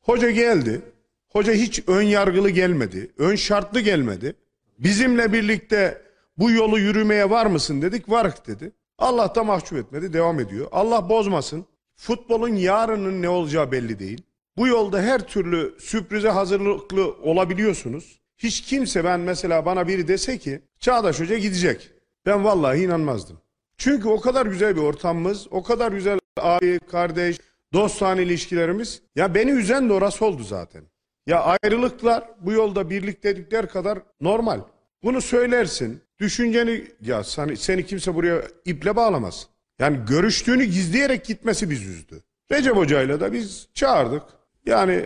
[0.00, 0.80] Hoca geldi.
[1.28, 3.10] Hoca hiç ön yargılı gelmedi.
[3.18, 4.34] Ön şartlı gelmedi.
[4.78, 6.02] Bizimle birlikte
[6.38, 8.10] bu yolu yürümeye var mısın dedik.
[8.10, 8.72] Varık dedi.
[8.98, 10.12] Allah da mahcup etmedi.
[10.12, 10.68] Devam ediyor.
[10.72, 11.66] Allah bozmasın.
[11.96, 14.22] Futbolun yarının ne olacağı belli değil.
[14.56, 18.20] Bu yolda her türlü sürprize hazırlıklı olabiliyorsunuz.
[18.38, 21.90] Hiç kimse ben mesela bana biri dese ki Çağdaş Hoca gidecek.
[22.26, 23.40] Ben vallahi inanmazdım.
[23.78, 27.38] Çünkü o kadar güzel bir ortamımız, o kadar güzel abi, kardeş,
[27.72, 29.02] dostane ilişkilerimiz.
[29.16, 30.82] Ya beni üzen de orası oldu zaten.
[31.26, 34.60] Ya ayrılıklar bu yolda birliktelikler kadar normal.
[35.06, 36.02] Bunu söylersin.
[36.20, 39.48] Düşünceni ya seni, seni kimse buraya iple bağlamaz.
[39.78, 42.22] Yani görüştüğünü gizleyerek gitmesi bizi üzdü.
[42.52, 44.22] Recep Hoca'yla da biz çağırdık.
[44.66, 45.04] Yani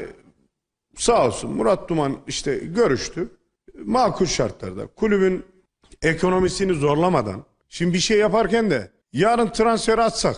[0.96, 3.28] sağ olsun Murat Duman işte görüştü.
[3.84, 5.44] Makul şartlarda kulübün
[6.02, 10.36] ekonomisini zorlamadan şimdi bir şey yaparken de yarın transfer atsak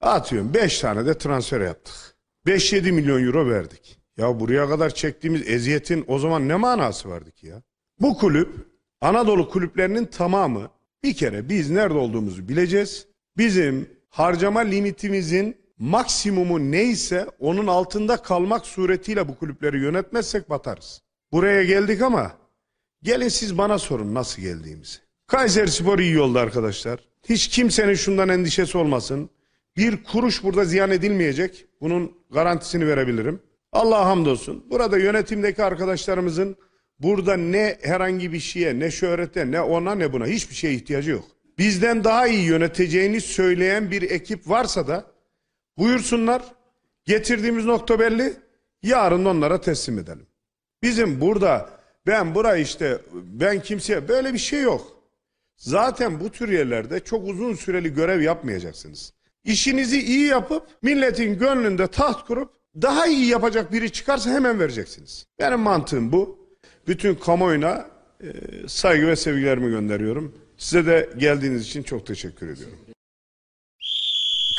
[0.00, 1.94] atıyorum 5 tane de transfer yaptık.
[2.46, 3.98] 5-7 milyon euro verdik.
[4.16, 7.62] Ya buraya kadar çektiğimiz eziyetin o zaman ne manası vardı ki ya?
[8.00, 8.71] Bu kulüp
[9.02, 10.70] Anadolu kulüplerinin tamamı
[11.02, 13.06] bir kere biz nerede olduğumuzu bileceğiz.
[13.36, 21.02] Bizim harcama limitimizin maksimumu neyse onun altında kalmak suretiyle bu kulüpleri yönetmezsek batarız.
[21.32, 22.32] Buraya geldik ama
[23.02, 24.98] gelin siz bana sorun nasıl geldiğimizi.
[25.26, 27.00] Kayseri Spor iyi yolda arkadaşlar.
[27.28, 29.30] Hiç kimsenin şundan endişesi olmasın.
[29.76, 31.66] Bir kuruş burada ziyan edilmeyecek.
[31.80, 33.42] Bunun garantisini verebilirim.
[33.72, 34.64] Allah'a hamdolsun.
[34.70, 36.56] Burada yönetimdeki arkadaşlarımızın
[37.02, 41.24] burada ne herhangi bir şeye, ne şöhrete, ne ona ne buna hiçbir şeye ihtiyacı yok.
[41.58, 45.04] Bizden daha iyi yöneteceğini söyleyen bir ekip varsa da
[45.78, 46.42] buyursunlar.
[47.04, 48.32] Getirdiğimiz nokta belli.
[48.82, 50.26] Yarın onlara teslim edelim.
[50.82, 51.70] Bizim burada
[52.06, 55.02] ben burayı işte ben kimseye böyle bir şey yok.
[55.56, 59.12] Zaten bu tür yerlerde çok uzun süreli görev yapmayacaksınız.
[59.44, 62.50] İşinizi iyi yapıp milletin gönlünde taht kurup
[62.82, 65.26] daha iyi yapacak biri çıkarsa hemen vereceksiniz.
[65.38, 66.41] Benim mantığım bu.
[66.86, 67.86] Bütün kamuoyuna
[68.20, 68.28] e,
[68.68, 70.34] saygı ve sevgilerimi gönderiyorum.
[70.58, 72.78] Size de geldiğiniz için çok teşekkür ediyorum.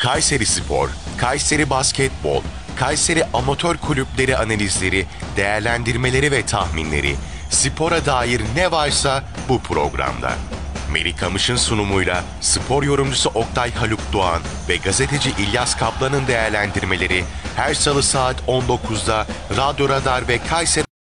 [0.02, 0.88] Kayseri Spor,
[1.18, 2.42] Kayseri Basketbol,
[2.76, 5.06] Kayseri Amatör Kulüpleri analizleri,
[5.36, 7.14] değerlendirmeleri ve tahminleri,
[7.50, 10.32] spora dair ne varsa bu programda.
[10.92, 17.24] Melih Kamış'ın sunumuyla spor yorumcusu Oktay Haluk Doğan ve gazeteci İlyas Kaplan'ın değerlendirmeleri
[17.56, 19.26] her salı saat 19'da
[19.56, 20.93] Radyo Radar ve Kayseri